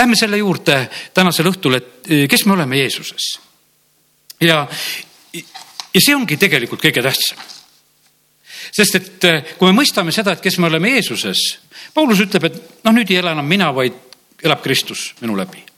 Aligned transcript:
lähme 0.00 0.16
selle 0.16 0.40
juurde 0.40 0.82
tänasel 1.14 1.50
õhtul, 1.52 1.78
et 1.78 2.10
eh, 2.10 2.26
kes 2.30 2.46
me 2.48 2.56
oleme 2.56 2.80
Jeesuses. 2.80 3.30
ja, 4.40 4.66
ja 5.94 6.00
see 6.00 6.16
ongi 6.16 6.38
tegelikult 6.40 6.82
kõige 6.82 7.04
tähtsam. 7.04 7.40
sest 8.72 9.00
et 9.00 9.24
eh, 9.28 9.56
kui 9.58 9.70
me 9.70 9.80
mõistame 9.82 10.12
seda, 10.14 10.36
et 10.36 10.44
kes 10.44 10.58
me 10.58 10.70
oleme 10.70 10.96
Jeesuses, 10.96 11.46
Paulus 11.94 12.22
ütleb, 12.26 12.48
et 12.48 12.84
noh, 12.84 12.94
nüüd 12.94 13.10
ei 13.10 13.20
ela 13.22 13.34
enam 13.36 13.46
mina, 13.46 13.72
vaid 13.74 13.96
elab 14.42 14.62
Kristus 14.64 15.10
minu 15.20 15.36
läbi 15.36 15.69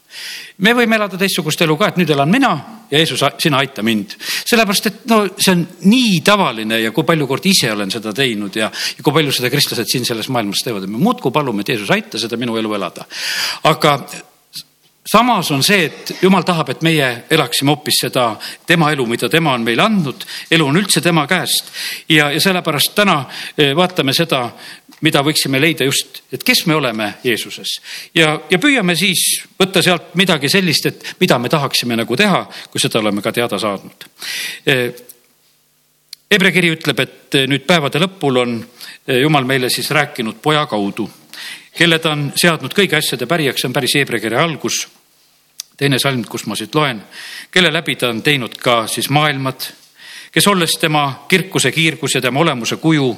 me 0.57 0.73
võime 0.77 0.97
elada 0.99 1.17
teistsugust 1.17 1.61
elu 1.65 1.77
ka, 1.77 1.91
et 1.91 2.01
nüüd 2.01 2.13
elan 2.15 2.31
mina 2.31 2.51
ja 2.91 2.99
Jeesus, 2.99 3.23
sina 3.41 3.61
aita 3.63 3.83
mind. 3.83 4.17
sellepärast, 4.19 4.89
et 4.89 5.05
no 5.09 5.23
see 5.37 5.55
on 5.55 5.63
nii 5.89 6.19
tavaline 6.25 6.81
ja 6.81 6.91
kui 6.91 7.07
palju 7.07 7.27
kordi 7.27 7.53
ise 7.55 7.71
olen 7.73 7.91
seda 7.91 8.13
teinud 8.13 8.55
ja, 8.55 8.69
ja 8.69 9.05
kui 9.05 9.15
palju 9.15 9.33
seda 9.33 9.49
kristlased 9.53 9.89
siin 9.89 10.05
selles 10.05 10.29
maailmas 10.29 10.61
teevad, 10.65 10.85
me 10.87 11.01
muudkui 11.01 11.33
palume, 11.33 11.65
et 11.65 11.73
Jeesus 11.73 11.91
aita 11.93 12.21
seda 12.21 12.37
minu 12.37 12.57
elu 12.59 12.75
elada. 12.77 13.07
aga 13.63 13.97
samas 15.05 15.51
on 15.51 15.63
see, 15.63 15.85
et 15.85 16.13
jumal 16.21 16.45
tahab, 16.47 16.69
et 16.71 16.83
meie 16.85 17.07
elaksime 17.31 17.73
hoopis 17.73 18.03
seda 18.05 18.29
tema 18.67 18.91
elu, 18.93 19.05
mida 19.07 19.29
tema 19.29 19.53
on 19.53 19.65
meile 19.65 19.83
andnud. 19.83 20.25
elu 20.51 20.67
on 20.67 20.79
üldse 20.79 21.01
tema 21.01 21.25
käest 21.27 21.71
ja, 22.09 22.29
ja 22.31 22.39
sellepärast 22.41 22.95
täna 22.95 23.23
eh, 23.57 23.75
vaatame 23.75 24.13
seda, 24.13 24.45
mida 25.03 25.21
võiksime 25.23 25.59
leida 25.61 25.85
just, 25.87 26.21
et 26.31 26.43
kes 26.43 26.65
me 26.69 26.75
oleme 26.75 27.13
Jeesuses 27.23 27.75
ja, 28.15 28.35
ja 28.49 28.59
püüame 28.59 28.95
siis 28.99 29.43
võtta 29.59 29.83
sealt 29.83 30.13
midagi 30.19 30.49
sellist, 30.51 30.85
et 30.89 31.15
mida 31.19 31.39
me 31.39 31.51
tahaksime 31.51 31.97
nagu 31.99 32.17
teha, 32.19 32.45
kui 32.71 32.81
seda 32.81 33.01
oleme 33.01 33.21
ka 33.21 33.33
teada 33.35 33.59
saanud. 33.59 34.07
Hebre 36.31 36.49
eh, 36.49 36.55
kiri 36.55 36.71
ütleb, 36.77 37.03
et 37.03 37.41
nüüd 37.51 37.67
päevade 37.67 38.01
lõpul 38.03 38.39
on 38.43 38.55
eh, 38.61 39.19
Jumal 39.21 39.47
meile 39.49 39.69
siis 39.73 39.91
rääkinud 39.91 40.39
poja 40.41 40.65
kaudu 40.71 41.09
kelle 41.77 41.99
ta 41.99 42.13
on 42.13 42.27
seadnud 42.37 42.73
kõigi 42.73 42.97
asjade 42.97 43.25
pärijaks, 43.29 43.61
see 43.61 43.69
on 43.69 43.73
päris 43.73 43.95
Hebra 43.97 44.19
kirja 44.21 44.43
algus. 44.43 44.87
teine 45.77 45.97
salm, 45.99 46.21
kus 46.29 46.45
ma 46.45 46.55
siit 46.55 46.75
loen, 46.75 47.01
kelle 47.51 47.71
läbi 47.73 47.95
ta 47.95 48.11
on 48.13 48.21
teinud 48.21 48.53
ka 48.61 48.85
siis 48.87 49.09
maailmad, 49.09 49.65
kes 50.31 50.47
olles 50.47 50.77
tema 50.79 51.25
kirkuse 51.27 51.71
kiirgus 51.71 52.15
ja 52.15 52.21
tema 52.21 52.39
olemuse 52.39 52.77
kuju 52.77 53.09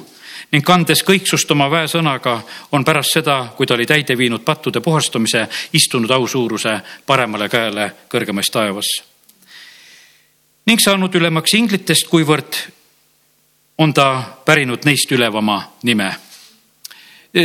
ning 0.52 0.64
kandes 0.64 1.02
kõiksust 1.04 1.50
oma 1.50 1.70
väesõnaga, 1.70 2.40
on 2.72 2.84
pärast 2.84 3.18
seda, 3.18 3.52
kui 3.56 3.66
ta 3.66 3.74
oli 3.74 3.86
täide 3.86 4.16
viinud 4.18 4.44
pattude 4.44 4.80
puhastamise, 4.80 5.46
istunud 5.72 6.10
ausuuruse 6.10 6.80
paremale 7.06 7.48
käele 7.48 7.90
kõrgemas 8.08 8.50
taevas. 8.52 8.86
ning 10.66 10.80
saanud 10.80 11.14
ülemaks 11.14 11.54
inglitest, 11.54 12.08
kuivõrd 12.08 12.56
on 13.78 13.94
ta 13.94 14.22
pärinud 14.44 14.84
neist 14.84 15.12
ülevama 15.12 15.62
nime 15.82 16.14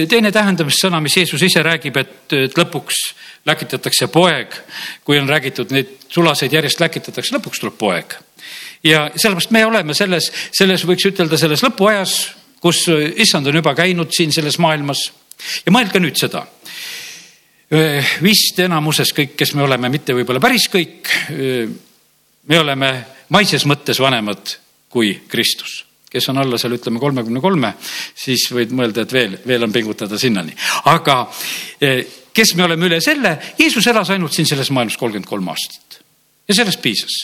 teine 0.09 0.31
tähendamissõna, 0.31 1.01
mis 1.03 1.17
Jeesus 1.17 1.41
ise 1.43 1.63
räägib, 1.63 1.97
et, 1.97 2.33
et 2.33 2.57
lõpuks 2.57 2.99
läkitatakse 3.45 4.07
poeg, 4.07 4.53
kui 5.03 5.19
on 5.19 5.29
räägitud, 5.29 5.71
neid 5.75 5.95
sulaseid 6.11 6.53
järjest 6.53 6.79
läkitatakse, 6.79 7.35
lõpuks 7.35 7.59
tuleb 7.59 7.77
poeg. 7.77 8.15
ja 8.83 9.09
sellepärast 9.15 9.51
me 9.51 9.65
oleme 9.65 9.93
selles, 9.93 10.31
selles 10.51 10.85
võiks 10.87 11.05
ütelda 11.09 11.37
selles 11.37 11.63
lõpuajas, 11.63 12.15
kus 12.61 12.85
issand 13.17 13.49
on 13.49 13.59
juba 13.61 13.75
käinud 13.77 14.13
siin 14.15 14.33
selles 14.33 14.59
maailmas 14.61 15.05
ja 15.65 15.73
mõelge 15.73 16.01
nüüd 16.01 16.17
seda. 16.19 16.45
vist 18.21 18.59
enamuses 18.59 19.13
kõik, 19.15 19.35
kes 19.39 19.53
me 19.55 19.63
oleme, 19.63 19.89
mitte 19.89 20.13
võib-olla 20.13 20.41
päris 20.43 20.67
kõik, 20.67 21.07
me 21.31 22.59
oleme 22.59 22.91
maises 23.31 23.65
mõttes 23.65 24.01
vanemad 24.03 24.57
kui 24.91 25.13
Kristus 25.27 25.85
kes 26.11 26.27
on 26.29 26.41
alla 26.41 26.57
seal, 26.59 26.75
ütleme 26.75 26.99
kolmekümne 26.99 27.39
kolme, 27.39 27.69
siis 28.19 28.49
võid 28.51 28.73
mõelda, 28.75 29.05
et 29.05 29.13
veel, 29.15 29.37
veel 29.47 29.63
on 29.63 29.71
pingutada 29.71 30.19
sinnani. 30.19 30.51
aga 30.91 31.21
eh, 31.79 32.01
kes 32.35 32.55
me 32.59 32.65
oleme 32.67 32.89
üle 32.89 32.99
selle, 33.03 33.37
Jeesus 33.59 33.87
elas 33.87 34.11
ainult 34.11 34.35
siin 34.35 34.49
selles 34.49 34.71
maailmas 34.75 34.99
kolmkümmend 34.99 35.29
kolm 35.29 35.47
aastat 35.53 36.01
ja 36.47 36.57
sellest 36.57 36.81
piisas. 36.83 37.15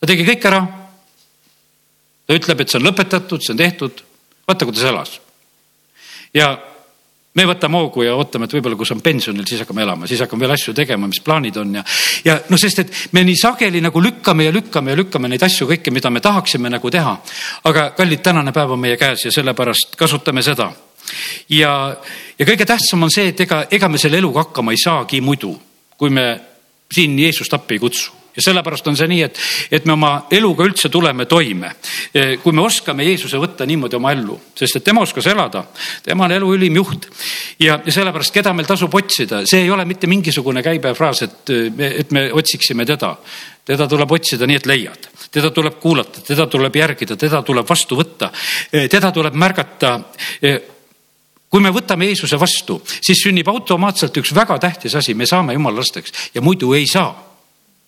ta 0.00 0.10
tegi 0.10 0.26
kõik 0.26 0.48
ära. 0.50 0.62
Ta 2.26 2.36
ütleb, 2.36 2.60
et 2.62 2.70
see 2.70 2.80
on 2.80 2.86
lõpetatud, 2.88 3.42
see 3.42 3.54
on 3.54 3.62
tehtud. 3.62 4.04
vaata, 4.48 4.66
kuidas 4.66 4.84
elas. 4.88 5.20
ja 6.34 6.52
me 7.34 7.46
võtame 7.48 7.80
hoogu 7.80 8.04
ja 8.04 8.14
ootame, 8.16 8.46
et 8.46 8.54
võib-olla, 8.56 8.76
kus 8.76 8.92
on 8.92 9.00
pensionil, 9.04 9.46
siis 9.48 9.62
hakkame 9.64 9.84
elama, 9.86 10.06
siis 10.08 10.20
hakkame 10.20 10.44
veel 10.44 10.54
asju 10.56 10.74
tegema, 10.76 11.08
mis 11.08 11.22
plaanid 11.24 11.56
on 11.62 11.74
ja, 11.78 11.84
ja 12.26 12.36
noh, 12.50 12.60
sest 12.60 12.82
et 12.84 12.94
me 13.16 13.24
nii 13.24 13.38
sageli 13.40 13.80
nagu 13.84 14.02
lükkame 14.04 14.48
ja 14.48 14.54
lükkame 14.54 14.92
ja 14.92 15.00
lükkame 15.00 15.30
neid 15.32 15.44
asju 15.46 15.68
kõike, 15.70 15.94
mida 15.94 16.10
me 16.12 16.20
tahaksime 16.20 16.70
nagu 16.72 16.90
teha. 16.92 17.16
aga 17.64 17.90
kallid, 17.96 18.22
tänane 18.22 18.52
päev 18.52 18.76
on 18.76 18.80
meie 18.80 19.00
käes 19.00 19.24
ja 19.24 19.32
sellepärast 19.32 19.96
kasutame 19.98 20.42
seda. 20.42 20.70
ja, 21.48 21.74
ja 22.38 22.46
kõige 22.46 22.66
tähtsam 22.68 23.02
on 23.02 23.10
see, 23.10 23.32
et 23.32 23.40
ega, 23.40 23.64
ega 23.70 23.88
me 23.88 23.98
selle 23.98 24.20
eluga 24.20 24.44
hakkama 24.46 24.72
ei 24.72 24.80
saagi 24.84 25.20
muidu, 25.20 25.54
kui 25.96 26.10
me 26.10 26.26
siin 26.92 27.18
Jeesust 27.18 27.54
appi 27.54 27.80
ei 27.80 27.80
kutsu 27.80 28.21
ja 28.36 28.42
sellepärast 28.42 28.86
on 28.88 28.96
see 28.96 29.08
nii, 29.10 29.22
et, 29.26 29.38
et 29.78 29.86
me 29.88 29.94
oma 29.94 30.12
eluga 30.32 30.64
üldse 30.64 30.88
tuleme 30.92 31.26
toime. 31.30 31.74
kui 32.42 32.52
me 32.52 32.64
oskame 32.64 33.04
Jeesuse 33.04 33.40
võtta 33.40 33.66
niimoodi 33.68 33.96
oma 33.98 34.12
ellu, 34.14 34.38
sest 34.56 34.80
et 34.80 34.84
tema 34.84 35.04
oskas 35.04 35.28
elada, 35.32 35.64
tema 36.04 36.26
on 36.26 36.36
elu 36.38 36.52
ülim 36.56 36.76
juht. 36.80 37.08
ja, 37.60 37.80
ja 37.84 37.92
sellepärast, 37.92 38.34
keda 38.34 38.52
meil 38.56 38.68
tasub 38.68 38.94
otsida, 38.94 39.44
see 39.46 39.64
ei 39.66 39.70
ole 39.70 39.84
mitte 39.84 40.10
mingisugune 40.10 40.62
käibefraas, 40.62 41.22
et 41.28 41.56
me, 41.76 41.94
et 42.04 42.10
me 42.10 42.28
otsiksime 42.32 42.86
teda. 42.88 43.16
teda 43.64 43.86
tuleb 43.86 44.10
otsida 44.10 44.46
nii, 44.46 44.56
et 44.58 44.66
leiad, 44.66 45.08
teda 45.30 45.50
tuleb 45.54 45.78
kuulata, 45.80 46.20
teda 46.26 46.46
tuleb 46.50 46.76
järgida, 46.76 47.16
teda 47.16 47.42
tuleb 47.42 47.68
vastu 47.68 47.96
võtta, 47.96 48.32
teda 48.90 49.12
tuleb 49.12 49.34
märgata 49.34 49.98
kui 51.52 51.60
me 51.60 51.68
võtame 51.68 52.08
Jeesuse 52.08 52.38
vastu, 52.40 52.78
siis 52.88 53.20
sünnib 53.26 53.48
automaatselt 53.52 54.16
üks 54.16 54.32
väga 54.34 54.56
tähtis 54.58 54.94
asi, 54.96 55.14
me 55.14 55.28
saame 55.28 55.52
jumala 55.52 55.82
lasteks 55.82 56.32
ja 56.34 56.40
muidu 56.40 56.72
ei 56.72 56.86
saa 56.88 57.31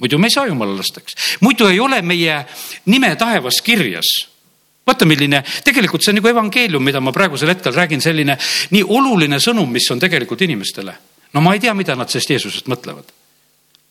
muidu 0.00 0.19
me 0.19 0.31
ei 0.31 0.37
saa 0.37 0.47
jumala 0.50 0.77
lasteks, 0.77 1.38
muidu 1.41 1.69
ei 1.71 1.81
ole 1.81 2.03
meie 2.03 2.44
nime 2.87 3.15
taevas 3.16 3.62
kirjas. 3.62 4.15
Vaata, 4.84 5.06
milline, 5.09 5.41
tegelikult 5.65 6.05
see 6.05 6.12
on 6.12 6.19
nagu 6.21 6.28
evangeelium, 6.28 6.82
mida 6.84 7.00
ma 7.00 7.12
praegusel 7.12 7.55
hetkel 7.55 7.72
räägin, 7.72 8.03
selline 8.05 8.37
nii 8.75 8.84
oluline 8.84 9.38
sõnum, 9.41 9.71
mis 9.72 9.88
on 9.91 10.03
tegelikult 10.03 10.44
inimestele. 10.44 10.97
no 11.32 11.41
ma 11.41 11.55
ei 11.55 11.60
tea, 11.60 11.75
mida 11.75 11.97
nad 11.97 12.10
sellest 12.12 12.31
Jeesusest 12.31 12.69
mõtlevad 12.69 13.09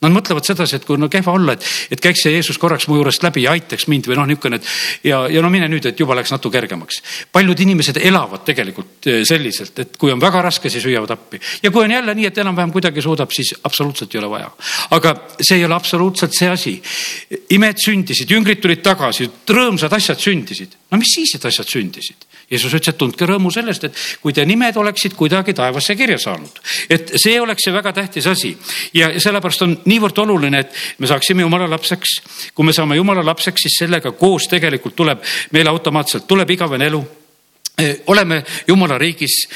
Nad 0.03 0.13
mõtlevad 0.15 0.47
sedasi, 0.47 0.77
et 0.79 0.87
kui 0.87 0.99
no 0.99 1.09
kehva 1.11 1.35
olla, 1.35 1.57
et, 1.57 1.67
et 1.91 2.01
käiks 2.03 2.25
see 2.25 2.33
Jeesus 2.35 2.59
korraks 2.61 2.87
mu 2.91 2.99
juurest 2.99 3.23
läbi 3.23 3.45
ja 3.45 3.53
aitaks 3.55 3.87
mind 3.91 4.09
või 4.09 4.19
noh, 4.19 4.27
niisugune, 4.29 4.59
et 4.59 5.07
ja, 5.09 5.23
ja 5.31 5.43
no 5.43 5.51
mine 5.53 5.69
nüüd, 5.71 5.85
et 5.89 5.99
juba 5.99 6.17
läks 6.17 6.33
natuke 6.33 6.53
kergemaks. 6.53 7.01
paljud 7.31 7.59
inimesed 7.65 7.99
elavad 8.01 8.43
tegelikult 8.45 9.07
eh, 9.09 9.21
selliselt, 9.27 9.79
et 9.79 9.97
kui 9.99 10.11
on 10.13 10.21
väga 10.21 10.41
raske, 10.45 10.69
siis 10.69 10.85
hüüavad 10.85 11.13
appi 11.15 11.39
ja 11.63 11.71
kui 11.71 11.83
on 11.85 11.91
jälle 11.91 12.15
nii, 12.15 12.29
et 12.29 12.37
enam-vähem 12.43 12.71
kuidagi 12.71 13.01
suudab, 13.01 13.31
siis 13.33 13.53
absoluutselt 13.63 14.13
ei 14.13 14.21
ole 14.21 14.29
vaja. 14.29 14.51
aga 14.97 15.15
see 15.39 15.57
ei 15.57 15.65
ole 15.65 15.75
absoluutselt 15.75 16.35
see 16.37 16.49
asi. 16.49 16.75
imed 17.55 17.81
sündisid, 17.85 18.29
jüngrid 18.29 18.61
tulid 18.61 18.83
tagasi, 18.85 19.29
rõõmsad 19.49 19.93
asjad 19.97 20.19
sündisid. 20.19 20.77
no 20.91 21.01
mis 21.01 21.15
siis, 21.15 21.35
et 21.35 21.45
asjad 21.51 21.69
sündisid? 21.69 22.27
Jeesus 22.53 22.73
ütles, 22.73 22.93
et 22.93 22.99
tundke 22.99 23.27
rõõmu 23.29 23.51
sellest, 23.53 23.87
et 23.89 24.03
kui 24.21 24.33
te 24.35 24.45
nimed 24.45 24.77
oleksid 24.77 25.15
kuidagi 25.17 25.55
taevasse 25.57 25.95
kirja 25.97 26.19
saanud, 26.21 26.61
et 26.93 27.15
see 27.21 27.39
oleks 27.41 27.65
see 27.65 27.73
väga 27.73 27.93
tähtis 27.97 28.27
asi. 28.29 28.53
Ja 28.93 29.11
sellepärast 29.19 29.65
on 29.65 29.75
niivõrd 29.89 30.23
oluline, 30.25 30.63
et 30.63 31.01
me 31.01 31.09
saaksime 31.09 31.45
jumala 31.45 31.69
lapseks. 31.69 32.19
kui 32.53 32.65
me 32.65 32.73
saame 32.73 32.95
jumala 32.95 33.25
lapseks, 33.25 33.67
siis 33.67 33.79
sellega 33.79 34.11
koos 34.11 34.47
tegelikult 34.47 34.95
tuleb 34.95 35.21
meile 35.51 35.69
automaatselt 35.69 36.27
tuleb 36.27 36.49
igavene 36.49 36.87
elu 36.91 37.03
oleme 38.07 38.43
Jumala 38.67 38.97
riigis, 38.97 39.47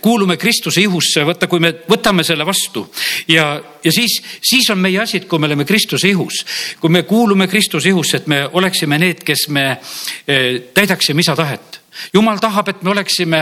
kuulume 0.00 0.36
Kristuse 0.36 0.80
ihusse, 0.80 1.24
vaata, 1.26 1.48
kui 1.50 1.60
me 1.60 1.72
võtame 1.90 2.22
selle 2.24 2.46
vastu. 2.46 2.84
Ja, 3.28 3.48
ja 3.84 3.92
siis, 3.92 4.20
siis 4.42 4.68
on 4.70 4.78
meie 4.78 5.00
asi, 5.02 5.18
et 5.18 5.26
kui 5.28 5.42
me 5.42 5.48
oleme 5.50 5.66
Kristuse 5.66 6.08
ihus, 6.08 6.44
kui 6.80 6.90
me 6.90 7.02
kuulume 7.02 7.48
Kristuse 7.48 7.90
ihusse, 7.90 8.22
et 8.22 8.26
me 8.30 8.44
oleksime 8.52 8.98
need, 9.02 9.24
kes 9.26 9.48
me 9.48 9.66
täidaksime 10.74 11.24
isa 11.24 11.34
tahet. 11.36 11.80
Jumal 12.14 12.38
tahab, 12.38 12.68
et 12.70 12.82
me 12.86 12.92
oleksime 12.92 13.40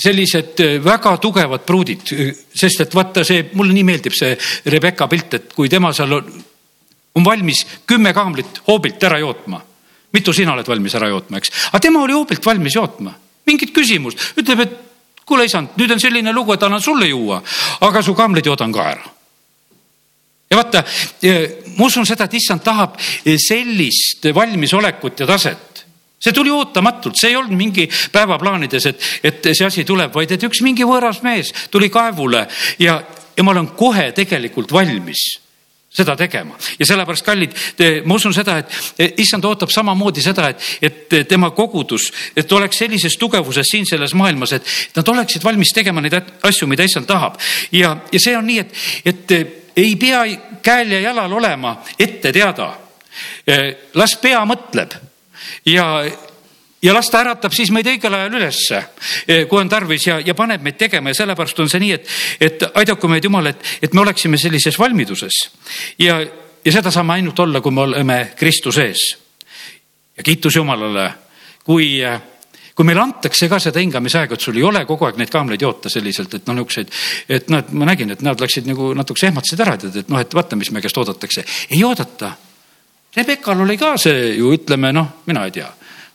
sellised 0.00 0.62
väga 0.84 1.16
tugevad 1.20 1.66
pruudid, 1.68 2.12
sest 2.54 2.86
et 2.86 2.94
vaata 2.94 3.24
see, 3.26 3.50
mulle 3.52 3.74
nii 3.76 3.84
meeldib 3.84 4.16
see 4.16 4.32
Rebecca 4.72 5.08
pilt, 5.12 5.36
et 5.36 5.52
kui 5.52 5.68
tema 5.68 5.92
seal 5.92 6.16
on, 6.16 6.30
on 7.20 7.26
valmis 7.26 7.66
kümme 7.86 8.14
kaamlit 8.16 8.62
hoobilt 8.68 9.04
ära 9.04 9.20
jootma. 9.20 9.60
mitu 10.12 10.32
sina 10.32 10.52
oled 10.52 10.68
valmis 10.68 10.94
ära 10.94 11.08
jootma, 11.08 11.38
eks, 11.40 11.52
aga 11.70 11.80
tema 11.80 12.02
oli 12.02 12.12
hoobilt 12.12 12.46
valmis 12.46 12.74
jootma, 12.76 13.12
mingit 13.46 13.72
küsimust, 13.74 14.20
ütleb, 14.38 14.64
et 14.64 14.78
kuule 15.26 15.46
isand, 15.46 15.74
nüüd 15.78 15.94
on 15.94 16.00
selline 16.02 16.32
lugu, 16.34 16.54
et 16.54 16.62
annan 16.62 16.82
sulle 16.82 17.08
juua, 17.08 17.40
aga 17.86 18.02
su 18.02 18.14
kaamlid 18.14 18.46
joodan 18.46 18.72
ka 18.74 18.86
ära. 18.92 19.10
Ja 20.52 20.58
vaata, 20.58 20.82
ma 21.78 21.86
usun 21.86 22.04
seda, 22.04 22.26
et 22.28 22.34
issand 22.36 22.60
tahab 22.64 22.98
sellist 23.40 24.26
valmisolekut 24.36 25.22
ja 25.24 25.28
taset. 25.30 25.84
See 26.22 26.34
tuli 26.36 26.52
ootamatult, 26.54 27.16
see 27.18 27.32
ei 27.32 27.38
olnud 27.38 27.56
mingi 27.58 27.86
päevaplaanides, 28.12 28.84
et, 28.90 29.06
et 29.26 29.48
see 29.50 29.66
asi 29.66 29.84
tuleb, 29.88 30.12
vaid 30.14 30.34
et 30.36 30.44
üks 30.46 30.60
mingi 30.62 30.84
võõras 30.86 31.22
mees 31.24 31.50
tuli 31.72 31.88
kaevule 31.90 32.44
ja, 32.78 33.00
ja 33.34 33.42
ma 33.42 33.54
olen 33.54 33.72
kohe 33.78 34.10
tegelikult 34.14 34.70
valmis 34.76 35.24
seda 35.92 36.16
tegema 36.16 36.56
ja 36.78 36.86
sellepärast, 36.88 37.24
kallid, 37.26 37.56
ma 38.08 38.16
usun 38.16 38.34
seda, 38.34 38.58
et 38.62 39.20
issand 39.20 39.44
ootab 39.44 39.70
samamoodi 39.72 40.24
seda, 40.24 40.48
et, 40.52 40.68
et 40.82 41.28
tema 41.28 41.50
kogudus, 41.56 42.08
et 42.36 42.52
oleks 42.52 42.80
sellises 42.84 43.16
tugevuses 43.20 43.68
siin 43.68 43.86
selles 43.88 44.14
maailmas, 44.18 44.56
et 44.56 44.96
nad 44.96 45.08
oleksid 45.14 45.44
valmis 45.44 45.74
tegema 45.74 46.00
neid 46.00 46.16
asju, 46.42 46.68
mida 46.70 46.86
issand 46.88 47.08
tahab. 47.08 47.38
ja, 47.72 47.96
ja 48.12 48.22
see 48.22 48.36
on 48.36 48.48
nii, 48.48 48.64
et, 48.64 48.78
et 49.04 49.36
ei 49.76 49.96
pea 49.96 50.24
käel 50.62 50.92
ja 50.96 51.00
jalal 51.08 51.32
olema 51.32 51.76
ette 51.98 52.32
teada. 52.32 52.72
las 53.94 54.14
pea 54.16 54.40
mõtleb 54.48 54.94
ja 55.68 55.84
ja 56.82 56.94
las 56.94 57.10
ta 57.10 57.20
äratab 57.22 57.54
siis 57.54 57.70
meid 57.74 57.86
õigel 57.86 58.14
ajal 58.16 58.36
ülesse, 58.38 58.82
eh, 59.28 59.44
kui 59.48 59.60
on 59.60 59.70
tarvis 59.70 60.06
ja, 60.06 60.18
ja 60.20 60.34
paneb 60.34 60.64
meid 60.64 60.78
tegema 60.80 61.12
ja 61.12 61.20
sellepärast 61.22 61.62
on 61.62 61.70
see 61.70 61.82
nii, 61.82 61.92
et, 61.98 62.08
et 62.40 62.64
aidaku 62.82 63.10
meid 63.10 63.24
Jumal, 63.24 63.52
et, 63.52 63.62
et 63.82 63.94
me 63.94 64.02
oleksime 64.02 64.38
sellises 64.40 64.78
valmiduses. 64.78 65.42
ja, 66.02 66.18
ja 66.64 66.72
seda 66.72 66.90
saame 66.90 67.18
ainult 67.18 67.38
olla, 67.38 67.60
kui 67.60 67.72
me 67.72 67.86
oleme 67.86 68.18
Kristuse 68.36 68.86
ees. 68.90 69.06
ja 70.16 70.22
kiitus 70.22 70.56
Jumalale, 70.56 71.08
kui, 71.64 72.00
kui 72.74 72.86
meile 72.88 73.04
antakse 73.04 73.48
ka 73.48 73.60
seda 73.62 73.80
hingamisaega, 73.80 74.34
et 74.34 74.40
sul 74.40 74.58
ei 74.58 74.66
ole 74.66 74.84
kogu 74.86 75.06
aeg 75.06 75.20
neid 75.20 75.30
kaamleid 75.30 75.62
joota 75.62 75.92
selliselt, 75.92 76.34
et 76.34 76.48
noh, 76.50 76.58
niisuguseid, 76.58 76.90
et 77.28 77.52
noh, 77.52 77.62
et 77.62 77.70
ma 77.72 77.86
nägin, 77.92 78.10
et 78.10 78.24
nad 78.26 78.40
läksid 78.40 78.66
nagu 78.66 78.90
natukese 78.98 79.30
ehmatasid 79.30 79.62
ära, 79.62 79.76
tead, 79.78 80.00
et 80.02 80.10
noh, 80.10 80.18
et 80.18 80.34
vaata, 80.34 80.58
mis 80.58 80.72
me 80.74 80.82
käest 80.82 80.98
oodatakse. 80.98 81.44
ei 81.70 81.84
oodata. 81.84 82.32
Rebekal 83.12 83.60
oli 83.60 83.76
ka 83.76 83.92
see 84.00 84.32
ju 84.38 84.50
ütleme 84.56 84.88
noh, 84.96 85.20
mina 85.28 85.44
ei 85.44 85.52
tea 85.52 85.68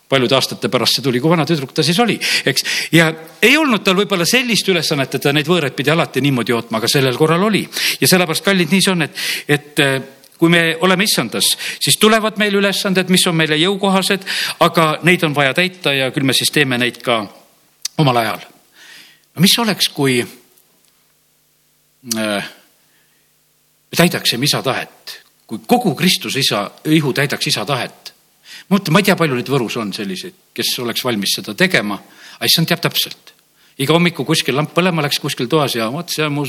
paljude 0.10 0.36
aastate 0.36 0.70
pärast 0.72 0.98
see 0.98 1.04
tuli, 1.04 1.20
kui 1.20 1.32
vana 1.32 1.46
tüdruk 1.48 1.74
ta 1.76 1.84
siis 1.84 2.00
oli, 2.00 2.18
eks. 2.48 2.64
ja 2.96 3.10
ei 3.44 3.58
olnud 3.60 3.84
tal 3.84 3.98
võib-olla 4.00 4.26
sellist 4.28 4.70
ülesannet, 4.72 5.16
et 5.16 5.24
ta 5.24 5.34
neid 5.36 5.48
võõraid 5.50 5.76
pidi 5.76 5.92
alati 5.92 6.24
niimoodi 6.24 6.54
jootma, 6.56 6.80
aga 6.80 6.90
sellel 6.92 7.18
korral 7.20 7.44
oli. 7.44 7.68
ja 8.02 8.08
sellepärast, 8.08 8.46
kallid, 8.46 8.72
nii 8.72 8.86
see 8.86 8.94
on, 8.94 9.08
et, 9.08 9.26
et 9.48 9.84
äh, 9.84 9.98
kui 10.38 10.50
me 10.54 10.62
oleme 10.86 11.04
issandas, 11.04 11.52
siis 11.80 11.98
tulevad 12.00 12.40
meil 12.40 12.56
ülesanded, 12.56 13.12
mis 13.12 13.28
on 13.28 13.36
meile 13.36 13.58
jõukohased, 13.60 14.26
aga 14.64 14.90
neid 15.08 15.24
on 15.28 15.36
vaja 15.36 15.54
täita 15.58 15.94
ja 15.96 16.12
küll 16.16 16.28
me 16.28 16.36
siis 16.38 16.54
teeme 16.56 16.80
neid 16.80 17.02
ka 17.04 17.22
omal 17.98 18.24
ajal. 18.24 18.42
no 19.36 19.44
mis 19.44 19.60
oleks, 19.60 19.92
kui 19.94 20.22
äh, 20.24 20.28
me 23.92 23.96
täidaksime 23.96 24.46
isa 24.48 24.64
tahet, 24.64 25.22
kui 25.48 25.60
kogu 25.68 25.96
Kristuse 25.96 26.40
isa, 26.40 26.70
ihu 26.96 27.14
täidaks 27.14 27.48
isa 27.52 27.66
tahet 27.66 28.17
ma 28.68 28.78
mõtlen, 28.78 28.94
ma 28.94 29.02
ei 29.02 29.08
tea, 29.08 29.16
palju 29.20 29.38
neid 29.38 29.52
Võrus 29.52 29.78
on 29.82 29.94
selliseid, 29.94 30.36
kes 30.54 30.74
oleks 30.84 31.06
valmis 31.06 31.38
seda 31.40 31.56
tegema, 31.58 32.00
aga 32.38 32.50
issand 32.50 32.70
teab 32.72 32.84
täpselt. 32.84 33.34
iga 33.78 33.94
hommiku 33.94 34.26
kuskil 34.26 34.56
lamp 34.58 34.74
põlema 34.74 35.04
läks 35.06 35.20
kuskil 35.22 35.48
toas 35.48 35.76
ja 35.76 35.92
vot 35.94 36.10
see 36.10 36.26
on 36.26 36.34
mu, 36.34 36.46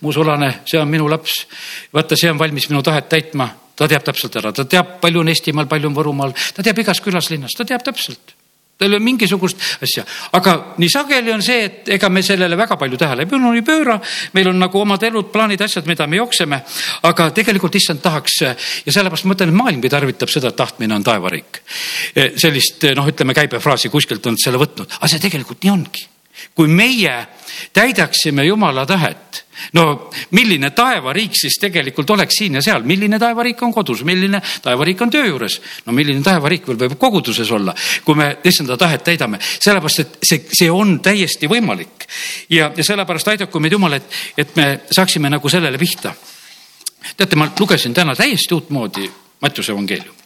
mu 0.00 0.12
sulane, 0.12 0.50
see 0.66 0.80
on 0.80 0.88
minu 0.90 1.08
laps. 1.08 1.46
vaata, 1.94 2.16
see 2.16 2.30
on 2.30 2.38
valmis 2.38 2.68
minu 2.70 2.82
tahet 2.82 3.08
täitma, 3.08 3.48
ta 3.76 3.88
teab 3.88 4.02
täpselt 4.04 4.36
ära, 4.36 4.52
ta 4.52 4.64
teab, 4.64 5.00
palju 5.00 5.20
on 5.20 5.28
Eestimaal, 5.28 5.70
palju 5.70 5.88
on 5.88 5.94
Võrumaal, 5.94 6.34
ta 6.54 6.62
teab 6.62 6.78
igas 6.78 7.00
külas, 7.00 7.30
linnas, 7.30 7.54
ta 7.56 7.64
teab 7.64 7.84
täpselt 7.86 8.41
tal 8.82 8.90
ei 8.90 8.98
ole 8.98 9.04
mingisugust 9.04 9.62
asja, 9.84 10.04
aga 10.38 10.56
nii 10.82 10.90
sageli 10.92 11.32
on 11.34 11.42
see, 11.44 11.64
et 11.68 11.92
ega 11.96 12.10
me 12.12 12.22
sellele 12.26 12.58
väga 12.58 12.76
palju 12.80 12.98
tähelepanu 13.00 13.54
ei 13.56 13.64
pööra. 13.66 13.98
meil 14.34 14.52
on 14.52 14.58
nagu 14.62 14.80
omad 14.80 15.02
elud, 15.08 15.30
plaanid, 15.32 15.62
asjad, 15.62 15.86
mida 15.90 16.06
me 16.06 16.18
jookseme, 16.20 16.62
aga 17.08 17.30
tegelikult 17.34 17.78
issand 17.78 18.02
tahaks 18.04 18.40
ja 18.42 18.54
sellepärast 18.86 19.26
ma 19.26 19.34
mõtlen, 19.34 19.52
et 19.52 19.60
maailmgi 19.62 19.92
tarvitab 19.92 20.32
seda, 20.32 20.52
et 20.52 20.58
tahtmine 20.58 20.94
on 20.98 21.06
taevariik. 21.06 21.62
sellist 22.36 22.88
noh, 22.96 23.08
ütleme 23.08 23.34
käibefraasi 23.36 23.92
kuskilt 23.92 24.26
on 24.26 24.38
selle 24.40 24.60
võtnud, 24.62 24.98
aga 24.98 25.10
see 25.10 25.22
tegelikult 25.22 25.62
nii 25.62 25.72
ongi 25.72 26.11
kui 26.54 26.68
meie 26.68 27.26
täidaksime 27.72 28.44
Jumala 28.44 28.86
tahet, 28.86 29.44
no 29.72 30.10
milline 30.30 30.70
taevariik 30.74 31.36
siis 31.36 31.58
tegelikult 31.60 32.10
oleks 32.10 32.38
siin 32.38 32.56
ja 32.58 32.62
seal, 32.64 32.84
milline 32.88 33.18
taevariik 33.20 33.62
on 33.62 33.72
kodus, 33.74 34.02
milline 34.08 34.40
taevariik 34.62 35.02
on 35.04 35.12
töö 35.12 35.26
juures, 35.28 35.58
no 35.86 35.94
milline 35.96 36.22
taevariik 36.24 36.68
veel 36.68 36.80
võib 36.84 36.96
koguduses 37.00 37.50
olla, 37.52 37.74
kui 38.04 38.18
me 38.18 38.30
issanda 38.48 38.76
tahet 38.80 39.04
täidame, 39.04 39.40
sellepärast 39.42 40.04
et 40.04 40.18
see, 40.28 40.44
see 40.60 40.70
on 40.70 40.98
täiesti 41.04 41.50
võimalik. 41.50 42.06
ja, 42.50 42.70
ja 42.76 42.84
sellepärast 42.84 43.34
aidaku 43.34 43.60
meid 43.60 43.76
Jumal, 43.76 43.98
et, 43.98 44.22
et 44.36 44.56
me 44.56 44.68
saaksime 44.90 45.30
nagu 45.30 45.48
sellele 45.48 45.78
pihta. 45.78 46.14
teate, 47.16 47.36
ma 47.36 47.50
lugesin 47.58 47.94
täna 47.94 48.16
täiesti 48.16 48.54
uutmoodi 48.54 49.10
Mattiuse 49.42 49.72
evangeeliumi. 49.72 50.18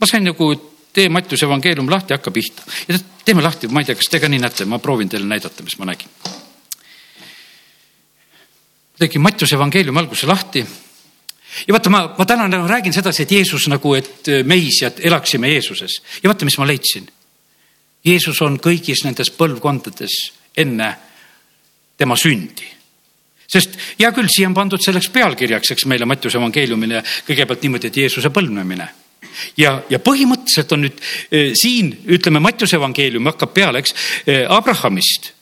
ma 0.00 0.06
sain 0.06 0.24
nagu 0.24 0.77
tee 0.98 1.08
Mattiuse 1.12 1.46
evangeelium 1.46 1.90
lahti, 1.90 2.16
hakka 2.16 2.32
pihta. 2.34 2.66
ja 2.88 2.98
teeme 3.24 3.42
lahti, 3.44 3.70
ma 3.70 3.82
ei 3.82 3.88
tea, 3.88 3.98
kas 3.98 4.10
te 4.10 4.20
ka 4.20 4.30
nii 4.30 4.42
näete, 4.42 4.66
ma 4.66 4.80
proovin 4.82 5.10
teile 5.10 5.28
näidata, 5.28 5.62
mis 5.62 5.78
ma 5.78 5.86
nägin. 5.92 6.10
tegin 8.98 9.22
Mattiuse 9.22 9.54
evangeeliumi 9.56 10.02
alguse 10.02 10.26
lahti. 10.26 10.64
ja 11.66 11.76
vaata, 11.76 11.90
ma, 11.90 12.02
ma 12.18 12.26
täna 12.26 12.48
nagu 12.48 12.66
räägin 12.68 12.92
sedasi, 12.92 13.22
et 13.22 13.36
Jeesus 13.38 13.68
nagu, 13.70 13.94
et 13.94 14.32
meis 14.44 14.82
ja 14.82 14.90
et 14.90 15.04
elaksime 15.06 15.52
Jeesuses 15.54 16.00
ja 16.22 16.32
vaata, 16.32 16.48
mis 16.48 16.58
ma 16.58 16.66
leidsin. 16.66 17.06
Jeesus 18.04 18.42
on 18.42 18.58
kõigis 18.62 19.04
nendes 19.04 19.30
põlvkondades 19.34 20.18
enne 20.56 20.92
tema 21.98 22.16
sündi 22.16 22.74
sest 23.48 23.78
hea 23.98 24.10
küll, 24.12 24.28
siia 24.28 24.48
on 24.50 24.54
pandud 24.54 24.82
selleks 24.82 25.08
pealkirjaks, 25.14 25.70
eks 25.72 25.86
meile 25.88 26.06
Mattiuse 26.06 26.36
evangeeliumile 26.38 27.00
kõigepealt 27.26 27.62
niimoodi, 27.64 27.88
et 27.88 28.02
Jeesuse 28.02 28.30
põlvnemine 28.34 28.88
ja, 29.56 29.78
ja 29.90 29.98
põhimõtteliselt 30.02 30.72
on 30.74 30.84
nüüd 30.86 31.02
eh, 31.30 31.50
siin 31.58 31.92
ütleme, 32.06 32.40
Mattiuse 32.42 32.78
evangeelium 32.78 33.28
hakkab 33.32 33.52
peale, 33.54 33.82
eks 33.82 33.94
eh,, 34.26 34.46
Abrahamist. 34.48 35.32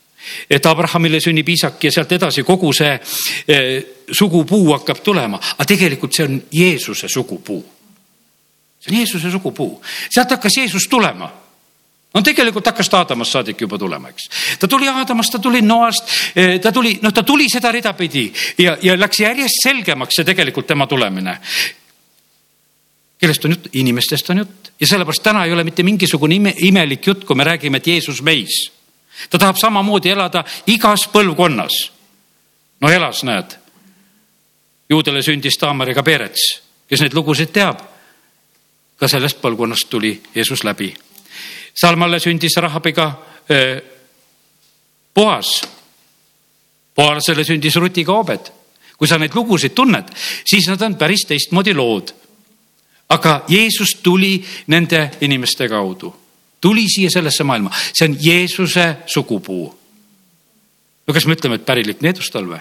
et 0.51 0.67
Abrahamile 0.67 1.21
sünnib 1.23 1.49
isak 1.49 1.85
ja 1.85 1.91
sealt 1.95 2.13
edasi 2.13 2.43
kogu 2.43 2.73
see 2.75 2.99
eh, 3.47 3.85
sugupuu 4.13 4.73
hakkab 4.73 5.03
tulema, 5.05 5.39
aga 5.39 5.65
tegelikult 5.65 6.15
see 6.15 6.27
on 6.27 6.43
Jeesuse 6.53 7.09
sugupuu. 7.09 7.65
see 8.81 8.93
on 8.93 8.99
Jeesuse 8.99 9.31
sugupuu, 9.31 9.83
sealt 10.11 10.31
hakkas 10.31 10.57
Jeesus 10.59 10.89
tulema 10.91 11.31
no 12.17 12.23
tegelikult 12.23 12.67
hakkas 12.67 12.89
ta 12.89 13.03
Aadamast 13.03 13.33
saadik 13.37 13.61
juba 13.61 13.79
tulema, 13.79 14.09
eks. 14.09 14.29
ta 14.59 14.69
tuli 14.69 14.89
Aadamast, 14.89 15.33
ta 15.33 15.39
tuli 15.39 15.61
Noast, 15.63 16.13
ta 16.63 16.73
tuli, 16.73 16.99
noh, 17.03 17.13
ta 17.13 17.23
tuli 17.23 17.49
seda 17.53 17.73
rida 17.73 17.93
pidi 17.93 18.31
ja, 18.59 18.77
ja 18.83 18.97
läks 18.99 19.21
järjest 19.21 19.67
selgemaks 19.69 20.17
see 20.17 20.25
tegelikult 20.25 20.67
tema 20.67 20.87
tulemine 20.87 21.37
kellest 23.21 23.45
on 23.45 23.51
jutt? 23.51 23.69
inimestest 23.73 24.31
on 24.31 24.39
jutt 24.39 24.73
ja 24.81 24.87
sellepärast 24.87 25.23
täna 25.23 25.45
ei 25.45 25.53
ole 25.53 25.65
mitte 25.65 25.83
mingisugune 25.83 26.35
ime, 26.35 26.55
imelik 26.57 27.07
jutt, 27.07 27.25
kui 27.25 27.37
me 27.37 27.45
räägime, 27.45 27.77
et 27.77 27.87
Jeesus 27.87 28.23
meis. 28.23 28.73
ta 29.31 29.39
tahab 29.39 29.57
samamoodi 29.57 30.11
elada 30.11 30.45
igas 30.67 31.09
põlvkonnas. 31.13 31.91
no 32.81 32.91
elas, 32.91 33.25
näed. 33.25 33.57
juudele 34.89 35.23
sündis 35.23 35.59
Taamariga 35.59 36.03
Perets, 36.03 36.61
kes 36.89 37.01
neid 37.01 37.15
lugusid 37.15 37.53
teab. 37.53 37.81
ka 38.97 39.09
sellest 39.09 39.41
põlvkonnast 39.41 39.89
tuli 39.91 40.23
Jeesus 40.35 40.65
läbi. 40.65 40.95
Salmale 41.75 42.21
sündis 42.21 42.57
Rahabiga 42.57 43.07
äh, 43.51 43.83
Boas. 45.15 45.63
Boasele 46.97 47.45
sündis 47.45 47.77
Rutiga 47.77 48.13
Obed. 48.13 48.53
kui 48.97 49.09
sa 49.09 49.19
neid 49.19 49.35
lugusid 49.35 49.75
tunned, 49.75 50.09
siis 50.45 50.69
nad 50.69 50.81
on 50.83 50.95
päris 50.97 51.27
teistmoodi 51.29 51.75
lood 51.75 52.15
aga 53.09 53.45
Jeesus 53.49 53.95
tuli 54.03 54.45
nende 54.67 55.11
inimeste 55.21 55.69
kaudu, 55.69 56.15
tuli 56.61 56.87
siia 56.91 57.11
sellesse 57.11 57.45
maailma, 57.45 57.71
see 57.93 58.09
on 58.09 58.17
Jeesuse 58.21 58.97
sugupuu. 59.07 59.79
no 61.07 61.15
kas 61.15 61.27
me 61.27 61.37
ütleme, 61.37 61.61
et 61.61 61.67
pärilik 61.67 62.01
needust 62.03 62.33
tal 62.33 62.49
või? 62.51 62.61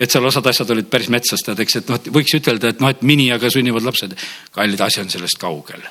et 0.00 0.10
seal 0.10 0.24
osad 0.24 0.46
asjad 0.46 0.70
olid 0.70 0.88
päris 0.92 1.08
metsas, 1.08 1.40
tead, 1.44 1.60
eks, 1.62 1.78
et 1.80 1.88
noh, 1.88 2.00
võiks 2.18 2.34
ütelda, 2.36 2.72
et 2.74 2.82
noh, 2.82 2.90
et 2.92 3.02
miniaga 3.06 3.50
sünnivad 3.50 3.86
lapsed. 3.86 4.16
kallid, 4.52 4.80
asi 4.80 5.00
on 5.00 5.10
sellest 5.10 5.38
kaugel. 5.40 5.86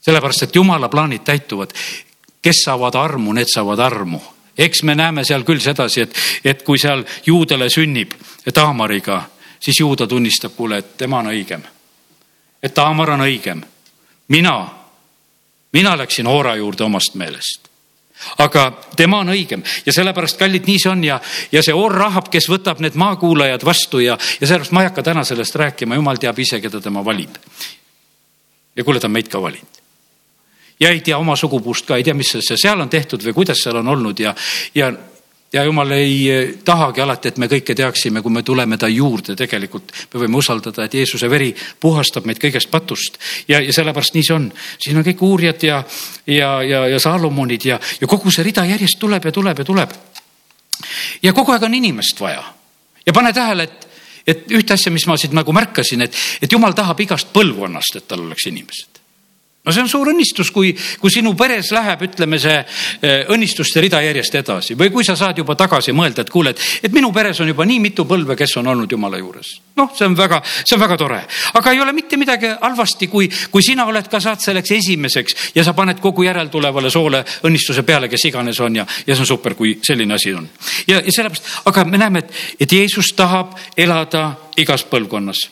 sellepärast, 0.00 0.42
et 0.42 0.56
jumala 0.56 0.88
plaanid 0.88 1.24
täituvad. 1.24 1.72
kes 2.42 2.64
saavad 2.64 2.94
armu, 2.94 3.32
need 3.32 3.48
saavad 3.54 3.78
armu. 3.78 4.20
eks 4.58 4.82
me 4.82 4.94
näeme 4.94 5.24
seal 5.24 5.44
küll 5.44 5.60
sedasi, 5.60 6.00
et, 6.00 6.18
et 6.44 6.62
kui 6.62 6.78
seal 6.78 7.04
juudele 7.26 7.70
sünnib 7.70 8.12
Taamariga 8.54 9.35
siis 9.60 9.80
ju 9.80 9.96
ta 9.96 10.06
tunnistab, 10.06 10.52
kuule, 10.56 10.78
et 10.78 10.96
tema 10.96 11.18
on 11.18 11.32
õigem. 11.32 11.62
et 12.62 12.74
Taamar 12.74 13.10
on 13.10 13.20
õigem. 13.20 13.62
mina, 14.28 14.68
mina 15.72 15.96
läksin 15.96 16.26
Oora 16.26 16.56
juurde 16.56 16.84
omast 16.84 17.14
meelest 17.14 17.66
aga 18.40 18.66
tema 18.96 19.20
on 19.20 19.30
õigem 19.32 19.62
ja 19.86 19.92
sellepärast, 19.92 20.38
kallid, 20.40 20.66
nii 20.68 20.80
see 20.80 20.90
on 20.90 21.04
ja, 21.04 21.18
ja 21.52 21.62
see 21.64 21.74
Or 21.76 21.92
Rahab, 21.92 22.30
kes 22.32 22.48
võtab 22.50 22.80
need 22.84 22.96
maakuulajad 22.98 23.64
vastu 23.66 24.00
ja, 24.04 24.16
ja 24.16 24.46
sellepärast 24.46 24.74
ma 24.76 24.84
ei 24.84 24.90
hakka 24.90 25.04
täna 25.10 25.24
sellest 25.24 25.58
rääkima, 25.60 25.98
jumal 25.98 26.20
teab 26.20 26.38
ise, 26.40 26.60
keda 26.60 26.80
tema 26.80 27.04
valib. 27.04 27.36
ja 28.76 28.84
kuule, 28.84 29.00
ta 29.00 29.10
on 29.10 29.16
meid 29.16 29.28
ka 29.32 29.42
valinud. 29.42 29.82
ja 30.80 30.90
ei 30.90 31.00
tea 31.00 31.18
oma 31.18 31.36
sugupuust 31.36 31.86
ka, 31.86 31.96
ei 31.96 32.04
tea, 32.04 32.14
mis 32.14 32.32
see 32.38 32.56
seal 32.56 32.80
on 32.80 32.88
tehtud 32.92 33.22
või 33.24 33.36
kuidas 33.36 33.60
seal 33.62 33.82
on 33.82 33.88
olnud 33.88 34.20
ja, 34.20 34.34
ja 34.74 34.92
ja 35.56 35.64
jumal 35.64 35.90
ei 35.96 36.16
eh, 36.30 36.54
tahagi 36.64 37.00
alati, 37.00 37.32
et 37.32 37.38
me 37.40 37.48
kõike 37.50 37.74
teaksime, 37.76 38.22
kui 38.22 38.32
me 38.32 38.42
tuleme 38.46 38.78
ta 38.78 38.88
juurde, 38.92 39.36
tegelikult 39.38 39.92
me 40.12 40.22
võime 40.22 40.40
usaldada, 40.40 40.84
et 40.84 40.96
Jeesuse 40.98 41.30
veri 41.32 41.52
puhastab 41.80 42.28
meid 42.28 42.40
kõigest 42.42 42.70
patust 42.72 43.18
ja, 43.48 43.60
ja 43.60 43.72
sellepärast 43.72 44.16
nii 44.16 44.26
see 44.26 44.36
on. 44.36 44.50
siin 44.82 45.00
on 45.00 45.06
kõik 45.06 45.24
uurijad 45.24 45.64
ja, 45.66 45.80
ja, 46.26 46.50
ja, 46.62 46.84
ja 46.92 47.00
Saalomonid 47.02 47.64
ja, 47.68 47.80
ja 48.00 48.10
kogu 48.10 48.32
see 48.34 48.44
rida 48.46 48.66
järjest 48.68 49.00
tuleb 49.00 49.24
ja 49.24 49.32
tuleb 49.32 49.64
ja 49.64 49.64
tuleb. 49.64 49.96
ja 51.22 51.32
kogu 51.32 51.56
aeg 51.56 51.64
on 51.68 51.74
inimest 51.74 52.20
vaja 52.20 52.44
ja 53.06 53.12
pane 53.12 53.32
tähele, 53.32 53.68
et 53.70 53.92
et 54.26 54.50
ühte 54.50 54.74
asja, 54.74 54.90
mis 54.90 55.06
ma 55.06 55.14
siit 55.14 55.30
nagu 55.38 55.52
märkasin, 55.54 56.02
et, 56.02 56.16
et 56.42 56.52
jumal 56.52 56.74
tahab 56.74 56.98
igast 57.00 57.28
põlvkonnast, 57.32 58.00
et 58.00 58.08
tal 58.10 58.24
oleks 58.26 58.48
inimesed 58.50 58.95
no 59.66 59.72
see 59.74 59.82
on 59.82 59.90
suur 59.90 60.10
õnnistus, 60.12 60.52
kui, 60.54 60.70
kui 61.00 61.10
sinu 61.12 61.34
peres 61.38 61.72
läheb, 61.74 62.04
ütleme 62.06 62.38
see 62.40 62.56
eh, 62.56 63.26
õnnistuste 63.34 63.82
rida 63.82 64.00
järjest 64.04 64.38
edasi 64.38 64.76
või 64.78 64.92
kui 64.94 65.04
sa 65.06 65.16
saad 65.18 65.38
juba 65.42 65.56
tagasi 65.58 65.94
mõelda, 65.96 66.22
et 66.22 66.30
kuule, 66.30 66.52
et, 66.54 66.62
et 66.86 66.94
minu 66.94 67.10
peres 67.14 67.40
on 67.42 67.50
juba 67.50 67.66
nii 67.66 67.80
mitu 67.82 68.06
põlve, 68.06 68.36
kes 68.38 68.56
on 68.60 68.70
olnud 68.72 68.92
jumala 68.92 69.18
juures. 69.18 69.56
noh, 69.76 69.90
see 69.96 70.06
on 70.06 70.16
väga, 70.16 70.40
see 70.62 70.76
on 70.76 70.80
väga 70.80 70.96
tore, 70.96 71.20
aga 71.58 71.74
ei 71.74 71.82
ole 71.82 71.92
mitte 71.96 72.16
midagi 72.16 72.52
halvasti, 72.60 73.10
kui, 73.12 73.28
kui 73.50 73.62
sina 73.62 73.88
oled 73.90 74.08
ka 74.08 74.20
saad 74.22 74.40
selleks 74.40 74.72
esimeseks 74.78 75.36
ja 75.58 75.64
sa 75.66 75.74
paned 75.76 76.00
kogu 76.00 76.24
järeltulevale 76.28 76.90
soole 76.90 77.24
õnnistuse 77.44 77.82
peale, 77.82 78.08
kes 78.08 78.28
iganes 78.30 78.60
on 78.62 78.80
ja, 78.80 78.86
ja 79.06 79.14
see 79.14 79.26
on 79.26 79.32
super, 79.34 79.58
kui 79.58 79.76
selline 79.82 80.14
asi 80.14 80.34
on. 80.34 80.48
ja, 80.86 81.02
ja 81.02 81.12
sellepärast, 81.12 81.52
aga 81.66 81.84
me 81.84 81.98
näeme, 81.98 82.24
et, 82.24 82.42
et 82.60 82.72
Jeesus 82.72 83.12
tahab 83.18 83.58
elada 83.76 84.28
igas 84.56 84.86
põlvkonnas 84.86 85.48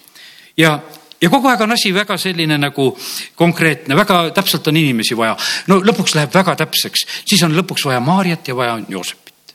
ja 0.56 0.78
ja 1.24 1.30
kogu 1.32 1.48
aeg 1.48 1.62
on 1.64 1.72
asi 1.72 1.92
väga 1.94 2.16
selline 2.20 2.58
nagu 2.60 2.90
konkreetne, 3.36 3.96
väga 3.96 4.18
täpselt 4.36 4.66
on 4.68 4.76
inimesi 4.76 5.16
vaja. 5.16 5.36
no 5.66 5.80
lõpuks 5.80 6.16
läheb 6.18 6.34
väga 6.34 6.56
täpseks, 6.64 7.06
siis 7.24 7.42
on 7.46 7.56
lõpuks 7.56 7.86
vaja 7.88 8.00
Maarjat 8.04 8.48
ja 8.48 8.56
vaja 8.56 8.74
on 8.78 8.86
Joosepit. 8.88 9.54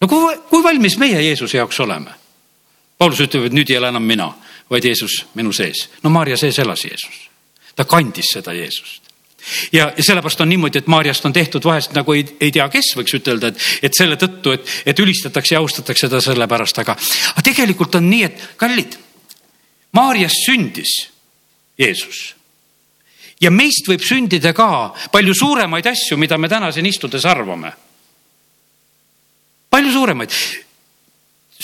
no 0.00 0.08
kui, 0.08 0.36
kui 0.50 0.62
valmis 0.62 0.98
meie 0.98 1.22
Jeesuse 1.22 1.58
jaoks 1.58 1.80
oleme? 1.80 2.20
Paulus 2.98 3.20
ütleb, 3.24 3.48
et 3.48 3.56
nüüd 3.56 3.70
ei 3.70 3.80
ela 3.80 3.88
enam 3.90 4.04
mina, 4.06 4.28
vaid 4.70 4.84
Jeesus 4.84 5.24
minu 5.34 5.52
sees. 5.52 5.88
no 6.02 6.10
Maarja 6.10 6.36
sees 6.36 6.58
elas 6.58 6.84
Jeesus. 6.84 7.28
ta 7.76 7.84
kandis 7.84 8.34
seda 8.36 8.52
Jeesust 8.52 9.10
ja, 9.72 9.92
ja 9.96 10.04
sellepärast 10.04 10.40
on 10.40 10.48
niimoodi, 10.48 10.78
et 10.78 10.86
Maarjast 10.86 11.24
on 11.24 11.32
tehtud 11.32 11.64
vahest 11.64 11.96
nagu 11.96 12.12
ei, 12.12 12.26
ei 12.40 12.52
tea, 12.52 12.68
kes 12.68 12.92
võiks 12.98 13.16
ütelda, 13.16 13.52
et, 13.52 13.64
et 13.82 13.96
selle 13.96 14.20
tõttu, 14.20 14.52
et, 14.52 14.68
et 14.86 15.00
ülistatakse 15.00 15.56
ja 15.56 15.64
austatakse 15.64 16.08
teda 16.08 16.20
sellepärast, 16.24 16.78
aga, 16.84 16.96
aga 17.32 17.44
tegelikult 17.44 18.00
on 18.00 18.08
nii, 18.10 18.22
et 18.28 18.46
kallid 18.60 18.96
Maarjast 19.94 20.46
sündis 20.46 20.94
Jeesus. 21.78 22.34
ja 23.40 23.50
meist 23.50 23.88
võib 23.88 24.02
sündida 24.02 24.54
ka 24.54 24.94
palju 25.12 25.34
suuremaid 25.34 25.86
asju, 25.86 26.16
mida 26.16 26.38
me 26.38 26.48
täna 26.48 26.72
siin 26.72 26.86
istudes 26.86 27.24
arvame. 27.24 27.72
palju 29.70 29.92
suuremaid 29.92 30.30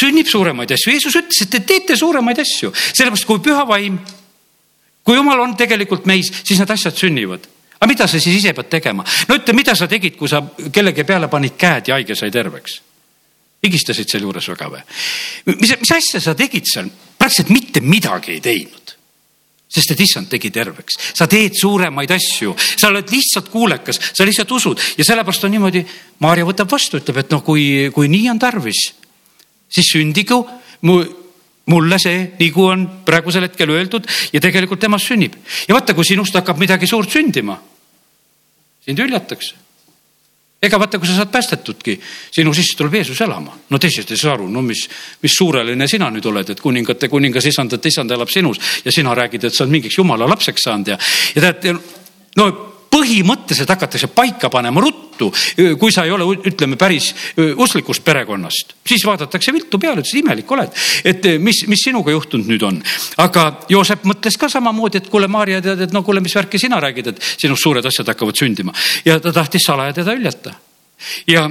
sünnib 0.01 0.29
suuremaid 0.29 0.73
asju, 0.75 0.93
Jeesus 0.95 1.17
ütles, 1.19 1.43
et 1.45 1.51
te 1.51 1.61
teete 1.67 1.97
suuremaid 1.99 2.41
asju, 2.43 2.73
sellepärast 2.75 3.27
kui 3.29 3.43
püha 3.45 3.65
vaim, 3.69 3.99
kui 5.05 5.17
jumal 5.19 5.43
on 5.45 5.57
tegelikult 5.59 6.07
meis, 6.11 6.31
siis 6.45 6.61
need 6.61 6.71
asjad 6.71 6.97
sünnivad. 6.97 7.49
aga 7.81 7.89
mida 7.89 8.07
sa 8.07 8.21
siis 8.21 8.37
ise 8.37 8.53
pead 8.55 8.71
tegema? 8.71 9.05
no 9.29 9.37
ütle, 9.39 9.55
mida 9.57 9.75
sa 9.75 9.89
tegid, 9.89 10.17
kui 10.17 10.29
sa 10.29 10.43
kellegi 10.73 11.05
peale 11.05 11.29
panid 11.29 11.57
käed 11.59 11.89
ja 11.89 11.99
haige 11.99 12.15
sai 12.15 12.31
terveks? 12.31 12.81
higistasid 13.65 14.09
sealjuures 14.09 14.49
väga 14.49 14.71
või? 14.73 14.83
mis, 15.57 15.77
mis 15.81 15.93
asja 15.97 16.21
sa 16.21 16.35
tegid 16.35 16.69
seal? 16.69 16.91
Praktiliselt 17.31 17.51
mitte 17.55 17.81
midagi 17.81 18.33
ei 18.33 18.41
teinud. 18.41 18.97
sest 19.71 19.93
et 19.93 20.01
issand 20.03 20.27
tegi 20.27 20.51
terveks, 20.51 20.97
sa 21.15 21.29
teed 21.31 21.55
suuremaid 21.55 22.11
asju, 22.11 22.57
sa 22.59 22.89
oled 22.89 23.07
lihtsalt 23.07 23.53
kuulekas, 23.53 24.01
sa 24.19 24.25
lihtsalt 24.27 24.51
usud 24.51 24.81
ja 24.99 25.05
sellepärast 25.07 25.45
on 25.47 25.53
niimoodi. 25.55 25.85
Maarja 26.19 26.49
võtab 26.49 26.73
vastu, 26.73 26.99
ütleb, 26.99 27.21
et 27.23 27.31
noh, 27.31 27.45
kui, 27.47 27.87
kui 27.95 28.11
nii 28.11 28.27
on 28.33 28.41
tarvis, 28.43 28.81
siis 29.71 29.93
sündigu 29.95 30.41
mu 30.83 30.99
mulle 31.71 32.01
see, 32.03 32.33
nagu 32.41 32.67
on 32.67 32.83
praegusel 33.07 33.47
hetkel 33.47 33.71
öeldud 33.71 34.09
ja 34.33 34.43
tegelikult 34.43 34.81
temast 34.83 35.07
sünnib. 35.07 35.39
ja 35.69 35.75
vaata, 35.77 35.95
kui 35.95 36.05
sinust 36.05 36.35
hakkab 36.35 36.59
midagi 36.59 36.91
suurt 36.91 37.15
sündima, 37.15 37.61
sind 38.83 38.99
hüljatakse 38.99 39.70
ega 40.62 40.79
vaata, 40.79 40.99
kui 41.00 41.09
sa 41.09 41.17
saad 41.17 41.31
päästetudki, 41.33 41.97
sinu 42.37 42.52
sisse 42.55 42.76
tuleb 42.76 42.99
Jeesus 43.00 43.21
elama. 43.25 43.57
no 43.71 43.79
teised 43.79 44.11
ei 44.11 44.17
saa 44.21 44.35
aru, 44.35 44.49
no 44.49 44.62
mis, 44.62 44.87
mis 45.23 45.37
suureline 45.37 45.88
sina 45.88 46.11
nüüd 46.11 46.26
oled, 46.29 46.50
et 46.50 46.61
kuningate 46.61 47.09
kuningas 47.09 47.47
isandate 47.49 47.88
isand 47.88 48.11
elab 48.11 48.29
sinus 48.29 48.61
ja 48.85 48.93
sina 48.93 49.14
räägid, 49.14 49.45
et 49.45 49.55
sa 49.55 49.64
oled 49.64 49.73
mingiks 49.73 49.99
jumala 49.99 50.29
lapseks 50.29 50.69
saanud 50.69 50.93
ja, 50.93 50.99
ja 51.35 51.52
tead, 51.52 51.81
no 52.37 52.50
põhimõtteliselt 52.90 53.70
hakatakse 53.70 54.11
paika 54.14 54.50
panema 54.50 54.82
ruttu, 54.82 55.30
kui 55.78 55.92
sa 55.94 56.04
ei 56.06 56.14
ole, 56.14 56.26
ütleme 56.50 56.78
päris 56.80 57.12
usklikust 57.37 58.04
perekonnast, 58.04 58.75
siis 58.87 59.04
vaadatakse 59.06 59.54
viltu 59.54 59.78
peale, 59.78 60.02
ütles 60.02 60.16
imelik 60.18 60.50
oled, 60.50 60.75
et 61.06 61.28
mis, 61.38 61.62
mis 61.70 61.85
sinuga 61.87 62.14
juhtunud 62.14 62.50
nüüd 62.50 62.66
on. 62.66 62.80
aga 63.23 63.47
Joosep 63.70 64.06
mõtles 64.11 64.38
ka 64.40 64.50
samamoodi, 64.52 65.02
et 65.02 65.11
kuule, 65.12 65.28
Maarja 65.30 65.62
tead, 65.64 65.87
et 65.87 65.94
no 65.94 66.02
kuule, 66.06 66.23
mis 66.25 66.35
värki 66.35 66.59
sina 66.59 66.80
räägid, 66.82 67.12
et 67.12 67.23
sinust 67.37 67.62
suured 67.62 67.87
asjad 67.87 68.11
hakkavad 68.11 68.38
sündima. 68.38 68.75
Ja 69.04 69.20
ta 69.20 69.32
tahtis 69.32 69.66
salaja 69.66 69.94
teda 70.00 70.16
hüljata 70.16 70.56
ja 71.30 71.47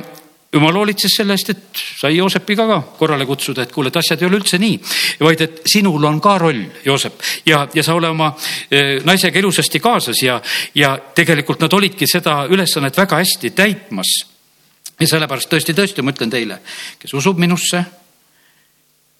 jumal 0.53 0.74
hoolitses 0.74 1.13
selle 1.20 1.36
eest, 1.38 1.51
et 1.53 1.82
sai 2.00 2.15
Joosepiga 2.18 2.65
ka 2.68 2.79
korrale 2.98 3.25
kutsuda, 3.29 3.63
et 3.63 3.74
kuule, 3.74 3.91
et 3.91 4.00
asjad 4.01 4.22
ei 4.22 4.27
ole 4.29 4.39
üldse 4.39 4.58
nii, 4.62 4.79
vaid 5.22 5.44
et 5.46 5.62
sinul 5.70 6.03
on 6.10 6.18
ka 6.22 6.38
roll, 6.41 6.63
Joosep, 6.86 7.22
ja, 7.46 7.62
ja 7.74 7.84
sa 7.86 7.94
ole 7.98 8.10
oma 8.10 8.32
eh, 8.72 8.98
naisega 9.06 9.39
ilusasti 9.39 9.82
kaasas 9.84 10.24
ja, 10.25 10.39
ja 10.75 10.96
tegelikult 11.15 11.62
nad 11.62 11.74
olidki 11.74 12.10
seda 12.10 12.41
ülesannet 12.50 12.98
väga 12.98 13.22
hästi 13.22 13.53
täitmas. 13.53 14.15
ja 15.00 15.08
sellepärast 15.08 15.50
tõesti, 15.53 15.74
tõesti, 15.77 16.03
ma 16.03 16.12
ütlen 16.12 16.34
teile, 16.34 16.60
kes 17.00 17.13
usub 17.13 17.38
minusse, 17.39 17.84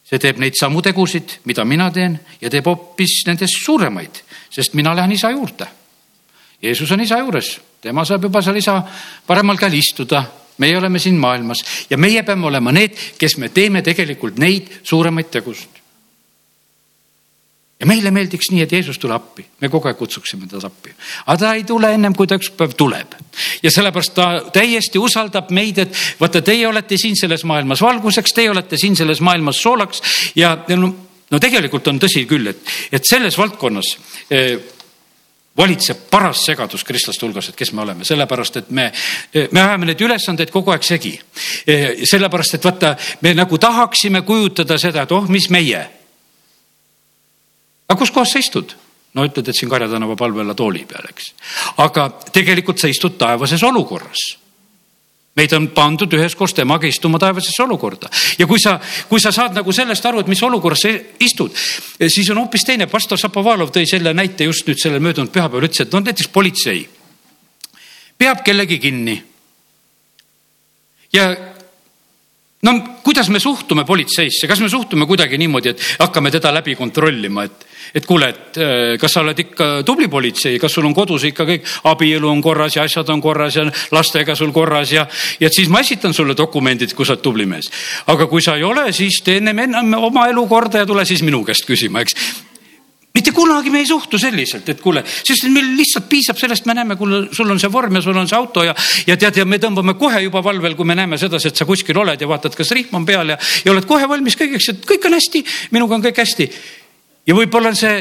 see 0.10 0.20
teeb 0.20 0.42
neid 0.42 0.58
samu 0.58 0.82
tegusid, 0.82 1.40
mida 1.46 1.64
mina 1.66 1.92
teen 1.94 2.18
ja 2.42 2.50
teeb 2.50 2.66
hoopis 2.66 3.22
nendest 3.28 3.62
suuremaid, 3.62 4.24
sest 4.50 4.74
mina 4.74 4.96
lähen 4.96 5.14
isa 5.14 5.30
juurde. 5.32 5.68
Jeesus 6.62 6.92
on 6.92 7.00
isa 7.06 7.22
juures, 7.22 7.54
tema 7.82 8.04
saab 8.04 8.26
juba 8.26 8.42
seal 8.42 8.58
isa 8.60 8.82
paremal 9.28 9.58
käel 9.62 9.78
istuda 9.78 10.26
meie 10.60 10.78
oleme 10.78 11.00
siin 11.00 11.18
maailmas 11.20 11.64
ja 11.90 11.98
meie 11.98 12.24
peame 12.24 12.48
olema 12.48 12.72
need, 12.76 12.96
kes 13.18 13.38
me 13.38 13.50
teeme 13.50 13.82
tegelikult 13.86 14.40
neid 14.40 14.70
suuremaid 14.84 15.32
tegusid. 15.32 15.80
ja 17.80 17.88
meile 17.88 18.12
meeldiks 18.12 18.52
nii, 18.52 18.64
et 18.66 18.72
Jeesus 18.76 19.00
tule 19.00 19.16
appi, 19.16 19.46
me 19.62 19.70
kogu 19.72 19.88
aeg 19.88 19.98
kutsuksime 19.98 20.48
teda 20.52 20.68
appi, 20.68 20.92
aga 21.26 21.38
ta 21.40 21.54
ei 21.56 21.64
tule 21.64 21.94
ennem 21.96 22.16
kui 22.16 22.28
ta 22.28 22.36
üks 22.40 22.52
päev 22.56 22.76
tuleb. 22.78 23.16
ja 23.64 23.72
sellepärast 23.72 24.16
ta 24.16 24.32
täiesti 24.54 25.00
usaldab 25.00 25.52
meid, 25.56 25.80
et 25.86 26.02
vaata, 26.20 26.42
teie 26.42 26.68
olete 26.68 26.98
siin 26.98 27.16
selles 27.20 27.46
maailmas 27.48 27.82
valguseks, 27.82 28.36
teie 28.36 28.52
olete 28.52 28.78
siin 28.78 28.96
selles 29.00 29.22
maailmas 29.22 29.62
soolaks 29.64 30.04
ja 30.36 30.58
no, 30.76 30.92
no 31.32 31.40
tegelikult 31.40 31.88
on 31.88 32.04
tõsi 32.04 32.26
küll, 32.28 32.52
et, 32.52 32.76
et 32.92 33.08
selles 33.08 33.38
valdkonnas 33.40 33.96
eh, 34.30 34.60
valitseb 35.60 36.08
paras 36.12 36.44
segadus 36.48 36.84
kristlaste 36.88 37.26
hulgas, 37.26 37.52
et 37.52 37.60
kes 37.60 37.74
me 37.76 37.84
oleme, 37.84 38.08
sellepärast 38.08 38.62
et 38.62 38.74
me, 38.76 38.90
me 39.52 39.62
ajame 39.62 39.92
neid 39.92 40.02
ülesandeid 40.08 40.52
kogu 40.54 40.74
aeg 40.74 40.86
segi. 40.88 41.14
sellepärast, 42.10 42.58
et 42.58 42.68
vaata, 42.68 42.96
me 43.22 43.34
nagu 43.38 43.60
tahaksime 43.62 44.24
kujutada 44.28 44.80
seda, 44.82 45.04
et 45.04 45.16
oh, 45.16 45.28
mis 45.30 45.50
meie. 45.54 45.86
aga 47.90 48.00
kus 48.00 48.14
kohas 48.16 48.36
sa 48.36 48.40
istud? 48.40 48.76
no 49.14 49.26
ütled, 49.26 49.48
et 49.50 49.58
siin 49.58 49.70
Karja 49.70 49.90
tänava 49.90 50.16
palvela 50.16 50.54
tooli 50.56 50.86
peal, 50.88 51.10
eks. 51.10 51.34
aga 51.86 52.10
tegelikult 52.34 52.80
sa 52.80 52.92
istud 52.92 53.18
taevases 53.18 53.64
olukorras 53.64 54.30
meid 55.38 55.54
on 55.54 55.68
pandud 55.76 56.14
üheskoos 56.14 56.54
temaga 56.58 56.88
istuma 56.90 57.20
taevasesse 57.22 57.64
olukorda 57.64 58.10
ja 58.40 58.48
kui 58.50 58.60
sa, 58.62 58.78
kui 59.10 59.22
sa 59.22 59.32
saad 59.36 59.56
nagu 59.58 59.74
sellest 59.76 60.06
aru, 60.06 60.24
et 60.24 60.32
mis 60.32 60.42
olukorras 60.44 60.86
sa 60.86 60.94
istud, 61.20 61.56
siis 62.08 62.30
on 62.34 62.42
hoopis 62.44 62.66
teine. 62.66 62.88
pastor 62.88 63.20
Šapovalov 63.20 63.72
tõi 63.76 63.86
selle 63.90 64.14
näite 64.14 64.50
just 64.50 64.68
nüüd 64.68 64.82
sellel 64.82 65.04
möödunud 65.04 65.32
pühapäeval, 65.32 65.70
ütles, 65.70 65.86
et 65.86 65.94
no 65.94 66.02
näiteks 66.04 66.32
politsei 66.34 66.88
peab 68.20 68.44
kellegi 68.44 68.80
kinni. 68.80 69.24
ja 71.14 71.32
no 72.62 72.74
kuidas 73.04 73.30
me 73.30 73.40
suhtume 73.40 73.86
politseisse, 73.86 74.48
kas 74.48 74.60
me 74.60 74.70
suhtume 74.70 75.08
kuidagi 75.08 75.38
niimoodi, 75.40 75.72
et 75.72 75.84
hakkame 76.00 76.32
teda 76.32 76.52
läbi 76.54 76.76
kontrollima, 76.76 77.46
et, 77.48 77.66
et 77.96 78.06
kuule, 78.06 78.30
et 78.34 78.60
äh, 78.60 78.98
kas 79.00 79.16
sa 79.16 79.24
oled 79.24 79.40
ikka 79.46 79.70
tubli 79.88 80.10
politsei, 80.12 80.60
kas 80.60 80.76
sul 80.76 80.90
on 80.90 80.96
kodus 80.98 81.24
ikka 81.30 81.48
kõik? 81.48 81.72
Abielu 81.90 82.30
on 82.30 82.44
korras 82.44 82.76
ja 82.76 82.84
asjad 82.84 83.10
on 83.14 83.24
korras 83.24 83.56
ja 83.56 83.66
lastega 83.96 84.36
sul 84.36 84.52
korras 84.56 84.92
ja, 84.92 85.08
ja 85.40 85.52
siis 85.54 85.72
ma 85.72 85.84
esitan 85.86 86.14
sulle 86.14 86.36
dokumendid, 86.38 86.94
kui 86.98 87.08
sa 87.08 87.16
oled 87.16 87.24
tubli 87.24 87.48
mees. 87.50 87.72
aga 88.12 88.28
kui 88.28 88.44
sa 88.44 88.58
ei 88.60 88.68
ole, 88.68 88.90
siis 88.94 89.22
tee 89.24 89.40
ennem 89.40 89.66
ennem 89.68 89.96
oma 89.96 90.28
elu 90.28 90.48
korda 90.48 90.84
ja 90.84 90.90
tule 90.90 91.06
siis 91.06 91.24
minu 91.24 91.46
käest 91.48 91.68
küsima, 91.68 92.04
eks 92.04 92.18
mitte 93.30 93.38
kunagi 93.38 93.70
me 93.70 93.80
ei 93.80 93.88
suhtu 93.88 94.18
selliselt, 94.20 94.70
et 94.70 94.82
kuule, 94.82 95.04
sest 95.06 95.48
meil 95.54 95.76
lihtsalt 95.78 96.10
piisab 96.10 96.38
sellest, 96.40 96.66
me 96.66 96.76
näeme, 96.78 96.98
kuule, 96.98 97.28
sul 97.36 97.50
on 97.50 97.60
see 97.62 97.72
vorm 97.72 97.96
ja 97.96 98.02
sul 98.02 98.18
on 98.18 98.28
see 98.28 98.38
auto 98.38 98.64
ja, 98.66 98.74
ja 99.08 99.18
tead, 99.18 99.38
ja 99.42 99.46
me 99.46 99.60
tõmbame 99.62 99.96
kohe 100.00 100.22
juba 100.24 100.42
valvel, 100.44 100.76
kui 100.76 100.88
me 100.88 100.98
näeme 100.98 101.18
sedasi, 101.18 101.52
et 101.52 101.60
sa 101.60 101.68
kuskil 101.70 101.98
oled 101.98 102.20
ja 102.20 102.30
vaatad, 102.30 102.56
kas 102.58 102.72
rihm 102.76 102.96
on 102.98 103.06
peal 103.06 103.36
ja, 103.36 103.38
ja 103.66 103.74
oled 103.74 103.86
kohe 103.90 104.08
valmis 104.10 104.38
kõigeks, 104.40 104.72
et 104.74 104.88
kõik 104.88 105.06
on 105.10 105.18
hästi, 105.18 105.44
minuga 105.76 105.98
on 105.98 106.06
kõik 106.08 106.24
hästi. 106.24 106.50
ja 107.30 107.38
võib-olla 107.38 107.74
on 107.74 107.78
see, 107.78 108.00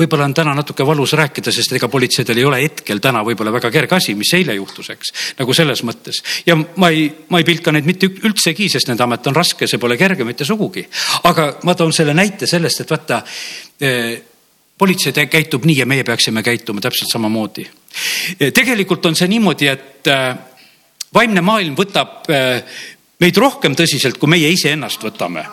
võib-olla 0.00 0.30
on 0.30 0.34
täna 0.34 0.54
natuke 0.56 0.86
valus 0.86 1.12
rääkida, 1.18 1.52
sest 1.52 1.74
ega 1.76 1.88
politseidel 1.92 2.40
ei 2.40 2.48
ole 2.48 2.62
hetkel 2.62 3.02
täna 3.04 3.24
võib-olla 3.26 3.52
väga 3.52 3.72
kerge 3.74 3.98
asi, 3.98 4.14
mis 4.16 4.32
eile 4.38 4.56
juhtus, 4.56 4.88
eks, 4.94 5.12
nagu 5.42 5.56
selles 5.56 5.84
mõttes. 5.84 6.22
ja 6.46 6.56
ma 6.56 6.88
ei, 6.88 7.10
ma 7.28 7.42
ei 7.42 7.48
pilka 7.48 7.74
neid 7.74 7.88
mitte 7.88 8.08
üldsegi, 8.08 8.70
sest 8.72 8.88
nende 8.88 9.04
amet 9.04 9.28
on 9.28 9.36
raske, 9.36 9.68
see 9.68 9.82
pole 9.82 9.98
kerge 10.00 10.24
mitte 10.24 10.48
sugugi. 10.48 10.86
aga 11.28 11.52
ma 11.68 11.76
toon 11.76 11.92
selle 11.92 12.16
näite 12.16 12.48
sellest, 12.48 12.84
et 12.84 12.96
vaata 12.96 13.22
eh, 13.80 14.29
politsei 14.80 15.26
käitub 15.28 15.66
nii 15.68 15.82
ja 15.82 15.86
meie 15.88 16.04
peaksime 16.08 16.42
käituma 16.42 16.80
täpselt 16.80 17.12
samamoodi. 17.12 17.66
tegelikult 18.54 19.06
on 19.06 19.16
see 19.18 19.28
niimoodi, 19.28 19.68
et 19.68 20.08
äh, 20.08 20.38
vaimne 21.14 21.44
maailm 21.44 21.76
võtab 21.76 22.30
äh, 22.32 22.82
meid 23.20 23.36
rohkem 23.36 23.76
tõsiselt, 23.76 24.18
kui 24.18 24.30
meie 24.32 24.48
iseennast 24.48 25.04
võtame. 25.04 25.44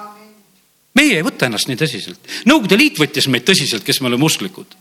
meie 0.95 1.19
ei 1.19 1.25
võta 1.25 1.45
ennast 1.45 1.67
nii 1.67 1.77
tõsiselt. 1.77 2.35
Nõukogude 2.49 2.77
Liit 2.79 2.99
võttis 2.99 3.27
meid 3.27 3.45
tõsiselt, 3.45 3.83
kes 3.85 4.01
me 4.01 4.11
oleme 4.11 4.25
usklikud 4.25 4.77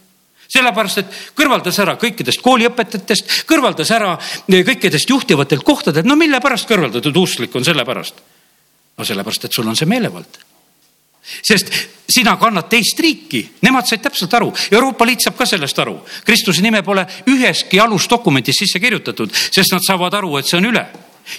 sellepärast, 0.46 1.00
et 1.02 1.14
kõrvaldas 1.34 1.78
ära 1.82 1.96
kõikidest 1.98 2.38
kooliõpetajatest, 2.44 3.32
kõrvaldas 3.50 3.90
ära 3.90 4.12
kõikidest 4.46 5.10
juhtivatelt 5.10 5.64
kohtadelt. 5.66 6.06
no 6.06 6.16
mille 6.16 6.40
pärast 6.40 6.68
kõrvaldatud 6.70 7.16
usklik 7.18 7.54
on 7.58 7.66
sellepärast? 7.66 8.22
no 8.96 9.04
sellepärast, 9.04 9.44
et 9.44 9.52
sul 9.52 9.66
on 9.66 9.76
see 9.76 9.90
meelevald. 9.90 10.38
Sest 11.42 11.73
sina 12.09 12.37
kannad 12.38 12.68
teist 12.71 13.00
riiki, 13.00 13.42
nemad 13.66 13.88
said 13.88 14.04
täpselt 14.04 14.35
aru, 14.38 14.52
Euroopa 14.71 15.06
Liit 15.06 15.26
saab 15.26 15.37
ka 15.38 15.47
sellest 15.47 15.78
aru. 15.83 15.99
Kristuse 16.25 16.62
nime 16.62 16.83
pole 16.87 17.06
üheski 17.33 17.80
alusdokumendis 17.83 18.62
sisse 18.62 18.80
kirjutatud, 18.83 19.33
sest 19.35 19.75
nad 19.75 19.85
saavad 19.87 20.14
aru, 20.14 20.37
et 20.38 20.47
see 20.47 20.61
on 20.61 20.71
üle 20.71 20.87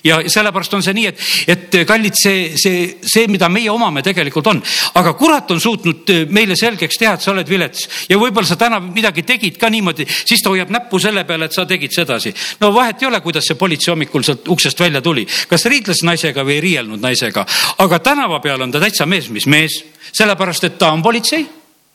ja 0.04 0.20
sellepärast 0.30 0.74
on 0.78 0.84
see 0.86 0.96
nii, 0.98 1.08
et, 1.12 1.22
et 1.54 1.78
kallid, 1.88 2.16
see, 2.18 2.52
see, 2.60 2.86
see, 3.02 3.28
mida 3.32 3.50
meie 3.52 3.72
omame, 3.72 4.04
tegelikult 4.06 4.48
on. 4.52 4.62
aga 5.00 5.14
kurat 5.20 5.52
on 5.52 5.62
suutnud 5.62 6.12
meile 6.34 6.56
selgeks 6.60 7.00
teha, 7.00 7.16
et 7.18 7.26
sa 7.26 7.32
oled 7.34 7.50
vilets. 7.50 7.88
Ja 8.10 8.20
võib-olla 8.22 8.48
sa 8.48 8.60
täna 8.60 8.80
midagi 8.84 9.24
tegid 9.28 9.60
ka 9.62 9.70
niimoodi, 9.74 10.08
siis 10.08 10.44
ta 10.44 10.54
hoiab 10.54 10.72
näppu 10.74 11.00
selle 11.02 11.24
peale, 11.28 11.50
et 11.50 11.56
sa 11.56 11.66
tegid 11.66 11.94
sedasi. 11.96 12.34
no 12.62 12.74
vahet 12.74 13.02
ei 13.02 13.12
ole, 13.12 13.22
kuidas 13.22 13.48
see 13.48 13.60
politsei 13.60 13.92
hommikul 13.94 14.26
sealt 14.26 14.48
uksest 14.48 14.80
välja 14.80 15.02
tuli, 15.02 15.28
kas 15.50 15.66
riidles 15.66 16.04
naisega 16.08 16.46
või 16.46 16.58
ei 16.58 16.66
riielnud 16.70 17.02
naisega, 17.04 17.46
aga 17.84 18.00
tänava 18.00 18.40
peal 18.44 18.62
on 18.62 18.72
ta 18.72 18.82
täitsa 18.84 19.06
mees, 19.06 19.30
mis 19.30 19.48
mees, 19.48 19.82
sellepärast 20.12 20.70
et 20.70 20.78
ta 20.80 20.92
on 20.94 21.04
politsei 21.06 21.46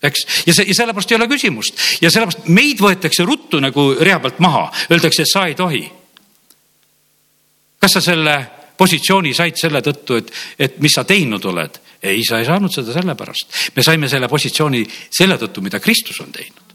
eks, 0.02 0.26
ja 0.46 0.54
see 0.54 0.66
ja 0.66 0.74
sellepärast 0.74 1.12
ei 1.12 1.18
ole 1.20 1.28
küsimust. 1.30 1.82
Ja 2.02 2.10
sellepärast 2.10 2.48
meid 2.50 2.82
võetakse 2.82 3.26
ruttu 3.26 3.60
nagu 3.62 3.92
rea 4.00 4.18
pealt 4.22 4.40
maha, 4.42 4.68
öeldakse, 4.90 5.22
et 5.22 5.30
sa 5.30 5.46
ei 5.46 5.58
tohi 5.58 5.84
kas 7.82 7.98
sa 7.98 8.04
selle 8.04 8.36
positsiooni 8.78 9.34
said 9.36 9.58
selle 9.58 9.82
tõttu, 9.84 10.18
et, 10.18 10.30
et 10.58 10.78
mis 10.82 10.94
sa 10.94 11.04
teinud 11.08 11.44
oled? 11.50 11.80
ei, 12.02 12.24
sa 12.26 12.40
ei 12.42 12.46
saanud 12.48 12.72
seda 12.74 12.94
sellepärast. 12.96 13.72
me 13.76 13.82
saime 13.82 14.08
selle 14.10 14.28
positsiooni 14.28 14.82
selle 15.10 15.38
tõttu, 15.38 15.62
mida 15.62 15.80
Kristus 15.82 16.20
on 16.24 16.32
teinud 16.34 16.72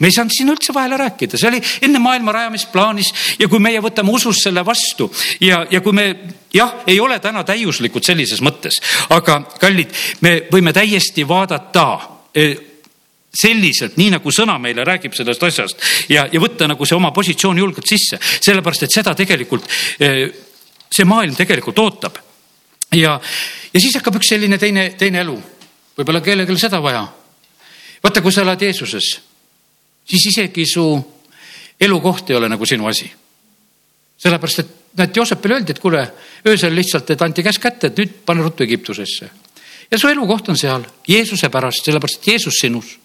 me 0.00 0.08
ei 0.08 0.14
saanud 0.14 0.32
siin 0.32 0.50
üldse 0.50 0.74
vahele 0.74 0.96
rääkida, 1.00 1.38
see 1.38 1.50
oli 1.50 1.60
enne 1.84 2.00
maailma 2.02 2.32
rajamisplaanis 2.32 3.12
ja 3.40 3.48
kui 3.52 3.60
meie 3.62 3.82
võtame 3.84 4.14
usus 4.14 4.40
selle 4.46 4.64
vastu 4.66 5.10
ja, 5.44 5.64
ja 5.70 5.82
kui 5.84 5.92
me 5.96 6.06
jah, 6.54 6.80
ei 6.88 6.98
ole 7.00 7.18
täna 7.20 7.44
täiuslikud 7.46 8.04
sellises 8.06 8.40
mõttes, 8.44 8.80
aga 9.12 9.42
kallid, 9.60 9.92
me 10.24 10.38
võime 10.52 10.72
täiesti 10.76 11.26
vaadata 11.28 11.86
eh, 12.34 12.56
selliselt, 13.36 13.96
nii 14.00 14.14
nagu 14.16 14.32
sõna 14.32 14.56
meile 14.62 14.84
räägib 14.86 15.14
sellest 15.16 15.42
asjast 15.46 15.82
ja, 16.12 16.26
ja 16.32 16.40
võtta 16.40 16.68
nagu 16.70 16.86
see 16.86 16.96
oma 16.96 17.12
positsioon 17.14 17.58
julgelt 17.60 17.88
sisse, 17.88 18.18
sellepärast 18.20 18.86
et 18.86 18.96
seda 18.96 19.14
tegelikult 19.18 19.66
eh, 20.00 20.24
see 20.92 21.06
maailm 21.08 21.36
tegelikult 21.36 21.78
ootab. 21.82 22.18
ja, 22.94 23.18
ja 23.72 23.80
siis 23.80 23.96
hakkab 23.98 24.20
üks 24.20 24.32
selline 24.32 24.58
teine, 24.58 24.88
teine 24.98 25.22
elu, 25.24 25.36
võib-olla 25.98 26.22
kellelgi 26.24 26.58
seda 26.60 26.80
vaja. 26.82 27.04
vaata, 28.02 28.22
kui 28.22 28.32
sa 28.32 28.44
elad 28.46 28.62
Jeesuses, 28.62 29.12
siis 30.06 30.26
isegi 30.32 30.66
su 30.66 30.86
elukoht 31.80 32.30
ei 32.30 32.36
ole 32.36 32.48
nagu 32.48 32.66
sinu 32.66 32.86
asi. 32.88 33.10
sellepärast, 34.16 34.58
et 34.64 34.74
näed, 34.96 35.16
Joosepile 35.16 35.58
öeldi, 35.58 35.74
et 35.76 35.82
kuule, 35.82 36.06
öösel 36.48 36.74
lihtsalt, 36.74 37.10
et 37.10 37.22
anti 37.22 37.42
käsk 37.44 37.60
kätte, 37.60 37.90
et 37.90 37.98
nüüd 38.00 38.22
pane 38.24 38.42
ruttu 38.42 38.64
Egiptusesse 38.64 39.28
ja 39.90 39.98
su 39.98 40.08
elukoht 40.08 40.48
on 40.48 40.56
seal 40.58 40.86
Jeesuse 41.08 41.50
pärast, 41.52 41.84
sellepärast 41.84 42.22
et 42.22 42.32
Jeesus 42.32 42.60
sinus 42.60 42.96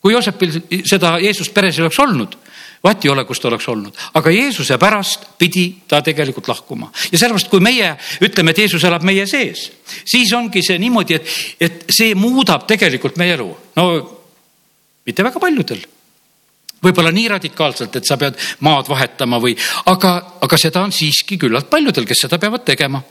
kui 0.00 0.14
Joosepil 0.14 0.54
seda 0.88 1.18
Jeesust 1.20 1.52
peres 1.54 1.78
ei 1.78 1.84
oleks 1.84 1.98
olnud, 2.00 2.36
vaat 2.84 3.04
ei 3.04 3.10
ole, 3.12 3.24
kus 3.28 3.40
ta 3.40 3.50
oleks 3.50 3.68
olnud, 3.68 3.96
aga 4.16 4.32
Jeesuse 4.32 4.78
pärast 4.80 5.26
pidi 5.38 5.66
ta 5.88 6.00
tegelikult 6.04 6.48
lahkuma. 6.48 6.88
Ja 7.12 7.20
sellepärast, 7.20 7.50
kui 7.52 7.60
meie 7.64 7.92
ütleme, 8.24 8.54
et 8.54 8.62
Jeesus 8.64 8.84
elab 8.88 9.04
meie 9.06 9.26
sees, 9.28 9.66
siis 10.08 10.32
ongi 10.36 10.64
see 10.64 10.80
niimoodi, 10.80 11.20
et, 11.20 11.36
et 11.60 11.86
see 11.92 12.16
muudab 12.16 12.66
tegelikult 12.70 13.20
meie 13.20 13.36
elu. 13.36 13.50
no 13.76 13.86
mitte 15.06 15.24
väga 15.26 15.40
paljudel, 15.42 15.84
võib-olla 16.80 17.12
nii 17.12 17.28
radikaalselt, 17.36 18.00
et 18.00 18.08
sa 18.08 18.16
pead 18.20 18.40
maad 18.64 18.88
vahetama 18.88 19.40
või, 19.42 19.56
aga, 19.92 20.16
aga 20.40 20.60
seda 20.60 20.84
on 20.86 20.92
siiski 20.96 21.36
küllalt 21.40 21.68
paljudel, 21.72 22.08
kes 22.08 22.24
seda 22.24 22.40
peavad 22.40 22.64
tegema 22.64 23.02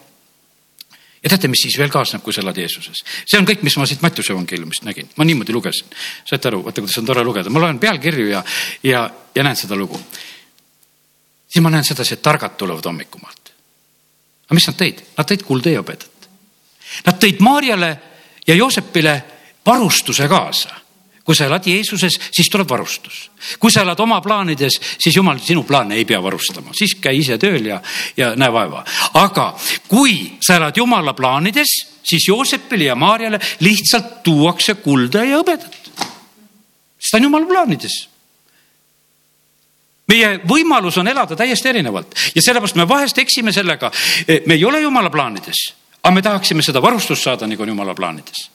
ja 1.23 1.29
teate, 1.29 1.47
mis 1.51 1.61
siis 1.65 1.77
veel 1.77 1.91
kaasneb, 1.93 2.23
kui 2.23 2.33
sa 2.33 2.41
elad 2.43 2.57
Jeesuses? 2.57 3.03
see 3.25 3.39
on 3.39 3.47
kõik, 3.47 3.63
mis 3.65 3.77
ma 3.77 3.87
siit 3.89 4.03
Mattiuse 4.05 4.33
evangeeliumist 4.33 4.85
nägin, 4.87 5.09
ma 5.17 5.27
niimoodi 5.27 5.55
lugesin. 5.55 5.87
saate 6.25 6.51
aru, 6.51 6.63
vaata, 6.65 6.81
kuidas 6.81 6.97
on 7.01 7.09
tore 7.09 7.23
lugeda, 7.23 7.49
ma 7.49 7.63
loen 7.63 7.79
pealkirju 7.79 8.27
ja, 8.29 8.43
ja, 8.83 9.03
ja 9.35 9.43
näen 9.43 9.55
seda 9.59 9.75
lugu. 9.75 9.99
siis 11.47 11.63
ma 11.63 11.69
näen 11.69 11.87
sedasi, 11.87 12.13
et 12.13 12.21
targad 12.21 12.57
tulevad 12.57 12.85
hommikumaalt. 12.85 13.53
aga 14.45 14.59
mis 14.59 14.67
nad 14.67 14.79
tõid? 14.79 15.03
Nad 15.17 15.31
tõid 15.31 15.47
kulda 15.47 15.75
ja 15.75 15.83
hõbedat. 15.83 16.29
Nad 17.05 17.19
tõid 17.21 17.41
Maarjale 17.45 17.89
ja 18.47 18.55
Joosepile 18.55 19.15
varustuse 19.65 20.27
kaasa 20.27 20.88
kui 21.29 21.37
sa 21.37 21.45
elad 21.45 21.67
Jeesuses, 21.69 22.15
siis 22.33 22.47
tuleb 22.49 22.65
varustus. 22.69 23.29
kui 23.61 23.69
sa 23.69 23.83
elad 23.85 23.99
oma 24.01 24.17
plaanides, 24.21 24.79
siis 24.97 25.13
jumal 25.15 25.37
sinu 25.37 25.61
plaane 25.63 25.93
ei 25.95 26.05
pea 26.05 26.17
varustama, 26.23 26.73
siis 26.73 26.95
käi 26.97 27.19
ise 27.19 27.37
tööl 27.37 27.67
ja, 27.69 27.77
ja 28.17 28.31
näe 28.35 28.49
vaeva. 28.49 28.81
aga 29.13 29.51
kui 29.87 30.39
sa 30.41 30.57
elad 30.57 30.77
jumala 30.77 31.13
plaanides, 31.13 31.75
siis 32.01 32.25
Joosepile 32.27 32.89
ja 32.89 32.95
Maarjale 32.95 33.37
lihtsalt 33.61 34.23
tuuakse 34.25 34.79
kulda 34.81 35.21
ja 35.23 35.37
hõbedat. 35.37 35.77
sest 36.97 37.11
ta 37.11 37.21
on 37.21 37.29
jumala 37.29 37.45
plaanides 37.45 37.99
meie 40.09 40.39
võimalus 40.49 40.97
on 40.97 41.07
elada 41.13 41.35
täiesti 41.37 41.69
erinevalt 41.69 42.17
ja 42.33 42.41
sellepärast 42.41 42.75
me 42.75 42.89
vahest 42.89 43.21
eksime 43.21 43.53
sellega, 43.53 43.91
me 44.47 44.57
ei 44.57 44.65
ole 44.65 44.81
jumala 44.81 45.13
plaanides 45.13 45.67
aga 46.03 46.15
me 46.15 46.21
tahaksime 46.21 46.63
seda 46.63 46.81
varustust 46.81 47.23
saada, 47.23 47.47
nagu 47.47 47.63
on 47.63 47.73
jumala 47.73 47.93
plaanides. 47.95 48.49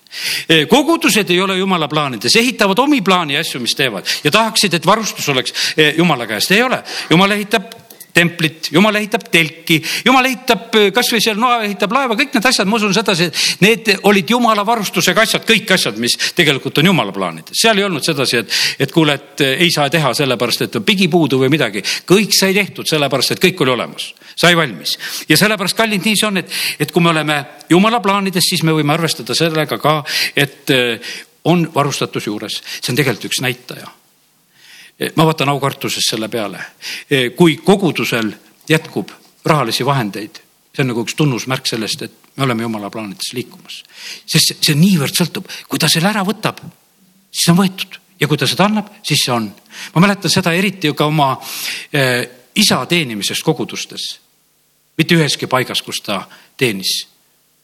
Eh, 0.48 0.66
kogudused 0.68 1.30
ei 1.30 1.40
ole 1.40 1.58
jumala 1.58 1.88
plaanides, 1.88 2.36
ehitavad 2.36 2.78
omi 2.78 3.00
plaani 3.02 3.38
asju, 3.38 3.60
mis 3.60 3.74
teevad 3.74 4.08
ja 4.24 4.30
tahaksid, 4.30 4.74
et 4.74 4.86
varustus 4.86 5.28
oleks 5.28 5.54
eh, 5.76 5.94
jumala 5.98 6.26
käest, 6.26 6.52
ei 6.54 6.62
ole. 6.62 6.82
jumal 7.10 7.36
ehitab 7.36 7.83
templit, 8.14 8.68
jumal 8.72 8.94
ehitab 8.98 9.26
telki, 9.32 9.80
jumal 10.06 10.26
ehitab 10.28 10.76
äh, 10.78 10.90
kasvõi 10.94 11.20
seal 11.22 11.38
Noa 11.40 11.64
ehitab 11.66 11.92
laeva, 11.94 12.16
kõik 12.18 12.36
need 12.36 12.46
asjad, 12.48 12.68
ma 12.70 12.78
usun 12.78 12.94
sedasi, 12.94 13.26
et 13.28 13.64
need 13.64 13.90
olid 14.10 14.30
jumala 14.30 14.64
varustusega 14.66 15.24
asjad, 15.26 15.44
kõik 15.48 15.74
asjad, 15.74 15.98
mis 16.02 16.14
tegelikult 16.36 16.78
on 16.80 16.90
jumala 16.92 17.14
plaanides. 17.14 17.58
seal 17.58 17.80
ei 17.80 17.86
olnud 17.86 18.06
sedasi, 18.06 18.44
et, 18.44 18.60
et 18.86 18.94
kuule, 18.94 19.18
et 19.18 19.44
äh, 19.44 19.56
ei 19.66 19.72
saa 19.74 19.90
teha 19.90 20.14
sellepärast, 20.14 20.66
et 20.68 20.78
on 20.78 20.86
pigi 20.86 21.08
puudu 21.10 21.40
või 21.42 21.50
midagi. 21.52 21.82
kõik 22.06 22.36
sai 22.38 22.54
tehtud 22.54 22.88
sellepärast, 22.90 23.34
et 23.34 23.42
kõik 23.42 23.66
oli 23.66 23.74
olemas, 23.74 24.12
sai 24.36 24.54
valmis 24.56 24.96
ja 25.28 25.38
sellepärast, 25.40 25.76
kallid, 25.76 26.06
nii 26.06 26.20
see 26.20 26.30
on, 26.30 26.38
et, 26.44 26.56
et 26.78 26.94
kui 26.94 27.02
me 27.02 27.10
oleme 27.10 27.40
jumala 27.70 28.00
plaanides, 28.04 28.46
siis 28.46 28.62
me 28.62 28.76
võime 28.76 28.94
arvestada 28.94 29.34
sellega 29.34 29.80
ka, 29.82 29.98
et 30.36 30.70
äh, 30.70 31.12
on 31.50 31.66
varustatus 31.74 32.30
juures, 32.30 32.62
see 32.78 32.94
on 32.94 33.02
tegelikult 33.02 33.32
üks 33.32 33.42
näitaja 33.44 33.90
ma 35.16 35.26
vaatan 35.26 35.48
aukartuses 35.48 36.06
selle 36.10 36.28
peale. 36.28 36.60
Eh, 37.10 37.30
kui 37.36 37.56
kogudusel 37.56 38.32
jätkub 38.68 39.10
rahalisi 39.44 39.86
vahendeid, 39.86 40.40
see 40.74 40.82
on 40.82 40.92
nagu 40.92 41.04
üks 41.04 41.16
tunnusmärk 41.18 41.66
sellest, 41.66 42.02
et 42.02 42.36
me 42.36 42.44
oleme 42.46 42.62
jumala 42.62 42.90
plaanides 42.90 43.32
liikumas. 43.34 43.82
sest 44.26 44.56
see 44.62 44.74
niivõrd 44.78 45.14
sõltub, 45.14 45.50
kui 45.68 45.78
ta 45.78 45.88
selle 45.88 46.08
ära 46.08 46.24
võtab, 46.26 46.62
siis 47.30 47.50
on 47.52 47.58
võetud 47.58 47.98
ja 48.20 48.28
kui 48.28 48.38
ta 48.38 48.46
seda 48.46 48.68
annab, 48.68 48.90
siis 49.02 49.24
see 49.24 49.32
on. 49.34 49.50
ma 49.94 50.00
mäletan 50.06 50.30
seda 50.30 50.52
eriti 50.52 50.92
ka 50.94 51.06
oma 51.06 51.34
eh, 51.92 52.28
isa 52.54 52.86
teenimisest 52.86 53.42
kogudustes. 53.42 54.20
mitte 54.98 55.14
üheski 55.14 55.46
paigas, 55.46 55.82
kus 55.82 56.00
ta 56.02 56.28
teenis, 56.56 57.06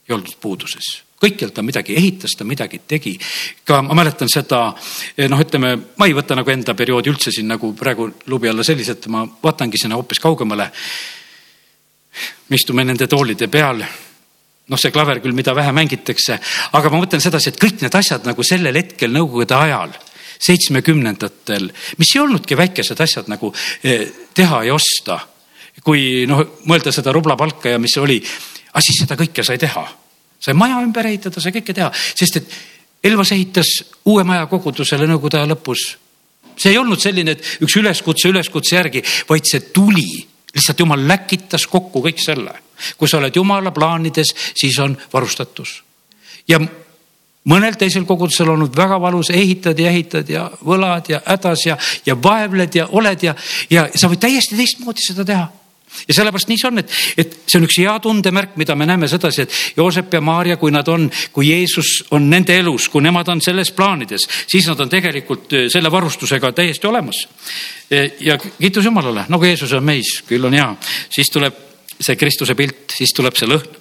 ei 0.09 0.14
olnud 0.14 0.37
puuduses 0.40 1.10
kõikjal 1.21 1.53
ta 1.53 1.63
midagi 1.65 1.97
ehitas, 1.97 2.35
ta 2.37 2.45
midagi 2.49 2.81
tegi. 2.89 3.19
ka 3.65 3.83
ma 3.83 3.95
mäletan 3.95 4.29
seda, 4.29 4.75
eh, 5.17 5.29
noh, 5.29 5.41
ütleme, 5.41 5.77
ma 5.97 6.07
ei 6.07 6.15
võta 6.17 6.37
nagu 6.37 6.51
enda 6.51 6.75
perioodi 6.75 7.11
üldse 7.11 7.33
siin 7.33 7.49
nagu 7.49 7.75
praegu 7.75 8.11
lubi 8.27 8.49
alla 8.49 8.65
selliselt, 8.65 9.07
ma 9.07 9.27
vaatangi 9.43 9.79
sinna 9.79 9.97
hoopis 9.97 10.19
kaugemale. 10.19 10.71
me 12.49 12.57
istume 12.57 12.85
nende 12.85 13.07
toolide 13.07 13.49
peal 13.49 13.85
noh, 14.69 14.79
see 14.79 14.91
klaver 14.91 15.21
küll, 15.21 15.33
mida 15.33 15.55
vähe 15.55 15.73
mängitakse, 15.73 16.39
aga 16.73 16.91
ma 16.91 16.99
mõtlen 16.99 17.21
sedasi, 17.21 17.51
et 17.51 17.61
kõik 17.61 17.83
need 17.83 17.95
asjad 17.95 18.25
nagu 18.25 18.43
sellel 18.43 18.75
hetkel 18.75 19.11
nõukogude 19.11 19.55
ajal, 19.55 19.93
seitsmekümnendatel, 20.39 21.71
mis 21.99 22.15
ei 22.15 22.21
olnudki 22.21 22.57
väikesed 22.57 23.01
asjad 23.01 23.29
nagu 23.29 23.53
eh, 23.83 24.07
teha 24.35 24.65
ja 24.65 24.75
osta. 24.75 25.21
kui 25.85 26.27
noh, 26.27 26.61
mõelda 26.67 26.93
seda 26.93 27.13
rublapalka 27.13 27.69
ja 27.69 27.79
mis 27.79 27.97
oli, 27.97 28.21
aga 28.73 28.83
siis 28.85 29.01
seda 29.01 29.17
kõike 29.17 29.43
sai 29.43 29.59
teha 29.59 30.00
sai 30.40 30.55
maja 30.57 30.81
ümber 30.83 31.07
ehitada, 31.11 31.40
sai 31.40 31.53
kõike 31.55 31.74
teha, 31.76 31.90
sest 31.94 32.40
et 32.40 32.61
Elvas 33.05 33.33
ehitas 33.33 33.68
uue 34.05 34.24
maja 34.29 34.44
kogudusele 34.48 35.07
nõukogude 35.09 35.38
aja 35.38 35.48
lõpus. 35.48 35.96
see 36.57 36.74
ei 36.74 36.79
olnud 36.79 37.00
selline, 37.00 37.33
et 37.33 37.62
üks 37.64 37.76
üleskutse 37.81 38.29
üleskutse 38.29 38.76
järgi, 38.76 39.03
vaid 39.29 39.46
see 39.48 39.61
tuli, 39.72 40.26
lihtsalt 40.53 40.81
jumal 40.81 41.07
läkitas 41.09 41.66
kokku 41.66 42.03
kõik 42.05 42.20
selle. 42.20 42.53
kui 42.96 43.09
sa 43.09 43.18
oled 43.18 43.37
jumala 43.37 43.70
plaanides, 43.70 44.35
siis 44.55 44.79
on 44.79 44.96
varustatus. 45.12 45.83
ja 46.48 46.61
mõnel 47.44 47.76
teisel 47.76 48.05
kogudusel 48.05 48.48
olnud 48.48 48.76
väga 48.76 49.00
valus, 49.00 49.31
ehitad 49.31 49.79
ja 49.79 49.88
ehitad 49.88 50.29
ja 50.29 50.50
võlad 50.64 51.09
ja 51.09 51.22
hädas 51.24 51.66
ja, 51.66 51.79
ja 52.07 52.14
vaevled 52.22 52.74
ja 52.74 52.87
oled 52.87 53.22
ja, 53.22 53.35
ja 53.70 53.88
sa 53.94 54.09
võid 54.09 54.20
täiesti 54.20 54.57
teistmoodi 54.57 55.00
seda 55.00 55.24
teha 55.24 55.48
ja 56.09 56.14
sellepärast 56.14 56.50
nii 56.50 56.61
see 56.61 56.68
on, 56.70 56.83
et, 56.83 56.92
et 57.20 57.37
see 57.46 57.59
on 57.61 57.66
üks 57.66 57.79
hea 57.81 57.94
tundemärk, 58.03 58.57
mida 58.61 58.76
me 58.79 58.87
näeme 58.88 59.09
sedasi, 59.11 59.46
et 59.46 59.79
Joosep 59.79 60.14
ja 60.14 60.20
Maarja, 60.24 60.57
kui 60.61 60.72
nad 60.74 60.88
on, 60.92 61.09
kui 61.35 61.50
Jeesus 61.50 61.92
on 62.16 62.29
nende 62.31 62.57
elus, 62.59 62.88
kui 62.92 63.03
nemad 63.05 63.29
on 63.33 63.42
selles 63.44 63.72
plaanides, 63.76 64.26
siis 64.50 64.68
nad 64.70 64.81
on 64.81 64.92
tegelikult 64.92 65.57
eh, 65.57 65.66
selle 65.72 65.92
varustusega 65.92 66.53
täiesti 66.57 66.90
olemas. 66.90 67.24
Eh, 67.90 68.16
ja 68.26 68.38
kiitus 68.38 68.87
Jumalale, 68.87 69.26
nagu 69.29 69.44
Jeesus 69.44 69.74
on 69.76 69.85
meis, 69.87 70.20
küll 70.29 70.46
on 70.46 70.57
hea, 70.57 70.70
siis 71.11 71.33
tuleb 71.33 71.66
see 72.00 72.16
Kristuse 72.16 72.57
pilt, 72.57 72.96
siis 72.96 73.12
tuleb 73.16 73.37
see 73.37 73.50
lõhn. 73.50 73.76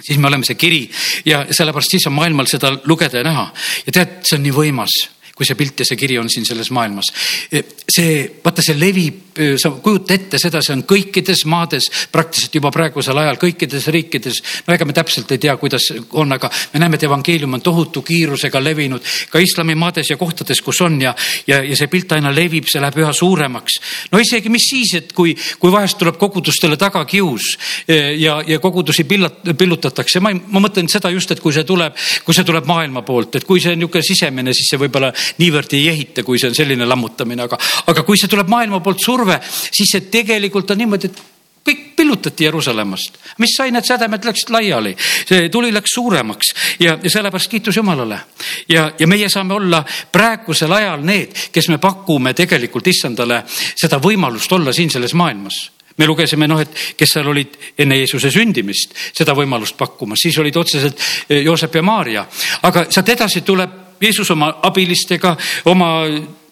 Siis 0.00 0.16
me 0.16 0.30
oleme 0.30 0.46
see 0.48 0.56
kiri 0.56 0.86
ja 1.28 1.42
sellepärast 1.52 1.92
siis 1.92 2.06
on 2.08 2.14
maailmal 2.16 2.46
seda 2.48 2.70
lugeda 2.88 3.20
ja 3.20 3.24
näha. 3.26 3.42
Ja 3.84 3.92
tead, 3.92 4.14
see 4.24 4.38
on 4.38 4.46
nii 4.46 4.54
võimas 4.56 4.94
kui 5.40 5.48
see 5.48 5.56
pilt 5.56 5.80
ja 5.80 5.88
see 5.88 5.96
kiri 5.96 6.18
on 6.20 6.28
siin 6.28 6.44
selles 6.44 6.68
maailmas. 6.76 7.08
see, 7.48 8.40
vaata, 8.44 8.60
see 8.60 8.76
levib, 8.76 9.38
sa 9.56 9.70
kujuta 9.80 10.12
ette 10.12 10.38
seda, 10.38 10.60
see 10.60 10.74
on 10.76 10.82
kõikides 10.84 11.46
maades 11.48 11.86
praktiliselt 12.12 12.58
juba 12.58 12.68
praegusel 12.74 13.16
ajal, 13.22 13.38
kõikides 13.40 13.86
riikides. 13.88 14.42
no 14.66 14.74
ega 14.74 14.84
me 14.84 14.92
täpselt 14.92 15.32
ei 15.32 15.40
tea, 15.40 15.54
kuidas 15.56 15.86
on, 16.12 16.36
aga 16.36 16.50
me 16.74 16.82
näeme, 16.82 16.98
et 17.00 17.06
evangeelium 17.08 17.56
on 17.56 17.64
tohutu 17.64 18.02
kiirusega 18.04 18.60
levinud 18.60 19.06
ka 19.30 19.40
islamimaades 19.40 20.10
ja 20.12 20.18
kohtades, 20.20 20.60
kus 20.60 20.82
on 20.84 21.00
ja, 21.00 21.14
ja, 21.48 21.62
ja 21.64 21.78
see 21.78 21.88
pilt 21.88 22.12
aina 22.12 22.34
levib, 22.34 22.68
see 22.68 22.82
läheb 22.82 23.00
üha 23.00 23.14
suuremaks. 23.16 23.80
no 24.12 24.20
isegi, 24.20 24.52
mis 24.52 24.68
siis, 24.68 24.92
et 25.00 25.16
kui, 25.16 25.32
kui 25.58 25.72
vahest 25.72 25.96
tuleb 26.02 26.20
kogudustele 26.20 26.76
tagakius 26.76 27.54
ja, 27.88 28.42
ja 28.46 28.60
kogudusi 28.60 29.08
pillat, 29.08 29.40
pillutatakse, 29.56 30.20
ma, 30.20 30.34
ma 30.36 30.66
mõtlen 30.66 30.92
seda 30.92 31.08
just, 31.16 31.32
et 31.32 31.40
kui 31.40 31.56
see 31.56 31.64
tuleb, 31.64 31.96
kui 32.28 32.36
see 32.36 32.44
tuleb 32.44 32.68
maailma 32.68 33.06
poolt, 33.08 33.40
et 33.40 33.48
kui 33.48 33.62
see 33.62 33.72
on 33.72 33.80
niisugune 33.80 34.04
sisemine, 34.04 34.54
siis 34.56 34.68
see 34.74 34.80
võib-olla 34.80 35.12
niivõrd 35.38 35.74
ei 35.78 35.88
ehita, 35.92 36.24
kui 36.26 36.38
see 36.38 36.50
on 36.50 36.56
selline 36.58 36.86
lammutamine, 36.88 37.46
aga, 37.46 37.58
aga 37.92 38.06
kui 38.06 38.18
see 38.18 38.30
tuleb 38.30 38.48
maailma 38.50 38.80
poolt 38.84 39.02
surve, 39.04 39.40
siis 39.46 39.92
see 39.92 40.08
tegelikult 40.10 40.74
on 40.74 40.82
niimoodi, 40.82 41.10
et 41.10 41.22
kõik 41.64 41.82
pillutati 41.96 42.44
Jeruusalemmast, 42.44 43.18
mis 43.38 43.52
sai, 43.56 43.70
need 43.70 43.84
sädemed 43.84 44.24
läksid 44.24 44.52
laiali, 44.54 44.94
see 44.98 45.48
tuli 45.52 45.72
läks 45.72 45.92
suuremaks 45.94 46.54
ja, 46.80 46.96
ja 47.02 47.10
sellepärast 47.10 47.50
kiitus 47.50 47.76
Jumalale. 47.76 48.20
ja, 48.68 48.92
ja 48.98 49.06
meie 49.06 49.28
saame 49.28 49.54
olla 49.54 49.84
praegusel 50.12 50.72
ajal 50.72 51.04
need, 51.04 51.36
kes 51.52 51.68
me 51.68 51.78
pakume 51.78 52.34
tegelikult 52.34 52.86
issandale 52.86 53.42
seda 53.48 54.00
võimalust 54.00 54.52
olla 54.52 54.72
siin 54.72 54.90
selles 54.90 55.14
maailmas. 55.14 55.70
Me 55.98 56.06
lugesime 56.06 56.46
noh, 56.48 56.60
et 56.62 56.96
kes 56.96 57.10
seal 57.12 57.28
olid 57.28 57.56
enne 57.78 57.98
Jeesuse 57.98 58.30
sündimist 58.32 58.94
seda 59.12 59.34
võimalust 59.36 59.76
pakkumas, 59.76 60.22
siis 60.22 60.38
olid 60.40 60.56
otseselt 60.56 60.96
eh, 61.28 61.42
Joosep 61.44 61.76
ja 61.76 61.82
Maarja, 61.84 62.24
aga 62.62 62.86
sealt 62.88 63.12
edasi 63.12 63.44
tuleb 63.44 63.79
Jeesus 64.00 64.30
oma 64.30 64.54
abilistega, 64.62 65.36
oma 65.64 66.06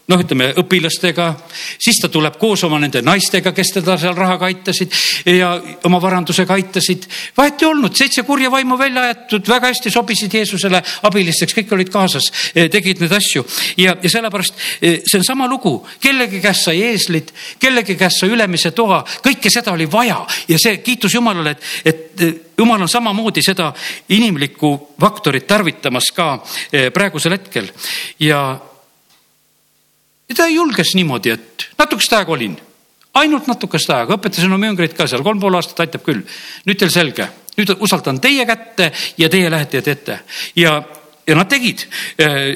noh, 0.09 0.23
ütleme 0.23 0.49
õpilastega, 0.57 1.27
siis 1.77 1.99
ta 2.01 2.09
tuleb 2.13 2.39
koos 2.41 2.63
oma 2.65 2.79
nende 2.81 3.03
naistega, 3.05 3.53
kes 3.53 3.75
teda 3.77 3.99
seal 4.01 4.17
rahaga 4.17 4.49
aitasid 4.49 4.95
ja 5.29 5.51
oma 5.85 6.01
varandusega 6.01 6.57
aitasid. 6.57 7.05
vahet 7.37 7.63
ei 7.63 7.69
olnud, 7.69 7.97
seitse 7.97 8.25
kurja 8.25 8.51
vaimu 8.51 8.79
välja 8.81 9.05
aetud, 9.11 9.45
väga 9.49 9.69
hästi 9.69 9.93
sobisid 9.93 10.35
Jeesusele 10.35 10.81
abilisteks, 11.09 11.57
kõik 11.59 11.75
olid 11.77 11.93
kaasas, 11.93 12.31
eh, 12.55 12.71
tegid 12.73 13.03
neid 13.05 13.13
asju. 13.13 13.45
Ja, 13.77 13.97
ja 14.03 14.11
sellepärast 14.11 14.55
eh, 14.81 15.03
see 15.05 15.21
on 15.21 15.27
sama 15.29 15.49
lugu, 15.49 15.75
kellegi 16.01 16.41
käest 16.41 16.65
sai 16.71 16.81
eeslid, 16.89 17.35
kellegi 17.61 17.99
käest 18.01 18.23
sai 18.23 18.33
ülemise 18.33 18.73
toa, 18.73 19.03
kõike 19.25 19.53
seda 19.53 19.77
oli 19.77 19.91
vaja. 19.93 20.23
Ja 20.49 20.59
see 20.59 20.81
kiitus 20.85 21.19
Jumalale, 21.19 21.53
et, 21.53 21.69
et 21.85 22.25
eh, 22.25 22.35
jumal 22.59 22.81
on 22.81 22.89
samamoodi 22.89 23.45
seda 23.45 23.69
inimlikku 24.09 24.73
faktorit 25.01 25.47
tarvitamas 25.47 26.09
ka 26.17 26.33
praegusel 26.95 27.37
hetkel. 27.37 27.69
Ja 28.25 28.41
ja 30.29 30.35
ta 30.35 30.49
julges 30.49 30.95
niimoodi, 30.95 31.33
et 31.35 31.69
natukest 31.79 32.13
aega 32.13 32.33
olin, 32.33 32.57
ainult 33.19 33.49
natukest 33.49 33.91
aega, 33.95 34.19
õpetasin 34.19 34.53
oma 34.53 34.69
jüngreid 34.71 34.95
ka 34.97 35.09
seal, 35.09 35.25
kolm 35.27 35.41
pool 35.41 35.57
aastat 35.59 35.87
aitab 35.87 36.05
küll. 36.07 36.23
nüüd 36.69 36.79
teil 36.79 36.93
selge, 36.93 37.29
nüüd 37.59 37.75
usaldan 37.85 38.21
teie 38.21 38.47
kätte 38.47 38.93
ja 39.19 39.29
teie 39.29 39.51
lähete 39.51 39.81
ja 39.81 39.83
teete 39.83 40.21
ja, 40.57 40.79
ja 41.27 41.37
nad 41.37 41.49
tegid. 41.49 41.87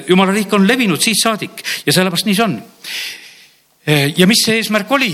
jumala 0.07 0.31
riik 0.31 0.53
on 0.53 0.67
levinud 0.67 1.01
siit 1.01 1.19
saadik 1.21 1.63
ja 1.85 1.93
sellepärast 1.93 2.29
nii 2.29 2.35
see 2.35 2.45
on. 2.45 2.59
ja 4.17 4.27
mis 4.27 4.45
see 4.45 4.59
eesmärk 4.61 4.91
oli? 4.91 5.13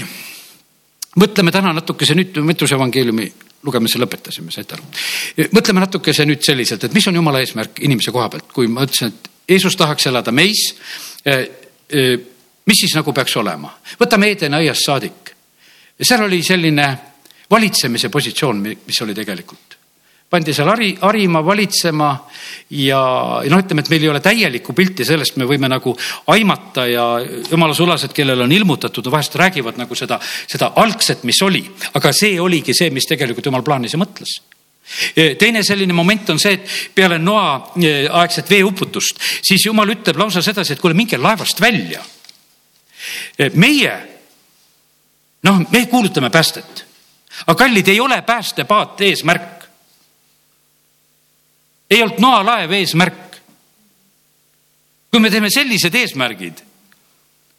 mõtleme 1.19 1.51
täna 1.51 1.73
natukese 1.73 2.15
nüüd 2.15 2.37
Mõttuse 2.45 2.77
evangeeliumi 2.77 3.31
lugemise 3.63 3.99
lõpetasime, 3.99 4.51
saite 4.53 4.77
aru? 4.77 4.83
mõtleme 5.55 5.81
natukese 5.83 6.25
nüüd 6.27 6.43
selliselt, 6.45 6.83
et 6.83 6.93
mis 6.93 7.07
on 7.07 7.15
jumala 7.15 7.41
eesmärk 7.43 7.81
inimese 7.87 8.13
koha 8.15 8.29
pealt, 8.29 8.51
kui 8.53 8.67
ma 8.67 8.85
ütlesin, 8.87 9.09
et 9.09 9.31
Jeesus 9.49 9.75
tahaks 9.75 10.05
elada 10.11 10.31
meis 10.31 10.67
mis 12.69 12.85
siis 12.85 12.95
nagu 12.97 13.13
peaks 13.15 13.35
olema? 13.41 13.71
võtame 13.99 14.29
Edeni 14.35 14.61
aiast 14.61 14.85
saadik. 14.85 15.33
seal 16.01 16.23
oli 16.27 16.43
selline 16.45 16.89
valitsemise 17.49 18.09
positsioon, 18.13 18.61
mis 18.61 19.01
oli 19.01 19.15
tegelikult. 19.17 19.77
pandi 20.29 20.53
seal 20.53 20.67
hari, 20.69 20.91
harima, 21.01 21.39
valitsema 21.41 22.09
ja 22.77 22.99
noh, 23.49 23.61
ütleme, 23.63 23.81
et 23.81 23.87
meil 23.89 24.03
ei 24.03 24.09
ole 24.11 24.19
täielikku 24.21 24.75
pilti 24.77 25.05
sellest, 25.05 25.39
me 25.41 25.47
võime 25.49 25.65
nagu 25.71 25.95
aimata 26.29 26.85
ja 26.85 27.05
jumala 27.49 27.73
sulased, 27.73 28.13
kellel 28.13 28.45
on 28.45 28.53
ilmutatud, 28.53 29.09
vahest 29.09 29.39
räägivad 29.41 29.81
nagu 29.81 29.97
seda, 29.97 30.19
seda 30.45 30.69
algset, 30.77 31.25
mis 31.25 31.41
oli, 31.41 31.63
aga 31.97 32.13
see 32.13 32.37
oligi 32.39 32.77
see, 32.77 32.93
mis 32.93 33.09
tegelikult 33.09 33.49
jumal 33.49 33.65
plaanis 33.65 33.97
ja 33.97 34.01
mõtles 34.01 34.37
teine 35.37 35.61
selline 35.65 35.93
moment 35.93 36.29
on 36.33 36.39
see, 36.41 36.55
et 36.57 36.93
peale 36.97 37.19
Noa 37.21 37.73
aegset 38.21 38.49
veeuputust, 38.49 39.17
siis 39.45 39.65
jumal 39.65 39.89
ütleb 39.93 40.17
lausa 40.17 40.41
sedasi, 40.45 40.73
et 40.73 40.81
kuule, 40.81 40.97
minge 40.97 41.17
laevast 41.17 41.61
välja 41.61 42.01
meie, 43.53 43.93
noh, 45.43 45.61
me 45.71 45.85
kuulutame 45.85 46.29
päästet, 46.29 46.85
aga 47.47 47.55
kallid, 47.55 47.87
ei 47.87 47.99
ole 47.99 48.21
päästepaat 48.21 49.01
eesmärk. 49.01 49.65
ei 51.89 52.01
olnud 52.01 52.19
noalaev 52.19 52.71
eesmärk. 52.71 53.37
kui 55.11 55.19
me 55.19 55.29
teeme 55.29 55.49
sellised 55.49 55.95
eesmärgid, 55.95 56.59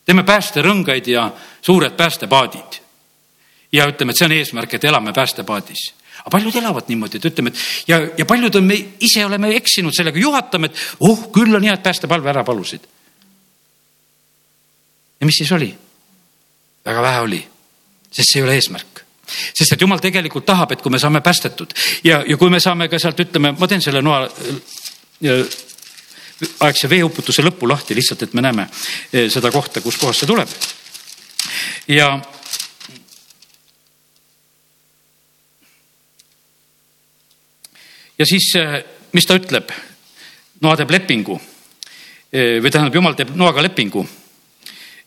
teeme 0.04 0.22
päästerõngaid 0.22 1.06
ja 1.06 1.30
suured 1.62 1.96
päästepaadid 1.96 2.82
ja 3.72 3.86
ütleme, 3.86 4.10
et 4.10 4.18
see 4.18 4.26
on 4.26 4.32
eesmärk, 4.32 4.74
et 4.74 4.84
elame 4.84 5.12
päästepaadis 5.12 5.94
aga 6.20 6.30
paljud 6.30 6.56
elavad 6.56 6.88
niimoodi, 6.88 7.16
et 7.16 7.24
ütleme, 7.24 7.50
et 7.50 7.88
ja, 7.88 8.00
ja 8.18 8.26
paljud 8.28 8.54
on, 8.54 8.64
me 8.64 8.76
ise 9.00 9.24
oleme 9.24 9.54
eksinud 9.56 9.94
sellega, 9.96 10.18
juhatame, 10.20 10.68
et 10.68 10.80
oh, 11.00 11.30
küll 11.32 11.54
on 11.56 11.64
hea, 11.64 11.74
et 11.74 11.82
päästepalve 11.82 12.30
ära 12.30 12.44
palusid 12.44 12.84
ja 15.20 15.26
mis 15.26 15.40
siis 15.42 15.52
oli? 15.52 15.70
väga 16.84 17.02
vähe 17.02 17.20
oli, 17.20 17.40
sest 18.10 18.32
see 18.32 18.40
ei 18.40 18.48
ole 18.48 18.56
eesmärk 18.58 19.04
sest 19.30 19.74
et 19.74 19.80
jumal 19.80 20.00
tegelikult 20.02 20.46
tahab, 20.46 20.72
et 20.72 20.82
kui 20.82 20.92
me 20.92 20.98
saame 20.98 21.20
päästetud 21.20 21.74
ja, 22.04 22.22
ja 22.26 22.36
kui 22.36 22.50
me 22.50 22.60
saame 22.60 22.88
ka 22.90 22.98
sealt, 22.98 23.20
ütleme, 23.20 23.52
ma 23.58 23.68
teen 23.70 23.82
selle 23.84 24.02
noa 24.02 24.24
aegse 26.64 26.88
veeuputuse 26.90 27.44
lõpu 27.44 27.68
lahti 27.68 27.94
lihtsalt, 27.96 28.24
et 28.24 28.34
me 28.34 28.44
näeme 28.44 28.66
eh, 29.12 29.28
seda 29.32 29.52
kohta, 29.52 29.82
kuskohast 29.84 30.24
see 30.24 30.30
tuleb. 30.30 30.48
ja 31.88 32.08
ja 38.18 38.26
siis, 38.26 38.52
eh, 38.56 38.80
mis 39.12 39.26
ta 39.26 39.36
ütleb? 39.40 39.70
Noa 40.60 40.76
teeb 40.76 40.90
lepingu 40.92 41.38
eh, 42.32 42.58
või 42.60 42.70
tähendab, 42.72 42.94
jumal 42.94 43.16
teeb 43.16 43.36
Noaga 43.36 43.62
lepingu 43.64 44.06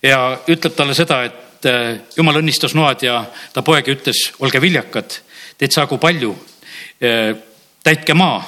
ja 0.04 0.20
ütleb 0.52 0.76
talle 0.76 0.96
seda, 0.98 1.22
et 1.28 1.70
äh, 1.70 2.00
jumal 2.18 2.42
õnnistas 2.42 2.76
noad 2.78 3.06
ja 3.06 3.22
ta 3.54 3.63
poeg 3.66 3.88
ütles, 3.96 4.26
olge 4.44 4.62
viljakad, 4.63 5.20
teid 5.60 5.76
saagu 5.76 6.00
palju, 6.02 6.36
äh, 7.04 7.32
täitke 7.84 8.18
maa. 8.18 8.42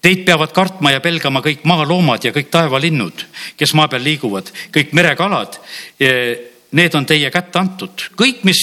Teid 0.00 0.22
peavad 0.24 0.54
kartma 0.56 0.94
ja 0.94 1.02
pelgama 1.04 1.42
kõik 1.44 1.66
maaloomad 1.68 2.24
ja 2.24 2.32
kõik 2.32 2.48
taevalinnud, 2.52 3.26
kes 3.60 3.74
maa 3.76 3.90
peal 3.92 4.06
liiguvad, 4.06 4.48
kõik 4.72 4.94
merekalad. 4.96 5.58
Äh, 6.00 6.46
need 6.70 6.94
on 6.94 7.04
teie 7.04 7.26
kätte 7.34 7.58
antud, 7.58 8.04
kõik, 8.14 8.44
mis 8.46 8.60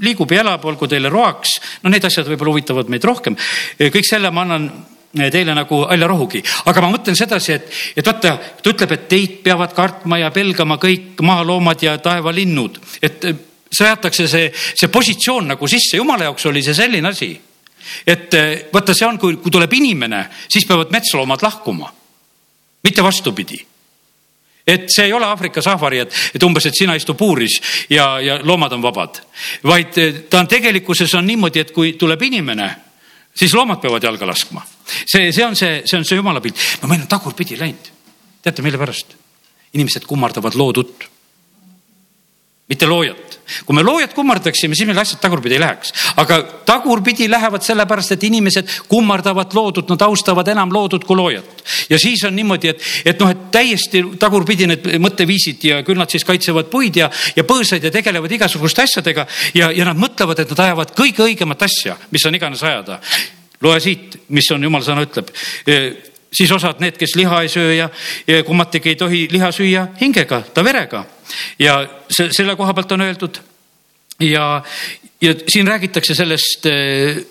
liigub 0.00 0.30
ja 0.30 0.44
elab, 0.44 0.62
olgu 0.62 0.86
teile 0.86 1.10
roaks, 1.10 1.56
no 1.82 1.90
need 1.90 2.04
asjad 2.06 2.28
võib-olla 2.30 2.52
huvitavad 2.54 2.92
meid 2.92 3.02
rohkem. 3.02 3.34
kõik 3.82 4.06
selle 4.06 4.30
ma 4.30 4.44
annan 4.46 4.68
teile 5.12 5.54
nagu 5.54 5.82
haljarahugi, 5.90 6.42
aga 6.70 6.82
ma 6.82 6.90
mõtlen 6.94 7.16
sedasi, 7.16 7.52
et, 7.52 7.72
et 7.96 8.06
vaata, 8.06 8.36
ta 8.62 8.70
ütleb, 8.72 8.92
et 8.96 9.08
teid 9.10 9.40
peavad 9.44 9.74
kartma 9.76 10.18
ja 10.22 10.30
pelgama 10.32 10.78
kõik 10.80 11.20
maaloomad 11.24 11.82
ja 11.84 11.96
taevalinnud, 12.00 12.78
et 13.02 13.26
seatakse 13.72 14.28
see, 14.28 14.50
see 14.52 14.92
positsioon 14.92 15.52
nagu 15.52 15.68
sisse, 15.68 15.98
jumala 16.00 16.30
jaoks 16.30 16.46
oli 16.48 16.62
see 16.64 16.76
selline 16.76 17.08
asi. 17.08 17.32
et 18.06 18.34
vaata, 18.72 18.94
see 18.94 19.06
on, 19.06 19.18
kui, 19.18 19.36
kui 19.42 19.50
tuleb 19.50 19.72
inimene, 19.74 20.22
siis 20.48 20.64
peavad 20.68 20.92
metsloomad 20.94 21.42
lahkuma, 21.42 21.92
mitte 22.84 23.04
vastupidi. 23.04 23.58
Et 24.66 24.86
see 24.94 25.08
ei 25.08 25.12
ole 25.12 25.26
Aafrika 25.26 25.62
safari, 25.62 25.98
et, 26.04 26.14
et 26.34 26.44
umbes, 26.46 26.66
et 26.66 26.76
sina 26.78 26.94
istu 26.94 27.16
puuris 27.18 27.58
ja, 27.90 28.20
ja 28.22 28.38
loomad 28.46 28.72
on 28.72 28.84
vabad, 28.84 29.18
vaid 29.66 29.98
ta 30.30 30.38
on 30.38 30.48
tegelikkuses 30.48 31.14
on 31.18 31.26
niimoodi, 31.26 31.64
et 31.64 31.72
kui 31.74 31.96
tuleb 31.98 32.22
inimene, 32.22 32.68
siis 33.34 33.54
loomad 33.54 33.80
peavad 33.80 34.04
jalga 34.04 34.26
laskma 34.28 34.62
see, 35.06 35.32
see 35.32 35.44
on 35.44 35.56
see, 35.56 35.82
see 35.86 35.98
on 35.98 36.04
see 36.04 36.18
jumala 36.20 36.40
pilt. 36.40 36.58
no 36.82 36.88
meil 36.88 37.04
on 37.04 37.10
tagurpidi 37.10 37.58
läinud. 37.60 37.90
teate, 38.42 38.62
mille 38.62 38.78
pärast? 38.78 39.16
inimesed 39.72 40.04
kummardavad 40.04 40.54
loodut. 40.54 41.08
Mitte 42.72 42.88
loojat 42.88 43.32
kui 43.66 43.76
me 43.76 43.82
loojat 43.84 44.14
kummardaksime, 44.14 44.76
siis 44.76 44.88
meil 44.88 45.00
asjad 45.02 45.20
tagurpidi 45.22 45.56
ei 45.56 45.60
läheks. 45.60 45.92
aga 46.16 46.38
tagurpidi 46.66 47.28
lähevad 47.30 47.64
sellepärast, 47.64 48.14
et 48.14 48.24
inimesed 48.24 48.70
kummardavad 48.88 49.54
loodut, 49.54 49.90
nad 49.92 50.04
austavad 50.06 50.48
enam 50.48 50.72
loodut 50.72 51.04
kui 51.04 51.16
loojat. 51.16 51.64
ja 51.90 51.98
siis 51.98 52.24
on 52.24 52.36
niimoodi, 52.36 52.72
et, 52.72 52.82
et 53.04 53.20
noh, 53.20 53.30
et 53.30 53.50
täiesti 53.54 54.04
tagurpidi 54.18 54.68
need 54.70 54.88
mõtteviisid 55.02 55.66
ja 55.68 55.82
küll 55.86 56.00
nad 56.00 56.10
siis 56.10 56.24
kaitsevad 56.28 56.70
puid 56.72 56.96
ja, 57.02 57.10
ja 57.36 57.44
põõsaid 57.44 57.84
ja 57.84 57.92
tegelevad 57.94 58.32
igasuguste 58.38 58.86
asjadega 58.86 59.26
ja, 59.54 59.70
ja 59.70 59.90
nad 59.90 60.00
mõtlevad, 60.00 60.42
et 60.42 60.54
nad 60.54 60.64
ajavad 60.68 60.94
kõige 60.96 61.26
õigemat 61.26 61.66
asja, 61.68 61.98
mis 62.10 62.24
on 62.26 62.38
iganes 62.38 62.62
ajada. 62.62 63.00
loe 63.62 63.80
siit, 63.80 64.16
mis 64.28 64.48
on 64.50 64.62
jumala 64.62 64.84
sõna 64.84 65.04
ütleb 65.06 65.30
siis 66.32 66.52
osad 66.52 66.80
need, 66.80 66.96
kes 66.96 67.14
liha 67.16 67.42
ei 67.44 67.48
söö 67.52 67.74
ja, 67.74 67.88
ja 68.26 68.42
kummatigi 68.44 68.94
ei 68.94 68.96
tohi 68.96 69.26
liha 69.30 69.52
süüa 69.52 69.88
hingega, 70.00 70.42
ta 70.54 70.64
verega. 70.64 71.04
Ja 71.58 71.78
see, 72.10 72.28
selle 72.32 72.56
koha 72.56 72.74
pealt 72.74 72.92
on 72.92 73.00
öeldud 73.00 73.40
ja, 74.20 74.62
ja 75.20 75.34
siin 75.48 75.66
räägitakse 75.68 76.14
sellest 76.14 76.66
äh, 76.66 77.22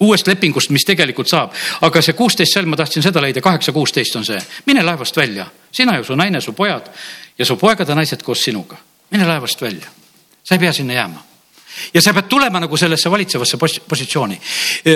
uuest 0.00 0.26
lepingust, 0.26 0.70
mis 0.70 0.84
tegelikult 0.84 1.28
saab, 1.30 1.54
aga 1.86 2.02
see 2.02 2.16
kuusteist 2.16 2.54
salm, 2.54 2.72
ma 2.72 2.76
tahtsin 2.76 3.04
seda 3.04 3.22
leida, 3.22 3.40
kaheksa, 3.44 3.72
kuusteist 3.72 4.16
on 4.16 4.26
see, 4.28 4.40
mine 4.66 4.84
laevast 4.84 5.16
välja, 5.16 5.46
sina 5.72 5.96
ja 5.96 6.04
su 6.04 6.16
naine, 6.16 6.40
su 6.40 6.52
pojad 6.52 6.90
ja 7.38 7.46
su 7.46 7.56
poegade 7.56 7.94
naised 7.94 8.24
koos 8.26 8.44
sinuga, 8.44 8.76
mine 9.10 9.28
laevast 9.28 9.62
välja, 9.62 9.88
sa 10.42 10.54
ei 10.54 10.60
pea 10.60 10.72
sinna 10.72 10.98
jääma. 10.98 11.24
Ja 11.94 12.00
sa 12.00 12.14
pead 12.16 12.24
tulema 12.32 12.60
nagu 12.60 12.76
sellesse 12.80 13.10
valitsevasse 13.12 13.58
positsiooni. 13.88 14.38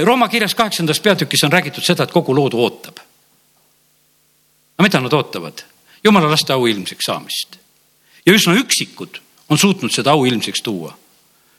Rooma 0.05 0.31
kirjas 0.33 0.55
kaheksandas 0.57 1.01
peatükis 1.05 1.45
on 1.45 1.53
räägitud 1.53 1.85
seda, 1.85 2.07
et 2.09 2.13
kogu 2.13 2.33
loodu 2.33 2.57
ootab. 2.57 3.03
Aga 4.79 4.87
mida 4.87 5.01
nad 5.05 5.13
ootavad? 5.13 5.61
jumala 6.05 6.31
laste 6.31 6.53
au 6.53 6.67
ilmseks 6.67 7.05
saamist. 7.05 7.60
Ja 8.27 8.33
üsna 8.33 8.55
üksikud 8.59 9.21
on 9.49 9.59
suutnud 9.59 9.93
seda 9.93 10.15
au 10.15 10.25
ilmseks 10.25 10.63
tuua. 10.63 10.93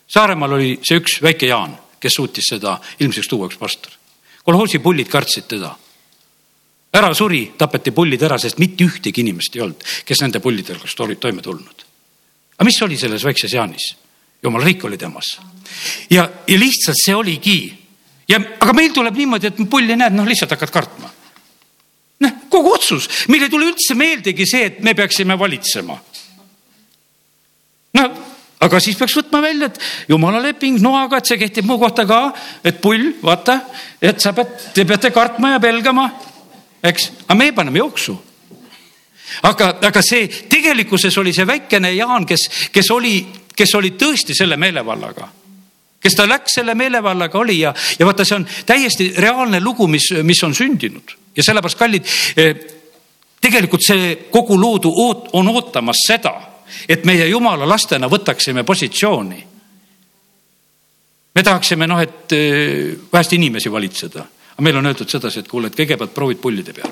Saaremaal 0.07 0.57
oli 0.57 0.73
see 0.83 0.99
üks 0.99 1.19
väike 1.23 1.47
Jaan, 1.47 1.75
kes 1.99 2.17
suutis 2.19 2.49
seda 2.51 2.77
ilmseks 2.99 3.27
tuua, 3.27 3.47
üks 3.47 3.59
pastor. 3.59 3.91
kolhoosi 4.43 4.79
pullid 4.79 5.07
kartsid 5.07 5.47
teda. 5.47 5.75
ära 6.93 7.13
suri, 7.13 7.53
tapeti 7.57 7.91
pullid 7.91 8.21
ära, 8.21 8.37
sest 8.37 8.57
mitte 8.59 8.83
ühtegi 8.83 9.21
inimest 9.21 9.55
ei 9.55 9.61
olnud, 9.61 9.83
kes 10.05 10.21
nende 10.21 10.39
pullidega 10.39 10.79
oleks 10.79 10.95
toime 10.95 11.41
tulnud. 11.41 11.85
aga 12.57 12.65
mis 12.65 12.81
oli 12.81 12.97
selles 12.97 13.23
väikses 13.23 13.53
Jaanis? 13.53 13.95
jumala 14.43 14.65
riik 14.65 14.83
oli 14.85 14.97
temas. 14.97 15.39
ja, 16.09 16.29
ja 16.47 16.59
lihtsalt 16.59 16.97
see 17.05 17.15
oligi. 17.15 17.73
ja, 18.27 18.39
aga 18.59 18.73
meil 18.73 18.93
tuleb 18.93 19.15
niimoodi, 19.15 19.47
et 19.47 19.69
pulli 19.69 19.95
näed, 19.95 20.13
noh, 20.13 20.25
lihtsalt 20.25 20.51
hakkad 20.51 20.71
kartma 20.71 21.11
noh, 22.21 22.33
kogu 22.49 22.73
otsus, 22.75 23.07
meil 23.29 23.45
ei 23.45 23.51
tule 23.51 23.69
üldse 23.71 23.95
meeldegi 23.97 24.45
see, 24.47 24.67
et 24.69 24.79
me 24.85 24.93
peaksime 24.97 25.37
valitsema. 25.39 25.97
Aga 28.61 28.79
siis 28.81 28.97
peaks 28.97 29.15
võtma 29.17 29.41
välja, 29.43 29.71
et 29.71 30.09
jumala 30.11 30.41
leping 30.43 30.81
noaga, 30.83 31.19
et 31.19 31.29
see 31.29 31.39
kehtib 31.41 31.67
mu 31.69 31.79
kohta 31.81 32.05
ka, 32.09 32.21
et 32.63 32.81
pull, 32.81 33.13
vaata, 33.23 33.61
et 34.01 34.21
sa 34.21 34.35
pead, 34.37 34.53
te 34.75 34.85
peate 34.85 35.11
kartma 35.13 35.55
ja 35.55 35.61
pelgama, 35.63 36.07
eks, 36.83 37.09
aga 37.25 37.39
me 37.39 37.51
paneme 37.57 37.81
jooksu. 37.81 38.17
Aga, 39.47 39.77
aga 39.87 40.01
see 40.03 40.27
tegelikkuses 40.51 41.15
oli 41.21 41.31
see 41.33 41.47
väikene 41.47 41.93
Jaan, 41.95 42.25
kes, 42.27 42.49
kes 42.73 42.89
oli, 42.91 43.15
kes 43.55 43.77
oli 43.79 43.93
tõesti 43.95 44.35
selle 44.37 44.57
meelevallaga. 44.59 45.29
Kes 46.01 46.17
ta 46.17 46.25
läks 46.27 46.57
selle 46.57 46.75
meelevallaga 46.75 47.39
oli 47.39 47.59
ja, 47.61 47.71
ja 47.99 48.05
vaata, 48.05 48.25
see 48.25 48.39
on 48.39 48.47
täiesti 48.65 49.11
reaalne 49.21 49.61
lugu, 49.63 49.87
mis, 49.87 50.09
mis 50.27 50.41
on 50.43 50.55
sündinud. 50.57 51.15
Ja 51.37 51.45
sellepärast, 51.45 51.79
kallid, 51.79 52.09
eh, 52.35 52.51
tegelikult 53.41 53.85
see 53.85 54.15
kogu 54.33 54.57
loodu 54.59 54.91
oot, 54.91 55.29
on 55.37 55.47
ootamas 55.53 56.03
seda, 56.09 56.33
et 56.89 57.05
meie 57.05 57.27
jumala 57.27 57.67
lastena 57.67 58.09
võtaksime 58.09 58.63
positsiooni. 58.63 59.47
me 61.35 61.43
tahaksime 61.43 61.87
noh, 61.87 61.99
et 62.01 62.31
eh, 62.31 62.95
vähest 63.13 63.33
inimesi 63.33 63.71
valitseda 63.71 64.27
aga 64.51 64.63
meil 64.63 64.77
on 64.77 64.85
öeldud 64.85 65.09
sedasi, 65.09 65.41
et 65.41 65.47
kuule, 65.49 65.71
et 65.71 65.75
kõigepealt 65.75 66.13
proovid 66.13 66.39
pullide 66.41 66.73
peal. 66.75 66.91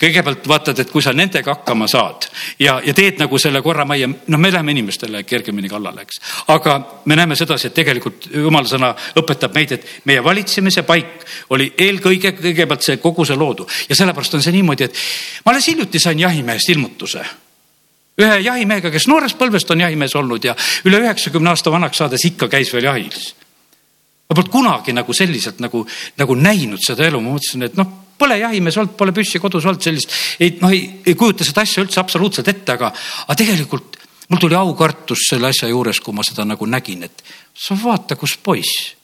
kõigepealt 0.00 0.48
vaatad, 0.48 0.78
et 0.78 0.90
kui 0.90 1.02
sa 1.02 1.12
nendega 1.16 1.54
hakkama 1.54 1.88
saad 1.88 2.26
ja, 2.58 2.80
ja 2.84 2.94
teed 2.94 3.20
nagu 3.22 3.38
selle 3.38 3.62
korra 3.62 3.84
majja, 3.88 4.08
noh, 4.08 4.38
me 4.38 4.50
läheme 4.52 4.74
inimestele 4.74 5.22
kergemini 5.24 5.68
kallale, 5.68 6.02
eks. 6.02 6.20
aga 6.52 6.76
me 7.04 7.16
näeme 7.16 7.36
sedasi, 7.36 7.68
et 7.70 7.74
tegelikult 7.74 8.28
jumala 8.34 8.68
sõna 8.68 8.92
õpetab 9.16 9.54
meid, 9.54 9.72
et 9.72 9.88
meie 10.04 10.24
valitsemise 10.24 10.82
paik 10.82 11.24
oli 11.56 11.72
eelkõige 11.78 12.34
kõigepealt 12.36 12.84
see 12.84 13.00
kogu 13.00 13.24
see 13.24 13.36
loodu 13.36 13.66
ja 13.88 13.96
sellepärast 13.96 14.36
on 14.36 14.44
see 14.44 14.56
niimoodi, 14.58 14.90
et 14.90 15.04
ma 15.44 15.54
alles 15.54 15.72
hiljuti 15.72 16.02
sain 16.02 16.20
jahimehest 16.20 16.74
ilmutuse 16.74 17.24
ühe 18.22 18.38
jahimehega, 18.40 18.90
kes 18.92 19.08
noorest 19.10 19.38
põlvest 19.40 19.70
on 19.72 19.82
jahimees 19.84 20.14
olnud 20.16 20.44
ja 20.44 20.54
üle 20.88 21.02
üheksakümne 21.04 21.52
aasta 21.52 21.72
vanaks 21.72 22.00
saades 22.00 22.24
ikka 22.28 22.48
käis 22.52 22.72
veel 22.72 22.88
jahil. 22.88 23.12
Ma 24.26 24.34
polnud 24.34 24.50
kunagi 24.50 24.94
nagu 24.96 25.14
selliselt 25.14 25.60
nagu, 25.62 25.84
nagu 26.18 26.38
näinud 26.38 26.82
seda 26.82 27.06
elu, 27.06 27.20
ma 27.22 27.36
mõtlesin, 27.36 27.66
et 27.68 27.76
noh, 27.78 27.92
pole 28.18 28.38
jahimees 28.40 28.78
olnud, 28.80 28.96
pole 28.98 29.12
püssi 29.14 29.38
kodus 29.42 29.68
olnud 29.68 29.84
sellist, 29.84 30.12
ei 30.40 30.56
noh, 30.62 30.72
ei, 30.72 30.88
ei 31.06 31.14
kujuta 31.14 31.44
seda 31.46 31.62
asja 31.66 31.84
üldse 31.84 32.00
absoluutselt 32.00 32.48
ette, 32.50 32.74
aga, 32.74 32.90
aga 33.26 33.38
tegelikult 33.38 34.00
mul 34.32 34.40
tuli 34.42 34.56
aukartus 34.58 35.28
selle 35.28 35.52
asja 35.52 35.68
juures, 35.70 36.00
kui 36.02 36.16
ma 36.16 36.24
seda 36.26 36.48
nagu 36.48 36.66
nägin, 36.66 37.04
et 37.06 37.22
sa 37.54 37.76
vaata, 37.78 38.16
kus 38.18 38.38
poiss 38.42 38.95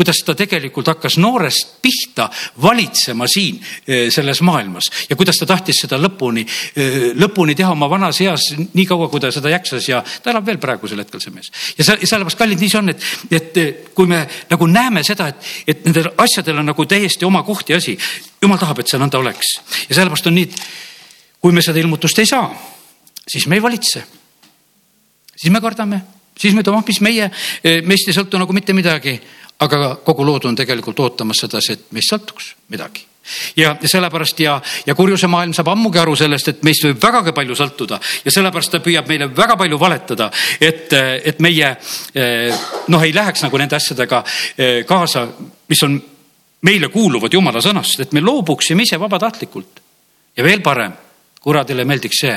kuidas 0.00 0.22
ta 0.24 0.32
tegelikult 0.32 0.88
hakkas 0.88 1.18
noorest 1.20 1.74
pihta 1.84 2.30
valitsema 2.62 3.26
siin 3.28 3.58
eh, 3.60 4.06
selles 4.08 4.40
maailmas 4.40 4.86
ja 5.10 5.16
kuidas 5.16 5.36
ta 5.36 5.48
tahtis 5.50 5.82
seda 5.82 5.98
lõpuni, 6.00 6.46
eh, 6.80 7.10
lõpuni 7.20 7.52
teha 7.56 7.74
oma 7.74 7.88
vanas 7.90 8.22
eas, 8.24 8.46
nii 8.56 8.86
kaua, 8.88 9.10
kui 9.12 9.20
ta 9.20 9.28
seda 9.34 9.50
jaksas 9.52 9.88
ja 9.90 9.98
ta 10.00 10.32
elab 10.32 10.46
veel 10.48 10.60
praegusel 10.62 11.02
hetkel, 11.02 11.20
see 11.20 11.34
mees. 11.34 11.50
ja 11.76 11.84
sellepärast, 11.84 12.38
kallid, 12.40 12.62
nii 12.62 12.72
see 12.72 12.80
on, 12.80 12.88
et, 12.94 13.04
et 13.28 13.60
eh, 13.60 13.82
kui 13.94 14.08
me 14.08 14.22
nagu 14.48 14.68
näeme 14.70 15.02
seda, 15.04 15.26
et, 15.34 15.50
et 15.68 15.82
nendel 15.84 16.08
asjadel 16.24 16.62
on 16.62 16.70
nagu 16.72 16.86
täiesti 16.88 17.28
oma 17.28 17.42
koht 17.44 17.68
ja 17.68 17.76
asi, 17.76 17.98
jumal 18.40 18.60
tahab, 18.62 18.80
et 18.80 18.88
see 18.88 19.00
nõnda 19.02 19.20
oleks 19.20 19.50
ja 19.82 19.98
sellepärast 19.98 20.30
on 20.30 20.38
nii, 20.38 20.48
et 20.48 21.42
kui 21.44 21.52
me 21.52 21.60
seda 21.66 21.82
ilmutust 21.82 22.22
ei 22.24 22.30
saa, 22.30 22.48
siis 23.28 23.44
me 23.52 23.60
ei 23.60 23.66
valitse. 23.68 24.06
siis 25.36 25.52
me 25.52 25.60
kardame 25.60 26.00
siis 26.40 26.54
me 26.54 26.64
ütleme, 26.64 26.80
ah, 26.80 26.88
mis 26.88 27.00
meie, 27.04 27.28
meist 27.84 28.08
ei 28.08 28.16
sõltu 28.16 28.40
nagu 28.40 28.54
mitte 28.56 28.72
midagi 28.72 29.18
aga 29.60 29.94
kogu 30.04 30.24
lood 30.24 30.48
on 30.48 30.56
tegelikult 30.56 31.00
ootamas 31.04 31.44
sedasi, 31.44 31.76
et 31.76 31.94
meist 31.96 32.12
sõltuks 32.12 32.54
midagi. 32.72 33.06
Ja 33.56 33.74
sellepärast 33.84 34.40
ja, 34.40 34.56
ja 34.86 34.94
kurjuse 34.96 35.28
maailm 35.30 35.52
saab 35.54 35.68
ammugi 35.70 36.00
aru 36.00 36.16
sellest, 36.16 36.48
et 36.48 36.62
meist 36.66 36.86
võib 36.86 37.02
vägagi 37.02 37.34
palju 37.36 37.56
sõltuda 37.58 37.98
ja 38.24 38.32
sellepärast 38.32 38.72
ta 38.72 38.80
püüab 38.82 39.10
meile 39.10 39.28
väga 39.36 39.58
palju 39.60 39.78
valetada, 39.78 40.30
et, 40.60 40.92
et 40.96 41.42
meie 41.44 41.68
noh, 42.88 43.04
ei 43.04 43.12
läheks 43.14 43.44
nagu 43.44 43.60
nende 43.60 43.76
asjadega 43.76 44.22
eh, 44.56 44.80
kaasa, 44.88 45.26
mis 45.68 45.84
on 45.86 46.00
meile 46.66 46.88
kuuluvad 46.92 47.32
jumala 47.36 47.62
sõnast, 47.64 48.00
et 48.00 48.16
me 48.16 48.24
loobuksime 48.24 48.88
ise 48.88 48.98
vabatahtlikult. 49.00 49.84
ja 50.36 50.44
veel 50.44 50.64
parem, 50.64 50.92
kuradile 51.40 51.84
meeldiks 51.84 52.24
see, 52.24 52.34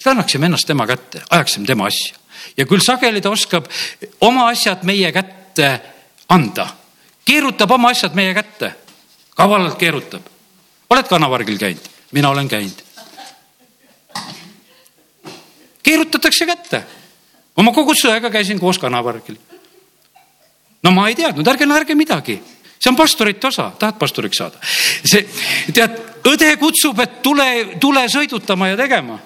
et 0.00 0.06
annaksime 0.10 0.50
ennast 0.50 0.66
tema 0.66 0.86
kätte, 0.86 1.22
ajaksime 1.30 1.66
tema 1.66 1.86
asja. 1.86 2.18
Ja 2.56 2.66
küll 2.66 2.82
sageli 2.82 3.22
ta 3.22 3.30
oskab 3.30 3.70
oma 4.20 4.48
asjad 4.50 4.82
meie 4.84 5.12
kätte 5.12 5.93
anda. 6.28 6.68
keerutab 7.24 7.70
oma 7.70 7.90
asjad 7.90 8.14
meie 8.14 8.34
kätte, 8.34 8.72
kavalalt 9.36 9.78
keerutab. 9.78 10.22
oled 10.90 11.08
kanavargil 11.08 11.58
käinud? 11.58 11.88
mina 12.12 12.30
olen 12.30 12.48
käinud. 12.48 12.82
keerutatakse 15.82 16.46
kätte. 16.46 16.84
oma 17.56 17.72
kogudusõega 17.72 18.30
käisin 18.30 18.60
koos 18.60 18.78
kanavargil. 18.78 19.36
no 20.82 20.90
ma 20.90 21.08
ei 21.08 21.14
teadnud, 21.14 21.46
ärge 21.48 21.66
naerge 21.66 21.94
midagi, 21.94 22.40
see 22.78 22.90
on 22.90 22.96
pastorite 22.96 23.46
osa, 23.46 23.70
tahad 23.78 23.98
pastoriks 23.98 24.36
saada? 24.36 24.58
see, 25.04 25.28
tead, 25.72 26.00
õde 26.24 26.56
kutsub, 26.56 27.00
et 27.00 27.22
tule, 27.22 27.78
tule 27.80 28.08
sõidutama 28.08 28.72
ja 28.72 28.76
tegema 28.76 29.18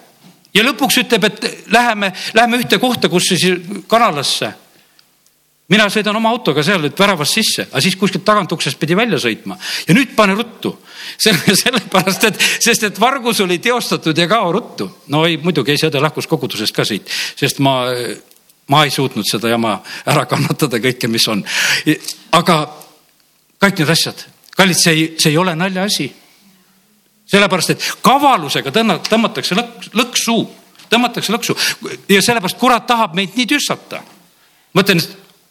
ja 0.55 0.65
lõpuks 0.65 1.03
ütleb, 1.05 1.25
et 1.25 1.67
läheme, 1.73 2.13
läheme 2.35 2.63
ühte 2.63 2.79
kohta, 2.79 3.09
kus 3.09 3.31
siis 3.31 3.45
kanalasse 3.87 4.53
mina 5.69 5.89
sõidan 5.93 6.17
oma 6.17 6.31
autoga 6.33 6.63
seal, 6.65 6.87
et 6.89 6.99
väravast 6.99 7.37
sisse, 7.37 7.67
aga 7.69 7.83
siis 7.85 7.97
kuskilt 8.01 8.25
tagantuksest 8.25 8.79
pidi 8.81 8.97
välja 8.97 9.19
sõitma 9.21 9.59
ja 9.89 9.97
nüüd 9.97 10.15
pane 10.17 10.37
ruttu. 10.39 10.73
selle, 11.25 11.55
sellepärast, 11.57 12.25
et, 12.29 12.41
sest 12.65 12.89
et 12.89 13.01
vargus 13.01 13.41
oli 13.45 13.59
teostatud 13.63 14.19
ja 14.19 14.27
kao 14.29 14.53
ruttu. 14.53 14.89
no 15.13 15.25
ei, 15.27 15.37
muidugi 15.43 15.77
see 15.79 15.91
õde 15.91 16.03
lahkus 16.03 16.27
kogudusest 16.29 16.75
ka 16.75 16.85
siit, 16.89 17.09
sest 17.39 17.61
ma, 17.65 17.81
ma 18.69 18.85
ei 18.85 18.93
suutnud 18.93 19.29
seda 19.29 19.53
jama 19.53 19.79
ära 20.09 20.25
kannatada 20.29 20.81
kõike, 20.85 21.09
mis 21.09 21.29
on. 21.29 21.45
aga 22.33 22.59
kõik 23.63 23.83
need 23.83 23.93
asjad, 23.93 24.25
kallid, 24.57 24.81
see 24.81 24.95
ei, 24.95 25.07
see 25.21 25.33
ei 25.33 25.39
ole 25.41 25.55
naljaasi. 25.57 26.09
sellepärast, 27.29 27.71
et 27.71 27.89
kavalusega 28.03 28.73
tõmma, 28.73 28.99
tõmmatakse 29.05 29.57
lõks, 29.57 29.93
lõksu, 29.93 30.37
tõmmatakse 30.89 31.33
lõksu 31.33 31.57
ja 32.09 32.23
sellepärast 32.25 32.59
kurat 32.59 32.87
tahab 32.89 33.15
meid 33.15 33.37
nii 33.37 33.47
tüssata. 33.47 34.03
ma 34.73 34.85
ütlen, 34.85 35.03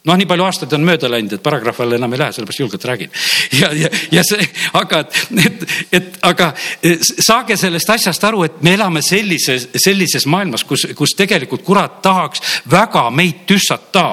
noh, 0.05 0.15
nii 0.15 0.27
palju 0.29 0.45
aastaid 0.45 0.73
on 0.77 0.85
mööda 0.87 1.09
läinud, 1.11 1.33
et 1.35 1.43
paragrahv 1.43 1.81
alla 1.83 1.97
enam 1.97 2.13
ei 2.13 2.21
lähe, 2.21 2.35
sellepärast 2.35 2.61
julgelt 2.61 2.85
räägin. 2.85 3.11
ja, 3.61 3.71
ja, 3.75 3.89
ja 4.11 4.23
see, 4.27 4.45
aga 4.77 5.01
et, 5.03 5.65
et 5.91 6.21
aga 6.27 6.51
saage 7.01 7.57
sellest 7.59 7.89
asjast 7.97 8.23
aru, 8.29 8.45
et 8.47 8.61
me 8.63 8.77
elame 8.77 9.03
sellises, 9.05 9.69
sellises 9.75 10.27
maailmas, 10.29 10.63
kus, 10.67 10.87
kus 10.95 11.15
tegelikult 11.17 11.65
kurat 11.67 12.01
tahaks 12.05 12.43
väga 12.71 13.09
meid 13.11 13.43
tüssata 13.49 14.07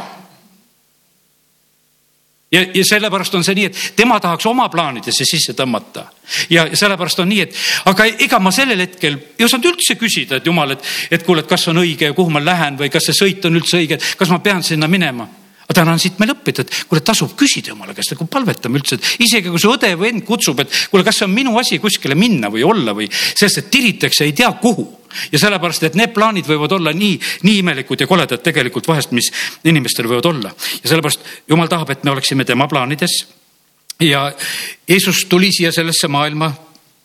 ja, 2.54 2.64
ja 2.74 2.84
sellepärast 2.84 3.34
on 3.34 3.46
see 3.46 3.56
nii, 3.58 3.70
et 3.70 3.94
tema 3.96 4.18
tahaks 4.22 4.46
oma 4.50 4.66
plaanidesse 4.72 5.26
sisse 5.28 5.54
tõmmata. 5.58 6.08
ja 6.50 6.66
sellepärast 6.72 7.22
on 7.22 7.30
nii, 7.30 7.46
et 7.46 7.62
aga 7.90 8.08
ega 8.26 8.40
ma 8.42 8.50
sellel 8.54 8.82
hetkel 8.86 9.18
ei 9.38 9.46
osanud 9.46 9.70
üldse 9.74 9.98
küsida, 10.00 10.40
et 10.40 10.46
jumal, 10.46 10.74
et, 10.74 10.90
et 11.10 11.22
kuule, 11.22 11.44
et 11.44 11.50
kas 11.50 11.68
on 11.70 11.82
õige 11.82 12.10
ja 12.10 12.16
kuhu 12.16 12.34
ma 12.34 12.42
lähen 12.42 12.78
või 12.80 12.90
kas 12.90 13.10
see 13.10 13.18
sõit 13.20 13.46
on 13.46 13.62
üldse 13.62 13.78
õige, 13.78 13.98
kas 14.18 14.30
ma 14.32 14.42
pean 14.42 14.62
sinna 14.66 14.90
minema 14.90 15.28
aga 15.64 15.76
täna 15.80 15.94
on 15.94 16.02
siit 16.02 16.18
meil 16.20 16.34
õppida, 16.34 16.64
et 16.64 16.74
kuule, 16.88 17.00
tasub 17.04 17.32
küsida 17.38 17.72
jumala 17.72 17.94
käest, 17.96 18.12
nagu 18.14 18.26
palvetame 18.30 18.80
üldse, 18.80 18.98
et 18.98 19.24
isegi 19.24 19.52
kui 19.52 19.62
su 19.62 19.72
õde 19.72 19.94
või 19.96 20.10
vend 20.10 20.26
kutsub, 20.28 20.60
et 20.60 20.74
kuule, 20.92 21.04
kas 21.06 21.20
see 21.20 21.28
on 21.28 21.32
minu 21.34 21.56
asi 21.60 21.78
kuskile 21.82 22.16
minna 22.18 22.50
või 22.52 22.66
olla 22.68 22.94
või, 22.96 23.08
sest 23.10 23.62
et 23.62 23.70
tiritakse 23.72 24.26
ei 24.28 24.36
tea 24.36 24.52
kuhu 24.60 24.84
ja 25.32 25.38
sellepärast, 25.38 25.86
et 25.88 25.96
need 25.98 26.12
plaanid 26.14 26.48
võivad 26.48 26.74
olla 26.76 26.92
nii, 26.94 27.16
nii 27.46 27.62
imelikud 27.62 28.02
ja 28.02 28.10
koledad 28.10 28.42
tegelikult 28.44 28.88
vahest, 28.90 29.14
mis 29.16 29.30
inimestel 29.64 30.08
võivad 30.10 30.28
olla. 30.30 30.52
ja 30.82 30.90
sellepärast 30.90 31.24
jumal 31.48 31.70
tahab, 31.70 31.90
et 31.90 32.04
me 32.04 32.12
oleksime 32.14 32.44
tema 32.44 32.68
plaanides. 32.68 33.24
ja 34.00 34.32
Jeesus 34.88 35.24
tuli 35.30 35.52
siia 35.52 35.72
sellesse 35.72 36.08
maailma, 36.08 36.52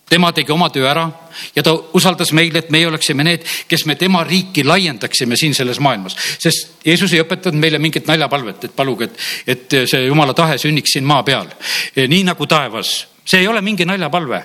tema 0.10 0.32
tegi 0.36 0.52
oma 0.52 0.70
töö 0.74 0.88
ära 0.90 1.08
ja 1.56 1.64
ta 1.64 1.74
usaldas 1.94 2.32
meile, 2.36 2.60
et 2.60 2.70
meie 2.74 2.88
oleksime 2.88 3.24
need, 3.24 3.46
kes 3.68 3.86
me 3.86 3.96
tema 3.96 4.24
riiki 4.24 4.64
laiendaksime 4.64 5.38
siin 5.40 5.56
selles 5.56 5.80
maailmas. 5.80 6.16
sest 6.40 6.86
Jeesus 6.86 7.14
ei 7.14 7.24
õpetanud 7.24 7.60
meile 7.60 7.80
mingit 7.80 8.08
naljapalvet, 8.08 8.64
et 8.70 8.76
paluge, 8.76 9.10
et, 9.10 9.20
et 9.48 9.82
see 9.90 10.06
jumala 10.06 10.34
tahe 10.34 10.58
sünniks 10.58 10.98
siin 10.98 11.06
maa 11.06 11.24
peal. 11.24 11.48
nii 11.96 12.24
nagu 12.24 12.48
taevas, 12.48 13.08
see 13.26 13.44
ei 13.44 13.48
ole 13.48 13.62
mingi 13.62 13.86
naljapalve 13.86 14.44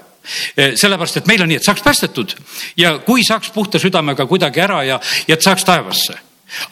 Eh, 0.56 0.72
sellepärast, 0.76 1.18
et 1.20 1.26
meil 1.28 1.42
on 1.44 1.50
nii, 1.52 1.58
et 1.60 1.66
saaks 1.66 1.82
päästetud 1.84 2.32
ja 2.80 2.94
kui 3.04 3.24
saaks 3.26 3.50
puhta 3.52 3.78
südamega 3.78 4.24
kuidagi 4.26 4.62
ära 4.64 4.80
ja, 4.84 4.96
ja 5.28 5.36
et 5.36 5.44
saaks 5.44 5.64
taevasse. 5.68 6.16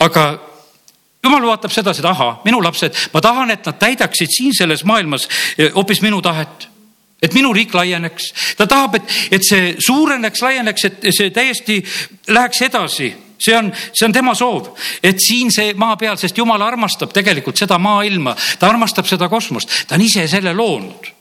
aga 0.00 0.22
jumal 1.24 1.44
vaatab 1.46 1.70
sedasi, 1.70 2.00
et 2.00 2.08
ahah, 2.08 2.38
minu 2.46 2.62
lapsed, 2.64 2.96
ma 3.12 3.20
tahan, 3.20 3.50
et 3.52 3.66
nad 3.66 3.76
täidaksid 3.78 4.32
siin 4.32 4.56
selles 4.56 4.84
maailmas 4.88 5.28
eh, 5.58 5.68
hoopis 5.74 6.00
minu 6.00 6.22
tahet 6.24 6.68
et 7.22 7.34
minu 7.34 7.52
riik 7.54 7.74
laieneks, 7.74 8.32
ta 8.58 8.66
tahab, 8.66 8.98
et, 8.98 9.14
et 9.38 9.46
see 9.46 9.74
suureneks, 9.78 10.42
laieneks, 10.42 10.88
et 10.88 11.08
see 11.14 11.30
täiesti 11.34 11.82
läheks 12.28 12.66
edasi. 12.68 13.12
See 13.42 13.56
on, 13.58 13.72
see 13.74 14.06
on 14.06 14.12
tema 14.14 14.36
soov, 14.38 14.68
et 15.02 15.18
siin 15.18 15.48
see 15.50 15.72
maa 15.74 15.96
peal, 15.98 16.14
sest 16.20 16.36
jumal 16.38 16.62
armastab 16.62 17.10
tegelikult 17.10 17.58
seda 17.58 17.74
maailma, 17.82 18.36
ta 18.58 18.68
armastab 18.70 19.08
seda 19.10 19.26
kosmost, 19.26 19.82
ta 19.90 19.98
on 19.98 20.04
ise 20.06 20.28
selle 20.30 20.54
loonud 20.54 21.11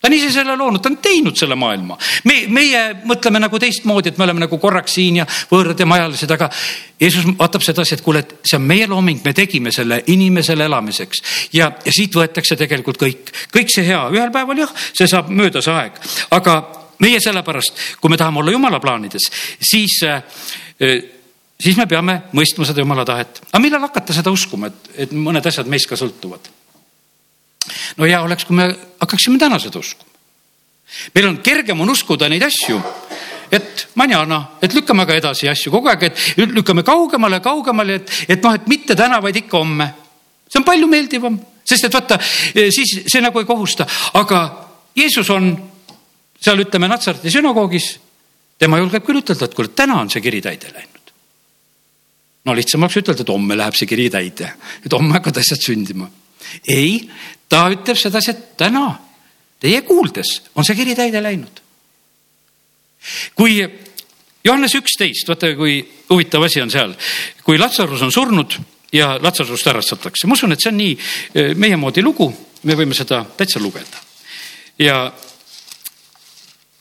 ta 0.00 0.08
on 0.08 0.16
ise 0.16 0.30
selle 0.32 0.56
loonud, 0.56 0.80
ta 0.82 0.88
on 0.90 0.96
teinud 1.02 1.36
selle 1.36 1.56
maailma. 1.60 1.98
me, 2.24 2.36
meie 2.48 2.82
mõtleme 3.08 3.42
nagu 3.42 3.58
teistmoodi, 3.60 4.12
et 4.12 4.18
me 4.18 4.24
oleme 4.24 4.44
nagu 4.46 4.58
korraks 4.58 4.96
siin 4.96 5.20
ja 5.20 5.26
võõrad 5.50 5.80
ja 5.80 5.86
majalised, 5.88 6.30
aga 6.36 6.50
Jeesus 7.00 7.26
vaatab 7.38 7.64
sedasi, 7.64 7.96
et 7.96 8.04
kuule, 8.04 8.24
et 8.24 8.34
see 8.48 8.58
on 8.58 8.66
meie 8.68 8.88
looming, 8.88 9.22
me 9.24 9.34
tegime 9.36 9.72
selle 9.72 10.02
inimesele 10.12 10.66
elamiseks 10.68 11.22
ja, 11.56 11.70
ja 11.84 11.94
siit 11.94 12.16
võetakse 12.16 12.56
tegelikult 12.60 13.00
kõik, 13.00 13.32
kõik 13.52 13.72
see 13.72 13.86
hea, 13.86 14.02
ühel 14.14 14.32
päeval 14.34 14.64
jah, 14.64 14.74
see 14.92 15.08
saab 15.10 15.30
mööda 15.32 15.62
see 15.64 15.76
aeg, 15.76 16.00
aga 16.36 16.58
meie 17.00 17.20
sellepärast, 17.20 17.86
kui 18.00 18.12
me 18.12 18.20
tahame 18.20 18.42
olla 18.42 18.52
jumala 18.56 18.80
plaanides, 18.80 19.30
siis 19.64 20.00
äh, 20.08 20.22
siis 21.60 21.76
me 21.76 21.86
peame 21.88 22.22
mõistma 22.36 22.64
seda 22.68 22.80
jumala 22.82 23.04
tahet. 23.08 23.42
aga 23.50 23.62
millal 23.62 23.84
hakata 23.84 24.16
seda 24.16 24.32
uskuma, 24.32 24.70
et, 24.72 24.90
et 25.06 25.12
mõned 25.12 25.44
asjad 25.46 25.68
meist 25.68 25.88
ka 25.90 25.98
sõltuvad? 26.00 26.48
No 27.96 28.08
hea 28.08 28.20
oleks, 28.22 28.46
kui 28.48 28.56
me 28.56 28.68
hakkaksime 29.00 29.38
täna 29.38 29.58
seda 29.58 29.78
uskuma. 29.78 30.08
meil 31.14 31.28
on 31.28 31.38
kergem 31.38 31.80
on 31.80 31.90
uskuda 31.90 32.28
neid 32.28 32.42
asju, 32.42 32.80
et 33.52 33.88
manjana, 33.94 34.40
et 34.62 34.74
lükkame 34.74 35.06
ka 35.06 35.14
edasi 35.18 35.48
asju 35.50 35.72
kogu 35.72 35.90
aeg, 35.90 36.08
et 36.10 36.18
lükkame 36.38 36.82
kaugemale, 36.86 37.40
kaugemale, 37.42 38.00
et, 38.00 38.12
et 38.28 38.42
noh, 38.42 38.54
et 38.54 38.66
mitte 38.70 38.96
täna, 38.96 39.20
vaid 39.22 39.36
ikka 39.36 39.58
homme. 39.58 39.90
see 40.50 40.58
on 40.58 40.66
palju 40.66 40.86
meeldivam, 40.90 41.38
sest 41.64 41.86
et 41.86 41.94
vaata, 41.94 42.18
siis 42.74 42.96
see 43.06 43.22
nagu 43.22 43.38
ei 43.38 43.46
kohusta, 43.46 43.86
aga 44.18 44.40
Jeesus 44.96 45.30
on 45.30 45.52
seal 46.40 46.64
ütleme 46.64 46.88
Natsareti 46.88 47.30
sünagoogis. 47.30 47.98
tema 48.58 48.76
julgeb 48.78 49.04
küll 49.04 49.22
ütelda, 49.22 49.46
et 49.46 49.54
kuule, 49.56 49.70
täna 49.72 50.00
on 50.02 50.10
see 50.12 50.20
kiri 50.20 50.40
täide 50.44 50.72
läinud. 50.72 51.12
no 52.44 52.54
lihtsam 52.54 52.82
oleks 52.82 52.96
ütelda, 53.02 53.22
et 53.22 53.32
homme 53.32 53.56
läheb 53.56 53.76
see 53.78 53.86
kiri 53.86 54.10
täide, 54.10 54.54
et 54.84 54.92
homme 54.92 55.14
hakkavad 55.16 55.42
asjad 55.42 55.62
sündima. 55.64 56.10
ei, 56.68 57.08
ta 57.50 57.66
ütleb 57.74 57.98
sedasi, 57.98 58.32
et 58.34 58.56
täna 58.60 58.86
teie 59.60 59.82
kuuldes 59.86 60.38
on 60.54 60.66
see 60.66 60.78
kiri 60.78 60.96
täide 60.96 61.22
läinud. 61.22 61.62
kui 63.34 63.60
Johannes 64.44 64.74
üksteist, 64.76 65.28
vaata 65.28 65.54
kui 65.56 65.80
huvitav 66.10 66.44
asi 66.46 66.62
on 66.62 66.70
seal, 66.72 66.94
kui 67.44 67.58
Latsarus 67.58 68.02
on 68.02 68.12
surnud 68.12 68.56
ja 68.92 69.14
Latsarust 69.22 69.66
ärastatakse, 69.68 70.26
ma 70.26 70.36
usun, 70.36 70.52
et 70.52 70.62
see 70.62 70.72
on 70.72 70.78
nii 70.80 70.94
eh, 70.94 71.50
meie 71.56 71.76
moodi 71.80 72.04
lugu, 72.04 72.30
me 72.64 72.76
võime 72.76 72.96
seda 72.96 73.22
täitsa 73.36 73.60
lugeda. 73.60 74.06
ja 74.78 75.10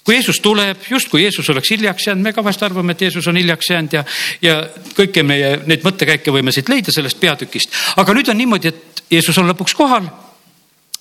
kui 0.03 0.15
Jeesus 0.15 0.39
tuleb, 0.41 0.79
justkui 0.89 1.23
Jeesus 1.23 1.49
oleks 1.49 1.71
hiljaks 1.71 2.07
jäänud, 2.07 2.23
me 2.23 2.33
ka 2.33 2.43
vahest 2.43 2.63
arvame, 2.63 2.95
et 2.95 3.01
Jeesus 3.01 3.27
on 3.27 3.37
hiljaks 3.37 3.69
jäänud 3.69 3.93
ja, 3.93 4.05
ja 4.41 4.55
kõiki 4.97 5.23
meie 5.23 5.59
neid 5.67 5.83
mõttekäike 5.85 6.33
võime 6.33 6.55
siit 6.55 6.69
leida 6.69 6.95
sellest 6.95 7.19
peatükist. 7.19 7.75
aga 7.95 8.15
nüüd 8.15 8.31
on 8.31 8.39
niimoodi, 8.39 8.71
et 8.71 9.03
Jeesus 9.11 9.37
on 9.37 9.51
lõpuks 9.51 9.75
kohal 9.75 10.07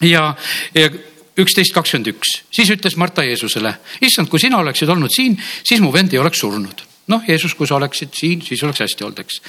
ja, 0.03 0.35
ja 0.75 0.91
üksteist 1.39 1.75
kakskümmend 1.75 2.13
üks, 2.13 2.35
siis 2.55 2.71
ütles 2.75 2.97
Marta 2.99 3.25
Jeesusele, 3.27 3.75
issand, 4.05 4.31
kui 4.31 4.43
sina 4.43 4.59
oleksid 4.63 4.91
olnud 4.91 5.13
siin, 5.15 5.37
siis 5.39 5.83
mu 5.83 5.93
vend 5.95 6.15
ei 6.15 6.23
oleks 6.23 6.45
surnud. 6.45 6.85
noh, 7.09 7.23
Jeesus, 7.25 7.55
kui 7.57 7.67
sa 7.67 7.79
oleksid 7.79 8.13
siin, 8.13 8.43
siis 8.45 8.63
oleks 8.67 8.83
hästi 8.85 9.05
olnud, 9.05 9.21
eks. 9.23 9.41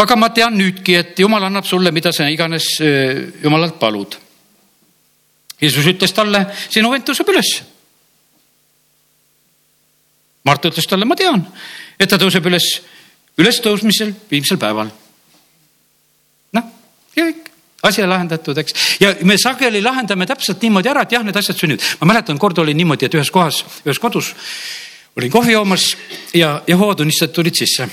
aga 0.00 0.16
ma 0.16 0.30
tean 0.32 0.56
nüüdki, 0.56 0.94
et 0.96 1.18
jumal 1.20 1.44
annab 1.44 1.66
sulle, 1.68 1.92
mida 1.92 2.12
sa 2.12 2.28
iganes 2.32 2.78
jumalalt 3.42 3.76
palud. 3.78 4.16
Jeesus 5.60 5.86
ütles 5.86 6.12
talle, 6.16 6.46
sinu 6.72 6.90
vend 6.90 7.04
tõuseb 7.04 7.28
üles. 7.28 7.52
Marta 10.44 10.72
ütles 10.72 10.88
talle, 10.88 11.04
ma 11.04 11.16
tean, 11.16 11.44
et 12.00 12.08
ta 12.08 12.16
tõuseb 12.20 12.48
üles 12.48 12.72
ülestõusmisel 13.40 14.14
viimsel 14.30 14.58
päeval. 14.60 14.90
Asi 17.84 18.06
lahendatud, 18.06 18.58
eks. 18.58 18.74
ja 19.00 19.12
me 19.28 19.36
sageli 19.40 19.82
lahendame 19.84 20.26
täpselt 20.28 20.62
niimoodi 20.64 20.90
ära, 20.90 21.04
et 21.04 21.12
jah, 21.12 21.24
need 21.26 21.36
asjad 21.36 21.58
sünnivad. 21.60 21.84
ma 22.00 22.10
mäletan, 22.12 22.40
kord 22.40 22.58
oli 22.62 22.74
niimoodi, 22.74 23.08
et 23.08 23.18
ühes 23.18 23.30
kohas, 23.34 23.62
ühes 23.84 24.00
kodus 24.00 24.32
olin 25.16 25.30
kohvi 25.30 25.52
joomas 25.52 25.90
ja 26.34 26.56
Jehova 26.66 26.94
tunnistajad 26.94 27.34
tulid 27.34 27.58
sisse. 27.58 27.88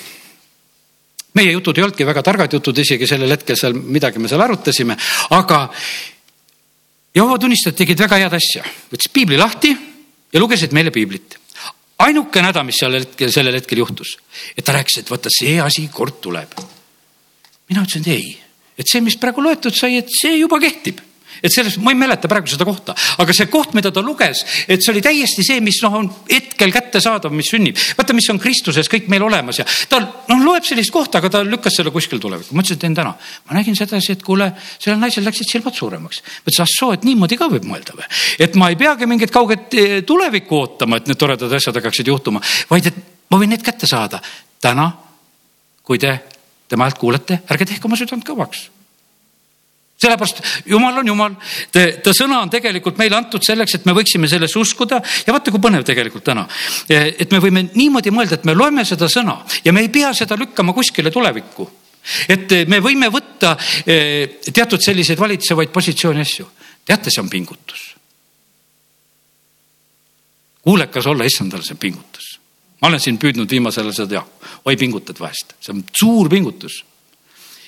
meie 1.34 1.52
jutud 1.52 1.78
ei 1.78 1.84
olnudki 1.84 2.06
väga 2.06 2.24
targad 2.24 2.54
jutud, 2.54 2.78
isegi 2.78 3.08
sellel 3.08 3.32
hetkel 3.32 3.56
seal 3.60 3.74
midagi 3.74 4.20
me 4.20 4.32
seal 4.32 4.42
arutasime, 4.42 4.98
aga 5.30 5.68
Jehova 7.16 7.38
tunnistajad 7.40 7.78
tegid 7.84 8.00
väga 8.08 8.24
head 8.24 8.40
asja, 8.40 8.66
võttis 8.92 9.12
piibli 9.14 9.38
lahti 9.38 9.76
ja 10.32 10.40
lugesid 10.40 10.74
meile 10.74 10.92
piiblit 10.92 11.38
ainukene 12.02 12.50
häda, 12.50 12.64
mis 12.66 12.80
seal 12.82 12.96
hetkel, 12.98 13.32
sellel 13.34 13.58
hetkel 13.60 13.82
juhtus, 13.82 14.16
et 14.58 14.66
ta 14.66 14.74
rääkis, 14.76 15.02
et 15.02 15.12
vaata, 15.12 15.30
see 15.34 15.60
asi 15.62 15.88
kord 15.94 16.22
tuleb. 16.24 16.56
mina 17.70 17.84
ütlesin, 17.84 18.02
et 18.02 18.08
ei 18.16 18.41
et 18.82 18.90
see, 18.90 19.04
mis 19.06 19.18
praegu 19.22 19.46
loetud 19.46 19.76
sai, 19.78 20.02
et 20.02 20.10
see 20.12 20.40
juba 20.42 20.60
kehtib 20.62 21.00
et 21.42 21.54
selles, 21.54 21.78
ma 21.82 21.92
ei 21.92 21.98
mäleta 21.98 22.30
praegu 22.30 22.50
seda 22.50 22.66
kohta, 22.68 22.94
aga 23.22 23.34
see 23.36 23.50
koht, 23.52 23.74
mida 23.78 23.92
ta 23.94 24.04
luges, 24.06 24.44
et 24.70 24.84
see 24.84 24.92
oli 24.94 25.02
täiesti 25.04 25.46
see, 25.46 25.62
mis 25.64 25.80
noh, 25.84 25.96
on 25.98 26.10
hetkel 26.30 26.74
kättesaadav, 26.74 27.34
mis 27.36 27.50
sünnib. 27.52 27.80
vaata, 27.98 28.16
mis 28.18 28.30
on 28.34 28.40
Kristuses 28.42 28.90
kõik 28.92 29.10
meil 29.12 29.26
olemas 29.26 29.62
ja 29.62 29.66
ta 29.90 30.02
noh, 30.02 30.44
loeb 30.44 30.68
sellist 30.68 30.94
kohta, 30.94 31.22
aga 31.22 31.32
ta 31.34 31.44
lükkas 31.46 31.80
selle 31.80 31.94
kuskil 31.94 32.22
tulevikku. 32.22 32.56
ma 32.56 32.62
ütlesin, 32.64 32.78
et 32.78 32.86
teen 32.86 32.98
täna. 32.98 33.16
ma 33.50 33.58
nägin 33.58 33.78
sedasi, 33.78 34.18
et 34.18 34.26
kuule, 34.26 34.52
sellel 34.78 35.02
naisel 35.02 35.26
läksid 35.26 35.50
silmad 35.50 35.78
suuremaks. 35.78 36.22
ma 36.22 36.52
ütlesin, 36.52 36.66
ah 36.68 36.74
soo, 36.76 36.92
et 36.98 37.08
niimoodi 37.08 37.40
ka 37.40 37.50
võib 37.52 37.66
mõelda 37.70 37.98
või? 37.98 38.06
et 38.40 38.60
ma 38.60 38.70
ei 38.70 38.78
peagi 38.78 39.10
mingit 39.10 39.34
kauget 39.34 39.74
eh, 39.74 39.96
tulevikku 40.06 40.60
ootama, 40.60 41.02
et 41.02 41.10
need 41.10 41.20
toredad 41.22 41.58
asjad 41.58 41.82
hakkaksid 41.82 42.14
juhtuma, 42.14 42.44
vaid 42.70 42.92
et 42.92 43.02
ma 43.32 43.42
võin 43.42 43.56
need 43.56 43.66
kätte 43.66 43.90
saada 43.90 44.22
täna, 44.62 44.92
kui 45.82 45.98
te 45.98 46.20
tema 46.72 46.88
häält 46.88 47.00
kuulete, 47.02 47.42
ärge 47.52 47.68
tehke 47.68 47.90
oma 47.90 48.00
südant 48.00 48.24
kõvaks 48.28 48.70
sellepärast 50.02 50.40
jumal 50.66 50.98
on 50.98 51.10
jumal, 51.12 51.36
ta 51.72 52.14
sõna 52.16 52.40
on 52.42 52.50
tegelikult 52.50 52.98
meile 52.98 53.20
antud 53.20 53.44
selleks, 53.46 53.76
et 53.78 53.86
me 53.86 53.94
võiksime 53.94 54.30
sellesse 54.30 54.58
uskuda 54.60 54.98
ja 55.28 55.36
vaata, 55.36 55.54
kui 55.54 55.62
põnev 55.62 55.86
tegelikult 55.86 56.26
täna. 56.26 56.48
et 56.90 57.32
me 57.32 57.42
võime 57.44 57.68
niimoodi 57.76 58.14
mõelda, 58.14 58.40
et 58.40 58.48
me 58.50 58.56
loeme 58.58 58.86
seda 58.88 59.10
sõna 59.12 59.42
ja 59.66 59.74
me 59.74 59.86
ei 59.86 59.92
pea 59.94 60.14
seda 60.18 60.38
lükkama 60.40 60.74
kuskile 60.74 61.14
tulevikku. 61.14 61.70
et 62.28 62.50
me 62.68 62.82
võime 62.82 63.12
võtta 63.14 63.56
eh, 63.86 64.42
teatud 64.50 64.82
selliseid 64.82 65.20
valitsevaid 65.20 65.70
positsioone 65.70 66.22
asju. 66.26 66.50
teate, 66.86 67.12
see 67.12 67.22
on 67.22 67.30
pingutus. 67.30 67.94
kuulekas 70.62 71.06
olla 71.06 71.30
issandale, 71.30 71.62
see 71.64 71.78
on 71.78 71.86
pingutus 71.86 72.11
ma 72.82 72.90
olen 72.90 73.00
siin 73.00 73.20
püüdnud 73.22 73.52
viimasel 73.52 73.90
ajal 73.90 73.98
seda 74.04 74.24
oi 74.66 74.78
pingutad 74.78 75.20
vahest, 75.22 75.56
see 75.62 75.76
on 75.76 75.84
suur 75.98 76.30
pingutus. 76.30 76.84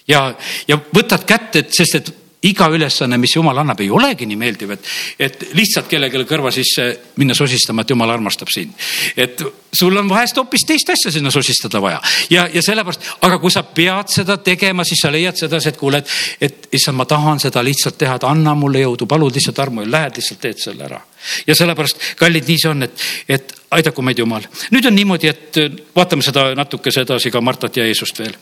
ja, 0.08 0.34
ja 0.68 0.80
võtad 0.96 1.26
kätte, 1.28 1.64
et 1.64 1.74
sest 1.74 2.00
et 2.02 2.14
iga 2.50 2.68
ülesanne, 2.74 3.18
mis 3.22 3.36
jumal 3.36 3.58
annab, 3.62 3.80
ei 3.84 3.90
olegi 3.94 4.28
nii 4.28 4.40
meeldiv, 4.40 4.74
et, 4.76 4.88
et 5.20 5.46
lihtsalt 5.56 5.90
kellelegi 5.92 6.26
kõrva 6.30 6.52
sisse 6.54 6.88
minna 7.22 7.36
sosistama, 7.38 7.84
et 7.84 7.94
jumal 7.94 8.12
armastab 8.14 8.52
sind. 8.54 8.74
et 9.18 9.44
sul 9.74 9.98
on 9.98 10.10
vahest 10.10 10.38
hoopis 10.38 10.66
teist 10.68 10.90
asja 10.94 11.12
sinna 11.12 11.32
sosistada 11.32 11.82
vaja 11.82 12.02
ja, 12.30 12.46
ja 12.54 12.62
sellepärast, 12.62 13.10
aga 13.26 13.40
kui 13.42 13.52
sa 13.52 13.64
pead 13.64 14.12
seda 14.14 14.38
tegema, 14.38 14.84
siis 14.88 15.02
sa 15.04 15.12
leiad 15.12 15.40
sedasi, 15.40 15.74
et 15.74 15.80
kuule, 15.80 16.04
et, 16.04 16.16
et 16.42 16.70
issand, 16.80 16.98
ma 17.00 17.08
tahan 17.10 17.42
seda 17.44 17.64
lihtsalt 17.66 17.98
teha, 17.98 18.20
et 18.20 18.28
anna 18.28 18.56
mulle 18.58 18.84
jõudu, 18.84 19.08
palud 19.10 19.34
lihtsalt 19.34 19.60
armu 19.64 19.86
ja 19.86 19.92
lähed 19.98 20.22
lihtsalt 20.22 20.42
teed 20.44 20.64
selle 20.64 20.88
ära. 20.90 21.02
ja 21.48 21.56
sellepärast, 21.56 22.14
kallid, 22.20 22.48
nii 22.48 22.60
see 22.62 22.72
on, 22.72 22.88
et, 22.88 23.06
et 23.28 23.56
aidaku 23.72 24.06
meid 24.06 24.20
Jumal. 24.20 24.46
nüüd 24.72 24.86
on 24.88 24.96
niimoodi, 24.96 25.32
et 25.32 25.62
vaatame 25.96 26.26
seda 26.26 26.52
natukese 26.58 27.08
edasi 27.08 27.32
ka 27.32 27.42
Martat 27.42 27.80
ja 27.80 27.88
Jeesust 27.88 28.20
veel 28.20 28.36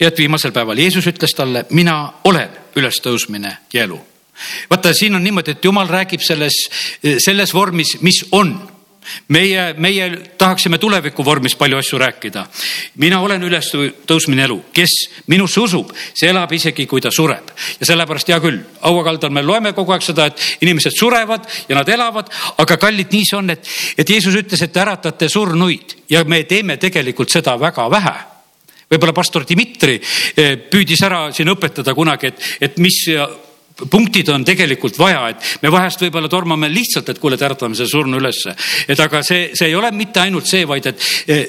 ja 0.00 0.08
et 0.08 0.18
viimasel 0.18 0.52
päeval 0.52 0.78
Jeesus 0.78 1.06
ütles 1.06 1.34
talle, 1.36 1.66
mina 1.70 2.12
olen 2.24 2.50
ülestõusmine 2.76 3.56
ja 3.72 3.84
elu. 3.84 4.00
vaata, 4.70 4.94
siin 4.94 5.14
on 5.14 5.24
niimoodi, 5.24 5.50
et 5.50 5.64
jumal 5.64 5.88
räägib 5.88 6.20
selles, 6.20 6.64
selles 7.18 7.54
vormis, 7.54 7.98
mis 8.00 8.24
on 8.32 8.56
meie, 9.28 9.74
meie 9.78 10.08
tahaksime 10.38 10.78
tuleviku 10.78 11.24
vormis 11.24 11.56
palju 11.56 11.76
asju 11.76 11.98
rääkida. 11.98 12.46
mina 12.96 13.20
olen 13.20 13.42
ülestõusmine 13.42 14.44
elu, 14.44 14.58
kes 14.72 14.90
minusse 15.26 15.60
usub, 15.60 15.92
see 16.14 16.30
elab 16.30 16.52
isegi, 16.52 16.86
kui 16.86 17.00
ta 17.00 17.10
sureb. 17.10 17.50
ja 17.80 17.86
sellepärast 17.86 18.28
hea 18.28 18.40
küll, 18.40 18.60
hauakaldal 18.80 19.30
me 19.30 19.42
loeme 19.42 19.72
kogu 19.72 19.92
aeg 19.92 20.02
seda, 20.02 20.26
et 20.26 20.58
inimesed 20.60 20.96
surevad 20.98 21.46
ja 21.68 21.76
nad 21.76 21.88
elavad, 21.88 22.30
aga 22.58 22.76
kallid, 22.76 23.12
nii 23.12 23.24
see 23.26 23.38
on, 23.38 23.50
et, 23.50 23.68
et 23.98 24.10
Jeesus 24.10 24.34
ütles, 24.34 24.62
et 24.62 24.72
te 24.72 24.80
äratate 24.80 25.28
surnuid 25.28 25.96
ja 26.10 26.24
me 26.24 26.44
teeme 26.44 26.76
tegelikult 26.76 27.30
seda 27.30 27.58
väga 27.60 27.90
vähe 27.90 28.31
võib-olla 28.92 29.16
pastor 29.16 29.46
Dmitri 29.48 29.96
eh, 30.36 30.58
püüdis 30.70 31.02
ära 31.06 31.24
siin 31.32 31.50
õpetada 31.52 31.94
kunagi, 31.96 32.32
et, 32.32 32.52
et 32.68 32.78
mis 32.82 33.00
punktid 33.90 34.28
on 34.28 34.44
tegelikult 34.44 34.98
vaja, 35.00 35.24
et 35.32 35.62
me 35.62 35.72
vahest 35.72 36.02
võib-olla 36.04 36.28
tormame 36.30 36.68
lihtsalt, 36.72 37.08
et 37.08 37.18
kuule, 37.18 37.38
tärtame 37.40 37.76
selle 37.78 37.90
surnu 37.90 38.20
ülesse. 38.20 38.54
et 38.88 39.00
aga 39.00 39.22
see, 39.26 39.50
see 39.56 39.70
ei 39.70 39.74
ole 39.74 39.90
mitte 39.96 40.20
ainult 40.20 40.46
see, 40.46 40.66
vaid 40.68 40.86
et 40.92 41.10
eh, 41.26 41.44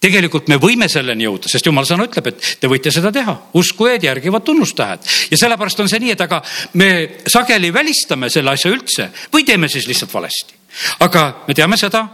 tegelikult 0.00 0.50
me 0.52 0.58
võime 0.62 0.88
selleni 0.92 1.26
jõuda, 1.26 1.50
sest 1.50 1.66
jumal 1.66 1.86
sõna 1.88 2.06
ütleb, 2.06 2.28
et 2.30 2.52
te 2.60 2.70
võite 2.70 2.92
seda 2.94 3.10
teha, 3.12 3.34
uskujad 3.58 4.04
järgivad 4.04 4.44
tunnustähed 4.46 5.10
ja 5.32 5.40
sellepärast 5.40 5.82
on 5.82 5.90
see 5.90 6.02
nii, 6.04 6.12
et 6.14 6.22
aga 6.26 6.42
me 6.78 6.90
sageli 7.26 7.72
välistame 7.74 8.30
selle 8.32 8.54
asja 8.54 8.70
üldse 8.72 9.10
või 9.32 9.46
teeme 9.48 9.70
siis 9.72 9.88
lihtsalt 9.88 10.14
valesti. 10.14 10.54
aga 11.00 11.26
me 11.48 11.54
teame 11.54 11.76
seda. 11.80 12.06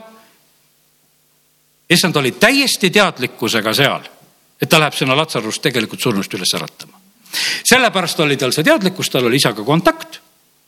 issand 1.90 2.16
oli 2.16 2.32
täiesti 2.32 2.90
teadlikkusega 2.90 3.74
seal 3.74 4.21
et 4.62 4.70
ta 4.70 4.78
läheb 4.78 4.94
sinna 4.94 5.16
Latsarust 5.18 5.62
tegelikult 5.62 6.02
surnust 6.02 6.34
üles 6.34 6.54
äratama. 6.54 7.00
sellepärast 7.64 8.20
oli 8.20 8.36
tal 8.36 8.52
see 8.52 8.64
teadlikkus, 8.64 9.10
tal 9.10 9.26
oli 9.26 9.36
isaga 9.36 9.64
kontakt 9.64 10.20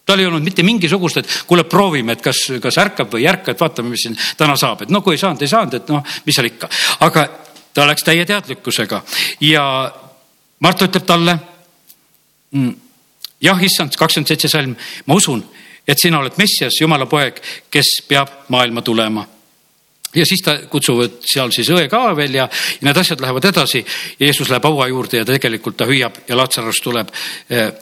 tal 0.07 0.21
ei 0.21 0.27
olnud 0.27 0.45
mitte 0.45 0.63
mingisugust, 0.63 1.17
et 1.17 1.31
kuule, 1.49 1.65
proovime, 1.65 2.13
et 2.13 2.23
kas, 2.23 2.37
kas 2.61 2.79
ärkab 2.79 3.13
või 3.13 3.25
ei 3.25 3.31
ärka, 3.33 3.53
et 3.55 3.61
vaatame, 3.61 3.95
mis 3.95 4.05
siin 4.05 4.17
täna 4.37 4.57
saab, 4.61 4.85
et 4.85 4.93
no 4.93 5.01
kui 5.01 5.17
ei 5.17 5.21
saanud, 5.23 5.43
ei 5.43 5.49
saanud, 5.49 5.75
et 5.79 5.89
noh, 5.89 6.03
mis 6.27 6.37
seal 6.37 6.51
ikka. 6.51 6.69
aga 7.07 7.25
ta 7.75 7.87
läks 7.89 8.05
täie 8.05 8.27
teadlikkusega 8.29 9.03
ja 9.49 9.65
Marta 10.65 10.87
ütleb 10.87 11.05
talle. 11.05 11.35
Mm, 12.55 12.75
jah, 13.43 13.63
issand, 13.67 13.97
kakskümmend 13.99 14.31
seitse 14.31 14.49
salm, 14.49 14.77
ma 15.07 15.17
usun, 15.19 15.43
et 15.89 16.01
sina 16.01 16.21
oled 16.21 16.37
Messias, 16.41 16.79
Jumala 16.81 17.09
poeg, 17.11 17.41
kes 17.71 17.97
peab 18.09 18.47
maailma 18.55 18.85
tulema 18.87 19.27
ja 20.15 20.27
siis 20.27 20.43
ta 20.43 20.59
kutsuvad 20.71 21.21
seal 21.27 21.53
siis 21.55 21.71
õe 21.75 21.89
ka 21.91 22.03
veel 22.17 22.41
ja, 22.41 22.49
ja 22.81 22.89
need 22.89 23.01
asjad 23.01 23.21
lähevad 23.21 23.51
edasi. 23.51 23.85
Jeesus 24.21 24.51
läheb 24.51 24.65
haua 24.65 24.89
juurde 24.89 25.23
ja 25.23 25.27
tegelikult 25.29 25.77
ta 25.81 25.89
hüüab 25.89 26.25
ja 26.29 26.37
Latsarus 26.39 26.81
tuleb 26.85 27.11
eh, 27.51 27.73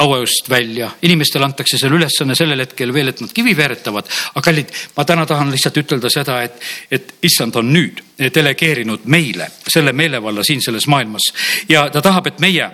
hauaust 0.00 0.50
välja. 0.50 0.90
inimestele 1.02 1.44
antakse 1.44 1.78
seal 1.78 1.92
ülesanne 1.92 2.34
sellel 2.34 2.60
hetkel 2.64 2.92
veel, 2.94 3.08
et 3.12 3.20
nad 3.20 3.32
kivi 3.32 3.56
veeretavad. 3.56 4.08
aga 4.34 4.44
kallid, 4.44 4.72
ma 4.96 5.04
täna 5.04 5.26
tahan 5.26 5.50
lihtsalt 5.52 5.76
ütelda 5.76 6.10
seda, 6.10 6.42
et, 6.42 6.62
et 6.90 7.14
issand 7.22 7.56
on 7.56 7.72
nüüd 7.72 8.00
delegeerinud 8.34 9.04
meile 9.04 9.50
selle 9.68 9.92
meelevalla 9.92 10.44
siin 10.44 10.62
selles 10.62 10.86
maailmas 10.86 11.32
ja 11.68 11.88
ta 11.90 12.02
tahab, 12.02 12.26
et 12.26 12.40
meie 12.40 12.70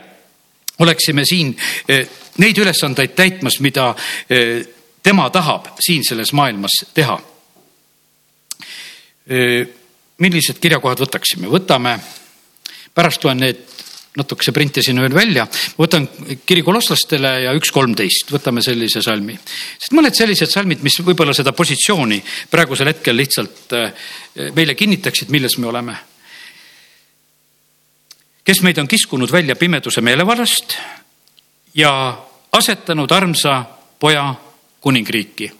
oleksime 0.78 1.24
siin 1.24 1.57
eh, 1.89 2.07
neid 2.39 2.59
ülesandeid 2.59 3.16
täitmas, 3.16 3.61
mida 3.61 3.95
eh, 4.30 4.62
tema 5.03 5.30
tahab 5.30 5.74
siin 5.80 6.05
selles 6.05 6.32
maailmas 6.32 6.84
teha 6.95 7.18
millised 9.27 10.61
kirjakohad 10.62 11.01
võtaksime, 11.03 11.49
võtame, 11.51 11.97
pärast 12.95 13.24
loen 13.27 13.43
need 13.43 13.64
natukese 14.16 14.53
printisin 14.53 15.01
veel 15.01 15.14
välja, 15.14 15.45
võtan 15.77 16.07
kiri 16.49 16.62
kolosslastele 16.64 17.33
ja 17.45 17.53
üks 17.57 17.70
kolmteist, 17.74 18.31
võtame 18.33 18.62
sellise 18.64 19.03
salmi. 19.05 19.37
sest 19.37 19.93
mõned 19.97 20.16
sellised 20.16 20.51
salmid, 20.51 20.83
mis 20.83 20.97
võib-olla 21.05 21.35
seda 21.37 21.53
positsiooni 21.53 22.22
praegusel 22.51 22.93
hetkel 22.93 23.16
lihtsalt 23.16 23.74
meile 24.57 24.74
kinnitaksid, 24.74 25.29
milles 25.31 25.59
me 25.59 25.68
oleme. 25.68 25.97
kes 28.45 28.62
meid 28.62 28.79
on 28.79 28.89
kiskunud 28.89 29.33
välja 29.33 29.57
pimeduse 29.57 30.01
meelevallast 30.01 30.79
ja 31.74 31.93
asetanud 32.53 33.12
armsa 33.12 33.64
poja 34.01 34.35
kuningriiki. 34.81 35.53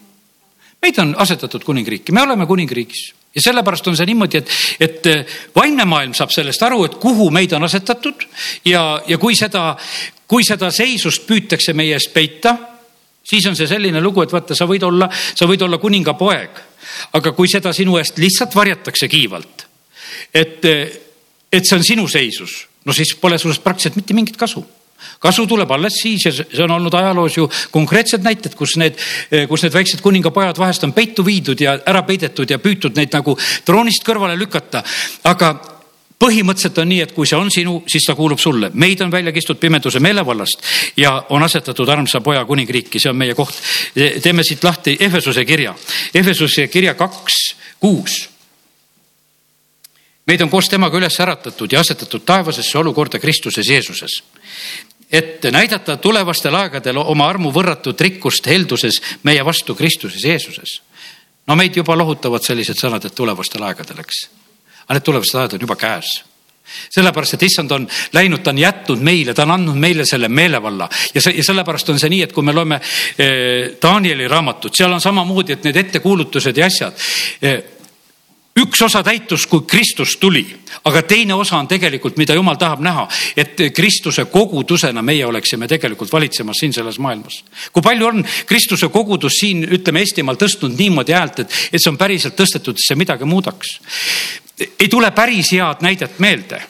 meid 0.81 0.97
on 0.97 1.15
asetatud 1.17 1.63
kuningriiki, 1.63 2.11
me 2.11 2.21
oleme 2.21 2.45
kuningriigis 2.45 3.16
ja 3.37 3.43
sellepärast 3.45 3.87
on 3.87 3.97
see 3.97 4.07
niimoodi, 4.09 4.41
et, 4.41 4.53
et 4.81 5.09
eh, 5.11 5.35
vaimne 5.55 5.85
maailm 5.85 6.15
saab 6.17 6.33
sellest 6.33 6.63
aru, 6.65 6.83
et 6.87 6.95
kuhu 7.01 7.29
meid 7.33 7.53
on 7.53 7.67
asetatud 7.67 8.25
ja, 8.65 8.83
ja 9.07 9.19
kui 9.21 9.37
seda, 9.37 9.69
kui 10.27 10.45
seda 10.47 10.71
seisust 10.73 11.27
püütakse 11.29 11.75
meie 11.77 11.93
eest 11.97 12.13
peita, 12.15 12.55
siis 13.27 13.45
on 13.49 13.57
see 13.59 13.69
selline 13.69 14.01
lugu, 14.01 14.23
et 14.25 14.33
vaata, 14.33 14.57
sa 14.57 14.65
võid 14.69 14.87
olla, 14.87 15.09
sa 15.11 15.49
võid 15.49 15.67
olla 15.67 15.77
kuninga 15.81 16.15
poeg, 16.17 16.63
aga 17.19 17.35
kui 17.37 17.51
seda 17.51 17.73
sinu 17.75 17.99
eest 18.01 18.17
lihtsalt 18.21 18.57
varjatakse 18.57 19.09
kiivalt, 19.11 19.67
et, 20.33 20.65
et 20.65 21.61
see 21.61 21.77
on 21.77 21.85
sinu 21.85 22.07
seisus, 22.09 22.63
no 22.87 22.95
siis 22.95 23.13
pole 23.21 23.37
sinust 23.37 23.63
praktiliselt 23.63 24.01
mitte 24.01 24.17
mingit 24.17 24.39
kasu 24.39 24.65
kasu 25.19 25.47
tuleb 25.47 25.71
alles 25.71 26.01
siis 26.01 26.25
ja 26.25 26.31
see 26.33 26.63
on 26.63 26.71
olnud 26.77 26.93
ajaloos 26.93 27.37
ju 27.37 27.47
konkreetsed 27.71 28.25
näited, 28.25 28.55
kus 28.55 28.77
need, 28.81 28.99
kus 29.49 29.63
need 29.65 29.73
väiksed 29.73 30.01
kuningapojad 30.01 30.57
vahest 30.57 30.83
on 30.87 30.93
peitu 30.93 31.25
viidud 31.25 31.61
ja 31.61 31.77
ära 31.85 32.03
peidetud 32.07 32.49
ja 32.49 32.59
püütud 32.59 32.97
neid 32.97 33.13
nagu 33.13 33.37
troonist 33.65 34.05
kõrvale 34.07 34.37
lükata. 34.39 34.83
aga 35.23 35.55
põhimõtteliselt 36.19 36.79
on 36.81 36.89
nii, 36.89 37.01
et 37.05 37.11
kui 37.13 37.27
see 37.29 37.37
on 37.37 37.51
sinu, 37.53 37.75
siis 37.89 38.05
ta 38.07 38.15
kuulub 38.17 38.39
sulle. 38.39 38.71
meid 38.73 39.01
on 39.01 39.11
välja 39.11 39.31
kistud 39.31 39.59
pimeduse 39.59 39.99
meelevallast 39.99 40.63
ja 40.97 41.25
on 41.29 41.43
asetatud 41.43 41.89
armsa 41.89 42.21
poja 42.21 42.45
kuningriiki, 42.45 42.99
see 42.99 43.09
on 43.09 43.17
meie 43.17 43.35
koht. 43.35 43.53
teeme 44.21 44.43
siit 44.43 44.63
lahti 44.63 44.97
Ehvesuse 44.99 45.45
kirja, 45.45 45.75
Ehvesuse 46.13 46.67
kirja 46.67 46.93
kaks, 46.93 47.55
kuus 47.79 48.29
meid 50.27 50.41
on 50.41 50.49
koos 50.49 50.69
temaga 50.69 50.97
üles 50.97 51.19
äratatud 51.23 51.71
ja 51.71 51.79
asetatud 51.79 52.25
taevasesse 52.25 52.77
olukorda 52.77 53.19
Kristuses 53.19 53.69
Jeesuses 53.69 54.21
et 55.11 55.43
näidata 55.51 55.97
tulevastel 55.97 56.55
aegadel 56.55 56.97
oma 56.99 57.27
armu 57.29 57.51
võrratut 57.55 58.01
rikkust 58.01 58.47
helduses 58.47 59.01
meie 59.23 59.45
vastu 59.45 59.75
Kristuses 59.75 60.23
Jeesuses. 60.23 60.81
no 61.47 61.55
meid 61.55 61.75
juba 61.75 61.95
lohutavad 61.95 62.43
sellised 62.43 62.79
sõnad, 62.79 63.05
et 63.05 63.15
tulevastel 63.15 63.63
aegadel, 63.63 63.99
eks. 64.03 64.27
aga 64.85 64.97
need 64.97 65.05
tulevased 65.05 65.39
ajad 65.39 65.53
on 65.53 65.67
juba 65.67 65.75
käes 65.75 66.17
sellepärast, 66.89 67.37
et 67.37 67.43
issand 67.47 67.71
on 67.71 67.87
läinud, 68.13 68.41
ta 68.43 68.51
on 68.51 68.57
jätnud 68.59 69.03
meile, 69.03 69.33
ta 69.33 69.45
on 69.45 69.53
andnud 69.55 69.77
meile 69.79 70.05
selle 70.05 70.27
meelevalla 70.27 70.89
ja 71.13 71.21
see 71.23 71.37
ja 71.37 71.45
sellepärast 71.47 71.89
on 71.93 71.99
see 71.99 72.11
nii, 72.11 72.25
et 72.27 72.33
kui 72.35 72.43
me 72.43 72.55
loeme 72.55 72.79
eh, 73.17 73.77
Danieli 73.81 74.27
raamatut, 74.27 74.75
seal 74.75 74.91
on 74.91 75.01
samamoodi, 75.01 75.55
et 75.55 75.67
need 75.67 75.79
ettekuulutused 75.83 76.57
ja 76.57 76.67
asjad 76.67 77.07
eh, 77.41 77.63
üks 78.57 78.81
osa 78.81 79.03
täitus, 79.05 79.45
kui 79.47 79.63
Kristus 79.67 80.15
tuli, 80.17 80.43
aga 80.89 81.01
teine 81.07 81.35
osa 81.37 81.57
on 81.59 81.67
tegelikult, 81.69 82.17
mida 82.17 82.35
jumal 82.37 82.57
tahab 82.59 82.81
näha, 82.85 83.07
et 83.37 83.61
Kristuse 83.75 84.25
kogudusena 84.31 85.01
meie 85.05 85.25
oleksime 85.25 85.67
tegelikult 85.67 86.11
valitsemas 86.13 86.61
siin 86.61 86.73
selles 86.73 86.99
maailmas. 86.99 87.43
kui 87.73 87.81
palju 87.81 88.07
on 88.07 88.25
Kristuse 88.45 88.89
kogudus 88.89 89.39
siin, 89.39 89.63
ütleme 89.63 90.01
Eestimaal 90.05 90.39
tõstnud 90.39 90.77
niimoodi 90.77 91.13
häält, 91.13 91.39
et, 91.45 91.57
et 91.71 91.81
see 91.81 91.91
on 91.91 91.97
päriselt 91.97 92.37
tõstetud, 92.37 92.77
et 92.77 92.87
see 92.87 92.99
midagi 92.99 93.25
muudaks. 93.25 93.79
ei 94.79 94.87
tule 94.89 95.11
päris 95.11 95.51
head 95.51 95.81
näidet 95.81 96.19
meelde. 96.19 96.61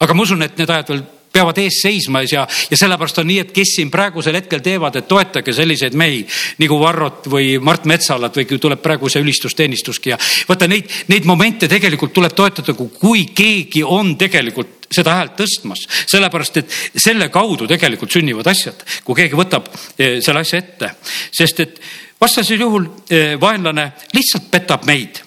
aga 0.00 0.14
ma 0.14 0.22
usun, 0.22 0.42
et 0.42 0.58
need 0.58 0.70
ajad 0.70 0.88
veel 0.88 1.04
peavad 1.32 1.58
ees 1.62 1.80
seisma 1.82 2.22
ja, 2.26 2.44
ja 2.70 2.78
sellepärast 2.78 3.22
on 3.22 3.28
nii, 3.30 3.38
et 3.44 3.52
kes 3.54 3.76
siin 3.78 3.90
praegusel 3.92 4.36
hetkel 4.38 4.62
teevad, 4.64 4.96
et 4.98 5.08
toetage 5.08 5.54
selliseid 5.56 5.96
mehi 5.98 6.22
nagu 6.62 6.78
Varrot 6.80 7.28
või 7.32 7.56
Mart 7.62 7.88
Metsalat 7.90 8.36
või 8.36 8.60
tuleb 8.60 8.82
praegu 8.84 9.10
see 9.12 9.24
ülistusteenistuski 9.24 10.12
ja 10.12 10.20
vaata 10.48 10.68
neid, 10.70 10.90
neid 11.12 11.26
momente 11.28 11.68
tegelikult 11.70 12.14
tuleb 12.14 12.36
toetada, 12.36 12.74
kui 12.76 13.26
keegi 13.34 13.84
on 13.84 14.14
tegelikult 14.20 14.88
seda 14.92 15.16
häält 15.16 15.36
tõstmas, 15.40 15.86
sellepärast 16.10 16.60
et 16.60 16.78
selle 17.00 17.30
kaudu 17.32 17.66
tegelikult 17.70 18.12
sünnivad 18.12 18.48
asjad, 18.52 18.84
kui 19.04 19.16
keegi 19.22 19.38
võtab 19.38 19.70
eh, 19.96 20.18
selle 20.20 20.44
asja 20.44 20.60
ette, 20.60 20.94
sest 21.32 21.64
et 21.64 21.80
vastasel 22.20 22.60
juhul 22.60 22.88
eh, 23.08 23.34
vaenlane 23.40 23.88
lihtsalt 24.12 24.50
petab 24.52 24.84
meid 24.88 25.22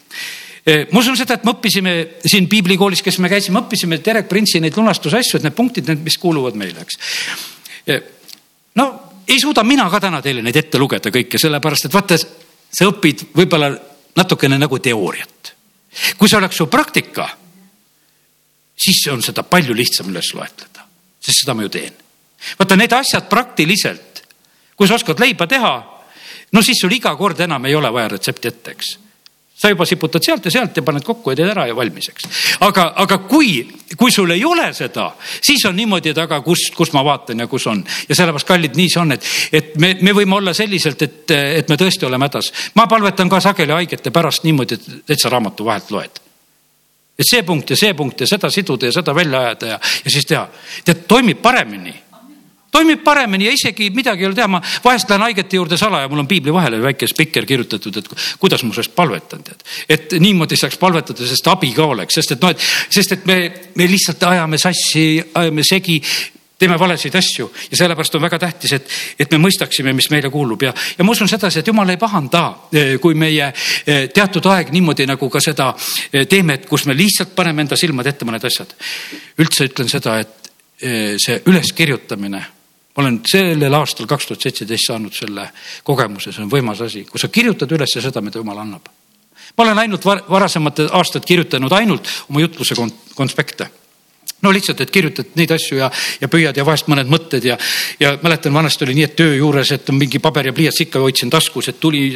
ma 0.66 0.99
usun 0.99 1.18
seda, 1.18 1.38
et 1.38 1.43
me 1.45 1.53
õppisime 1.53 1.91
siin 2.26 2.47
piiblikoolis, 2.49 3.03
kes 3.05 3.20
me 3.22 3.30
käisime, 3.30 3.61
õppisime 3.61 3.99
Derek 4.01 4.30
Prince'i 4.30 4.63
neid 4.63 4.78
lunastusasju, 4.78 5.38
et 5.38 5.45
need 5.45 5.57
punktid, 5.57 5.86
need, 5.91 6.01
mis 6.05 6.18
kuuluvad 6.18 6.57
meile, 6.57 6.82
eks. 6.82 6.97
no 8.82 8.88
ei 9.28 9.38
suuda 9.41 9.63
mina 9.63 9.86
ka 9.93 10.01
täna 10.01 10.24
teile 10.26 10.41
neid 10.45 10.57
ette 10.57 10.82
lugeda 10.82 11.13
kõike, 11.13 11.38
sellepärast 11.41 11.86
et 11.86 11.93
vaata, 11.93 12.18
sa 12.18 12.89
õpid 12.89 13.28
võib-olla 13.38 13.70
natukene 14.18 14.57
nagu 14.57 14.80
teooriat. 14.82 15.53
kui 16.18 16.30
see 16.30 16.38
oleks 16.38 16.57
su 16.57 16.68
praktika, 16.68 17.30
siis 18.76 19.05
on 19.13 19.22
seda 19.22 19.45
palju 19.45 19.74
lihtsam 19.78 20.09
üles 20.09 20.34
loetleda, 20.34 20.89
sest 21.22 21.45
seda 21.45 21.53
ma 21.53 21.61
ju 21.61 21.70
teen. 21.78 21.93
vaata 22.57 22.76
need 22.76 22.93
asjad 22.93 23.30
praktiliselt, 23.30 24.26
kui 24.76 24.88
sa 24.88 24.97
oskad 24.97 25.22
leiba 25.22 25.45
teha, 25.47 25.76
no 26.51 26.61
siis 26.61 26.82
sul 26.82 26.91
iga 26.91 27.13
kord 27.16 27.39
enam 27.39 27.66
ei 27.66 27.76
ole 27.76 27.93
vaja 27.93 28.16
retsepti 28.18 28.49
ette, 28.49 28.72
eks 28.72 29.05
sa 29.56 29.70
juba 29.70 29.86
siputad 29.86 30.24
sealt 30.24 30.45
ja 30.45 30.51
sealt 30.51 30.78
ja 30.78 30.84
paned 30.84 31.03
kokku 31.03 31.32
ja 31.32 31.39
teed 31.39 31.49
ära 31.53 31.66
ja 31.70 31.76
valmis, 31.76 32.10
eks. 32.12 32.28
aga, 32.68 32.89
aga 33.01 33.18
kui, 33.30 33.62
kui 33.97 34.12
sul 34.12 34.34
ei 34.36 34.43
ole 34.45 34.68
seda, 34.76 35.08
siis 35.39 35.64
on 35.70 35.78
niimoodi, 35.80 36.12
et 36.12 36.20
aga 36.20 36.41
kust, 36.43 36.74
kust 36.76 36.93
ma 36.95 37.06
vaatan 37.08 37.45
ja 37.45 37.47
kus 37.47 37.68
on. 37.72 37.84
ja 38.10 38.18
sellepärast, 38.18 38.47
kallid, 38.47 38.76
nii 38.76 38.91
see 38.91 39.01
on, 39.01 39.16
et, 39.16 39.30
et 39.56 39.72
me, 39.80 39.93
me 40.01 40.16
võime 40.18 40.36
olla 40.41 40.53
selliselt, 40.53 41.01
et, 41.08 41.32
et 41.32 41.72
me 41.72 41.80
tõesti 41.80 42.08
oleme 42.08 42.28
hädas. 42.28 42.51
ma 42.76 42.88
palvetan 42.91 43.32
ka 43.32 43.39
sageli 43.47 43.76
haigete 43.78 44.12
pärast 44.12 44.43
niimoodi, 44.43 44.76
et 44.76 45.08
täitsa 45.14 45.32
raamatu 45.32 45.66
vahelt 45.66 45.91
loed. 45.95 46.22
et 47.16 47.30
see 47.30 47.43
punkt 47.47 47.72
ja 47.72 47.80
see 47.80 47.93
punkt 47.95 48.22
ja 48.22 48.28
seda 48.28 48.51
siduda 48.51 48.91
ja 48.91 48.97
seda 48.99 49.16
välja 49.16 49.39
ajada 49.39 49.76
ja, 49.76 49.80
ja 49.80 50.12
siis 50.12 50.26
teha. 50.26 50.47
tead, 50.84 51.08
toimib 51.08 51.41
paremini 51.41 51.95
toimib 52.76 53.03
paremini 53.05 53.49
ja 53.49 53.55
isegi 53.55 53.89
midagi 53.95 54.26
ei 54.26 54.30
ole 54.30 54.38
teha, 54.38 54.49
ma 54.51 54.61
vahest 54.84 55.09
lähen 55.09 55.26
haigete 55.30 55.59
juurde 55.59 55.80
salaja, 55.80 56.09
mul 56.11 56.26
on 56.26 56.30
piibli 56.30 56.53
vahele 56.53 56.82
väike 56.84 57.07
spikker 57.09 57.47
kirjutatud, 57.47 58.01
et 58.01 58.11
kuidas 58.41 58.63
ma 58.65 58.76
sellest 58.76 58.95
palvetan, 58.95 59.43
tead. 59.45 59.65
et 59.89 60.15
niimoodi 60.19 60.59
saaks 60.59 60.80
palvetada, 60.82 61.28
sest 61.28 61.51
abi 61.51 61.71
ka 61.76 61.89
oleks, 61.95 62.19
sest 62.19 62.36
et 62.36 62.45
noh, 62.45 62.53
et 62.53 62.95
sest 62.99 63.17
et 63.17 63.28
me, 63.30 63.41
me 63.80 63.89
lihtsalt 63.91 64.23
ajame 64.32 64.59
sassi, 64.61 65.05
ajame 65.34 65.65
segi 65.67 65.99
teeme 66.59 66.80
valesid 66.80 67.15
asju. 67.15 67.49
Ja 67.71 67.78
sellepärast 67.78 68.15
on 68.15 68.23
väga 68.23 68.39
tähtis, 68.39 68.73
et, 68.78 68.93
et 69.19 69.32
me 69.36 69.41
mõistaksime, 69.43 69.93
mis 69.95 70.07
meile 70.11 70.32
kuulub. 70.32 70.63
Ja, 70.63 70.71
ja 70.97 71.03
ma 71.03 71.11
usun 71.11 71.30
sedasi, 71.32 71.59
et 71.59 71.67
jumal 71.67 71.91
ei 71.91 71.99
pahanda, 71.99 72.45
eh, 72.71 72.95
kui 73.03 73.17
meie 73.19 73.49
eh, 73.51 74.07
teatud 74.13 74.47
aeg 74.53 74.71
niimoodi 74.76 75.07
nagu 75.09 75.30
ka 75.32 75.43
seda 75.43 75.73
eh, 75.76 76.26
teeme, 76.32 76.59
et 76.59 76.67
kus 76.69 76.88
me 76.88 76.95
lihtsalt 76.95 77.36
paneme 77.36 77.65
enda 77.65 77.80
silmad 77.80 78.07
ette 78.07 78.28
mõned 78.28 78.47
asjad. 78.47 78.76
üldse 79.43 79.67
ütlen 79.67 79.91
seda, 79.91 80.19
et 80.23 80.41
see 80.76 81.38
üleskirjutamine 81.47 82.41
ma 82.96 83.04
olen 83.04 83.22
sellel 83.28 83.74
aastal, 83.76 84.08
kaks 84.08 84.30
tuhat 84.30 84.46
seitseteist 84.46 84.88
saanud 84.88 85.16
selle 85.16 85.50
kogemuse, 85.84 86.32
see 86.32 86.43
on 86.46 86.52
võimas 86.52 86.82
asi, 86.86 87.04
kui 87.10 87.20
sa 87.20 87.28
kirjutad 87.28 87.72
üles 87.76 87.98
seda, 88.00 88.22
mida 88.24 88.39
jumal 88.39 88.62
annab. 88.64 88.88
ma 89.58 89.64
olen 89.64 89.80
ainult 89.86 90.06
var 90.06 90.24
varasemate 90.30 90.88
aastad 90.91 91.26
kirjutanud 91.26 91.72
ainult 91.72 92.08
oma 92.30 92.39
jutluse 92.39 92.76
konspekte 93.16 93.70
no 94.41 94.52
lihtsalt, 94.54 94.82
et 94.82 94.91
kirjutad 94.91 95.36
neid 95.36 95.52
asju 95.52 95.80
ja, 95.80 95.91
ja 96.22 96.30
püüad 96.32 96.58
ja 96.58 96.66
vahest 96.66 96.89
mõned 96.91 97.10
mõtted 97.12 97.46
ja, 97.46 97.58
ja 98.00 98.16
mäletan, 98.24 98.54
vanasti 98.54 98.86
oli 98.86 98.98
nii, 99.00 99.08
et 99.10 99.16
töö 99.18 99.36
juures, 99.36 99.72
et 99.76 99.91
mingi 99.96 100.22
paber 100.24 100.52
ja 100.52 100.56
pliiats 100.56 100.82
ikka 100.86 101.02
hoidsin 101.04 101.34
taskus, 101.34 101.70
et 101.72 101.80
tuli 101.82 102.08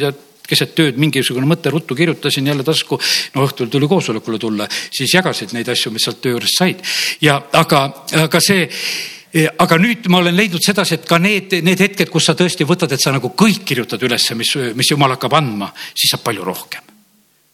keset 0.50 0.74
tööd 0.74 0.98
mingisugune 0.98 1.46
mõte 1.46 1.70
ruttu 1.70 1.94
kirjutasin 1.94 2.46
jälle 2.46 2.64
tasku. 2.66 2.98
no 3.34 3.46
õhtul 3.46 3.70
tuli 3.70 3.88
koosolekule 3.88 4.38
tulla, 4.38 4.66
siis 4.90 5.14
jagasid 5.14 5.54
neid 5.54 5.68
asju, 5.68 5.92
mis 5.94 6.06
sealt 6.06 6.20
töö 6.22 6.36
juures 6.36 6.56
said 6.58 6.82
ja 7.20 7.40
aga, 7.52 7.84
aga 8.24 8.40
see 8.42 8.66
aga 9.32 9.78
nüüd 9.78 10.08
ma 10.10 10.18
olen 10.18 10.36
leidnud 10.36 10.62
sedasi, 10.64 10.98
et 10.98 11.08
ka 11.08 11.18
need, 11.22 11.60
need 11.62 11.80
hetked, 11.80 12.10
kus 12.10 12.30
sa 12.30 12.36
tõesti 12.38 12.66
võtad, 12.66 12.92
et 12.92 13.02
sa 13.02 13.12
nagu 13.14 13.32
kõik 13.38 13.62
kirjutad 13.66 14.02
ülesse, 14.02 14.34
mis, 14.38 14.56
mis 14.74 14.90
jumal 14.90 15.14
hakkab 15.14 15.36
andma, 15.38 15.70
siis 15.94 16.14
saab 16.14 16.24
palju 16.26 16.46
rohkem. 16.46 16.86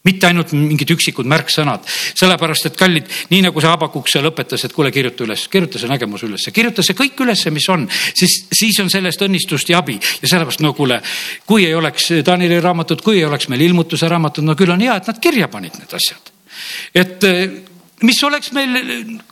Mitte 0.07 0.29
ainult 0.29 0.53
mingid 0.55 0.93
üksikud 0.95 1.27
märksõnad, 1.27 1.83
sellepärast 2.15 2.69
et 2.69 2.77
kallid, 2.79 3.09
nii 3.33 3.43
nagu 3.49 3.61
see 3.61 3.73
Habakuk 3.73 4.07
seal 4.09 4.29
õpetas, 4.31 4.63
et 4.63 4.73
kuule, 4.73 4.93
kirjuta 4.95 5.27
üles, 5.27 5.49
kirjuta 5.51 5.83
see 5.83 5.91
nägemus 5.91 6.23
ülesse, 6.23 6.55
kirjuta 6.55 6.85
see 6.87 6.95
kõik 6.97 7.25
ülesse, 7.27 7.51
mis 7.51 7.67
on, 7.75 7.89
siis, 7.91 8.37
siis 8.55 8.79
on 8.85 8.93
sellest 8.93 9.27
õnnistust 9.27 9.73
ja 9.75 9.83
abi. 9.83 9.99
Ja 10.23 10.31
sellepärast 10.31 10.63
no 10.63 10.73
kuule, 10.79 11.01
kui 11.45 11.67
ei 11.67 11.75
oleks 11.75 12.13
Danieli 12.27 12.61
raamatut, 12.63 13.03
kui 13.03 13.19
ei 13.19 13.27
oleks 13.27 13.51
meil 13.51 13.67
ilmutuse 13.67 14.09
raamatut, 14.09 14.47
no 14.47 14.55
küll 14.55 14.71
on 14.73 14.87
hea, 14.87 14.95
et 14.95 15.11
nad 15.11 15.19
kirja 15.23 15.51
panid 15.51 15.75
need 15.81 15.99
asjad. 15.99 16.33
et 16.95 17.27
mis 18.03 18.19
oleks 18.25 18.51
meil 18.53 18.77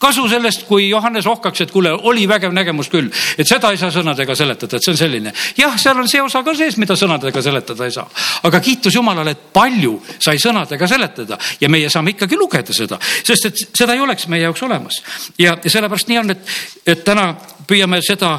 kasu 0.01 0.25
sellest, 0.29 0.65
kui 0.69 0.89
Johannes 0.89 1.27
ohkaks, 1.29 1.61
et 1.61 1.73
kuule, 1.73 1.93
oli 2.09 2.25
vägev 2.29 2.53
nägemus 2.57 2.89
küll, 2.93 3.11
et 3.39 3.49
seda 3.49 3.71
ei 3.75 3.81
saa 3.81 3.93
sõnadega 3.93 4.37
seletada, 4.39 4.79
et 4.79 4.87
see 4.87 4.95
on 4.95 5.01
selline. 5.01 5.33
jah, 5.59 5.77
seal 5.81 6.01
on 6.01 6.09
see 6.09 6.23
osa 6.23 6.43
ka 6.47 6.55
sees, 6.57 6.79
mida 6.81 6.97
sõnadega 6.97 7.43
seletada 7.45 7.85
ei 7.85 7.93
saa, 7.93 8.09
aga 8.49 8.61
kiitus 8.65 8.97
Jumalale, 8.97 9.35
et 9.37 9.43
palju 9.53 9.99
sai 10.19 10.41
sõnadega 10.41 10.89
seletada 10.89 11.39
ja 11.61 11.69
meie 11.69 11.91
saame 11.93 12.15
ikkagi 12.15 12.39
lugeda 12.41 12.73
seda, 12.73 12.99
sest 13.01 13.51
et 13.51 13.65
seda 13.77 13.97
ei 13.97 14.01
oleks 14.01 14.29
meie 14.33 14.47
jaoks 14.47 14.62
olemas. 14.65 15.03
ja, 15.39 15.59
ja 15.62 15.71
sellepärast 15.71 16.09
nii 16.09 16.23
on, 16.23 16.33
et, 16.33 16.55
et 16.87 17.05
täna 17.05 17.35
püüame 17.69 18.01
seda 18.05 18.39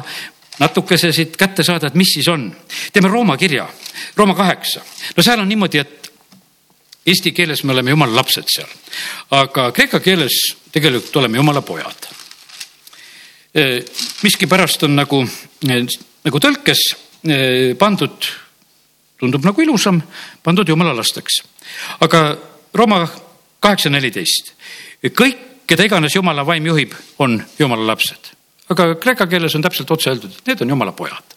natukese 0.58 1.12
siit 1.12 1.36
kätte 1.36 1.62
saada, 1.62 1.86
et 1.86 1.94
mis 1.94 2.16
siis 2.16 2.28
on. 2.32 2.48
teeme 2.92 3.08
Rooma 3.08 3.36
kirja, 3.36 3.68
Rooma 4.16 4.34
kaheksa. 4.34 4.82
no 5.16 5.22
seal 5.22 5.40
on 5.40 5.48
niimoodi, 5.48 5.78
et 5.78 6.12
Eesti 7.06 7.30
keeles 7.32 7.62
me 7.64 7.72
oleme 7.72 7.92
jumala 7.94 8.18
lapsed 8.18 8.48
seal, 8.50 8.70
aga 9.38 9.68
kreeka 9.74 10.00
keeles 10.02 10.40
tegelikult 10.74 11.16
oleme 11.20 11.38
jumala 11.38 11.62
pojad. 11.62 12.08
Miskipärast 14.26 14.82
on 14.88 14.96
nagu, 14.98 15.20
nagu 16.26 16.40
tõlkes 16.42 16.82
pandud, 17.78 18.26
tundub 19.22 19.46
nagu 19.46 19.62
ilusam, 19.62 20.00
pandud 20.42 20.68
jumala 20.68 20.96
lasteks. 20.98 21.42
aga 22.00 22.24
Rooma 22.76 23.06
kaheksa 23.60 23.88
neliteist, 23.88 24.52
kõik, 25.06 25.38
keda 25.66 25.86
iganes 25.86 26.14
jumala 26.14 26.44
vaim 26.46 26.66
juhib, 26.66 26.92
on 27.18 27.38
jumala 27.58 27.86
lapsed. 27.86 28.34
aga 28.68 28.94
kreeka 28.98 29.26
keeles 29.26 29.54
on 29.54 29.62
täpselt 29.62 29.90
otse 29.90 30.10
öeldud, 30.10 30.30
et 30.30 30.46
need 30.46 30.62
on 30.62 30.74
jumala 30.74 30.92
pojad 30.92 31.35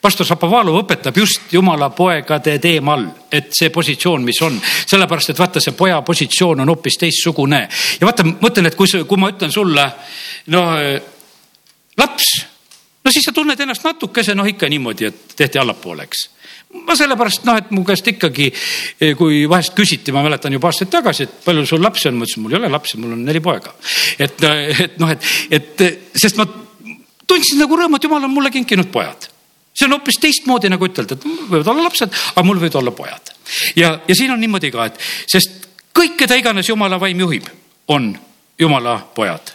pastor 0.00 0.26
Šapovalov 0.26 0.82
õpetab 0.82 1.16
just 1.18 1.52
jumala 1.52 1.90
poegade 1.94 2.58
teemal, 2.62 3.06
et 3.32 3.50
see 3.56 3.70
positsioon, 3.74 4.24
mis 4.24 4.40
on, 4.42 4.58
sellepärast 4.62 5.34
et 5.34 5.40
vaata, 5.40 5.62
see 5.62 5.76
poja 5.78 6.00
positsioon 6.02 6.64
on 6.64 6.72
hoopis 6.74 6.98
teistsugune. 7.00 7.66
ja 8.00 8.06
vaata, 8.06 8.26
mõtlen, 8.28 8.70
et 8.70 8.78
kui, 8.78 8.88
kui 8.88 9.20
ma 9.20 9.32
ütlen 9.34 9.52
sulle, 9.52 9.84
no 10.54 10.64
laps, 11.98 12.32
no 13.04 13.12
siis 13.12 13.28
sa 13.28 13.34
tunned 13.34 13.60
ennast 13.60 13.84
natukese 13.84 14.34
noh, 14.34 14.48
ikka 14.48 14.68
niimoodi, 14.68 15.08
et 15.10 15.36
tehti 15.36 15.60
allapoole, 15.60 16.08
eks 16.08 16.26
ma 16.84 16.94
sellepärast 16.98 17.46
noh, 17.48 17.56
et 17.56 17.70
mu 17.72 17.82
käest 17.86 18.10
ikkagi, 18.12 18.50
kui 19.16 19.40
vahest 19.48 19.72
küsiti, 19.76 20.12
ma 20.12 20.22
mäletan 20.26 20.52
juba 20.52 20.68
aastaid 20.68 20.90
tagasi, 20.92 21.24
et 21.24 21.38
palju 21.46 21.64
sul 21.68 21.82
lapsi 21.84 22.10
on, 22.10 22.18
ma 22.18 22.28
ütlesin, 22.28 22.44
mul 22.44 22.54
ei 22.54 22.60
ole 22.60 22.72
lapsi, 22.72 23.00
mul 23.00 23.14
on 23.16 23.24
neli 23.24 23.40
poega. 23.44 23.72
et, 24.18 24.44
et 24.84 24.98
noh, 25.00 25.14
et, 25.14 25.32
et 25.50 25.84
sest 26.12 26.36
ma 26.40 26.44
tundsin 27.28 27.60
nagu 27.62 27.76
rõõmu, 27.76 27.96
et 27.96 28.08
jumal 28.08 28.28
on 28.28 28.34
mulle 28.34 28.52
kinkinud 28.52 28.92
pojad 28.92 29.30
see 29.78 29.86
on 29.86 29.94
hoopis 29.94 30.18
teistmoodi 30.18 30.70
nagu 30.72 30.88
ütelda, 30.88 31.14
et 31.14 31.26
võivad 31.50 31.70
olla 31.70 31.86
lapsed, 31.86 32.14
aga 32.34 32.46
mul 32.46 32.58
võivad 32.58 32.80
olla 32.80 32.94
pojad. 32.94 33.32
ja, 33.76 33.92
ja 34.08 34.14
siin 34.14 34.34
on 34.34 34.40
niimoodi 34.42 34.72
ka, 34.74 34.88
et 34.90 34.98
sest 35.30 35.68
kõik, 35.94 36.16
keda 36.18 36.38
iganes 36.38 36.68
jumala 36.68 36.98
vaim 37.00 37.20
juhib, 37.26 37.46
on 37.94 38.10
jumala 38.58 38.98
pojad. 39.14 39.54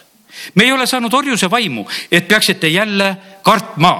me 0.54 0.64
ei 0.64 0.72
ole 0.72 0.86
saanud 0.86 1.14
orjuse 1.14 1.50
vaimu, 1.50 1.86
et 2.10 2.28
peaksite 2.28 2.68
jälle 2.68 3.16
kartma. 3.42 3.94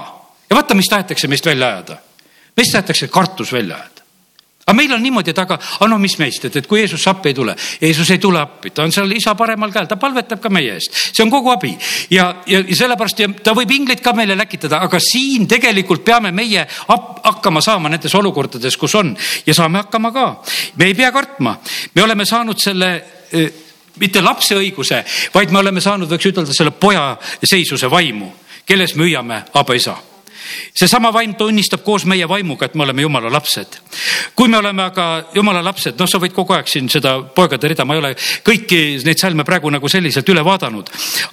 ja 0.51 0.57
vaata, 0.57 0.75
mis 0.75 0.89
tahetakse 0.91 1.29
meist 1.29 1.47
välja 1.47 1.69
ajada. 1.69 1.99
meist 2.57 2.73
tahetakse 2.73 3.09
kartus 3.09 3.53
välja 3.53 3.77
ajada 3.77 3.94
aga 4.65 4.77
meil 4.77 4.93
on 4.97 5.03
niimoodi, 5.03 5.33
et 5.35 5.39
aga, 5.39 5.59
aga 5.59 5.89
no 5.91 5.99
mis 6.01 6.17
meist, 6.19 6.45
et, 6.49 6.57
et 6.57 6.67
kui 6.69 6.81
Jeesus 6.81 7.05
appi 7.11 7.31
ei 7.31 7.37
tule, 7.37 7.55
Jeesus 7.81 8.11
ei 8.15 8.21
tule 8.23 8.41
appi, 8.41 8.73
ta 8.75 8.85
on 8.87 8.93
seal 8.95 9.13
isa 9.13 9.35
paremal 9.37 9.73
käel, 9.73 9.89
ta 9.91 9.99
palvetab 10.01 10.41
ka 10.41 10.53
meie 10.53 10.79
eest, 10.79 10.95
see 11.11 11.25
on 11.25 11.33
kogu 11.33 11.53
abi. 11.53 11.75
Ja, 12.15 12.31
ja, 12.49 12.63
sellepärast 12.65 13.21
ja 13.21 13.29
ta 13.45 13.53
võib 13.57 13.75
ingleid 13.77 14.01
ka 14.05 14.15
meile 14.17 14.37
läkitada, 14.39 14.81
aga 14.87 15.01
siin 15.03 15.49
tegelikult 15.51 16.05
peame 16.07 16.33
meie 16.33 16.65
hakkama 16.89 17.61
saama 17.65 17.93
nendes 17.93 18.15
olukordades, 18.17 18.79
kus 18.81 18.97
on. 19.01 19.13
Ja 19.47 19.57
saame 19.57 19.85
hakkama 19.85 20.13
ka. 20.15 20.27
me 20.77 20.89
ei 20.89 20.95
pea 20.95 21.13
kartma, 21.13 21.59
me 21.95 22.03
oleme 22.03 22.25
saanud 22.25 22.61
selle 22.61 22.91
eh, 23.33 23.53
mitte 24.01 24.23
lapse 24.25 24.57
õiguse, 24.57 25.05
vaid 25.35 25.53
me 25.53 25.61
oleme 25.61 25.81
saanud, 25.81 26.09
võiks 26.11 26.33
ütelda 26.33 26.57
selle 26.57 26.73
poja 26.73 27.13
seisuse 27.43 27.91
vaimu, 27.91 28.33
kelles 28.67 28.97
me 28.97 29.09
hüüame 29.09 29.45
Aba 29.55 29.77
isa 29.77 29.97
seesama 30.75 31.13
vaim 31.13 31.35
tunnistab 31.35 31.83
koos 31.85 32.05
meie 32.09 32.29
vaimuga, 32.29 32.67
et 32.67 32.75
me 32.75 32.83
oleme 32.83 33.03
jumala 33.03 33.33
lapsed. 33.33 33.79
kui 34.37 34.49
me 34.49 34.59
oleme 34.59 34.83
aga 34.83 35.07
jumala 35.35 35.65
lapsed, 35.65 35.99
noh, 35.99 36.09
sa 36.11 36.19
võid 36.19 36.35
kogu 36.35 36.55
aeg 36.57 36.69
siin 36.69 36.89
seda 36.89 37.17
poegade 37.23 37.69
rida, 37.69 37.85
ma 37.85 37.95
ei 37.95 38.03
ole 38.03 38.13
kõiki 38.47 38.81
neid 39.05 39.21
salme 39.21 39.45
praegu 39.45 39.71
nagu 39.71 39.89
selliselt 39.89 40.29
üle 40.29 40.45
vaadanud, 40.45 40.91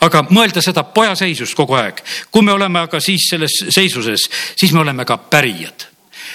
aga 0.08 0.24
mõelda 0.30 0.62
seda 0.62 0.84
poja 0.84 1.16
seisust 1.16 1.56
kogu 1.58 1.78
aeg. 1.80 2.02
kui 2.32 2.42
me 2.42 2.52
oleme 2.52 2.80
aga 2.80 3.00
siis 3.00 3.30
selles 3.30 3.62
seisuses, 3.70 4.30
siis 4.56 4.74
me 4.74 4.82
oleme 4.86 5.06
ka 5.06 5.18
pärijad. 5.18 5.88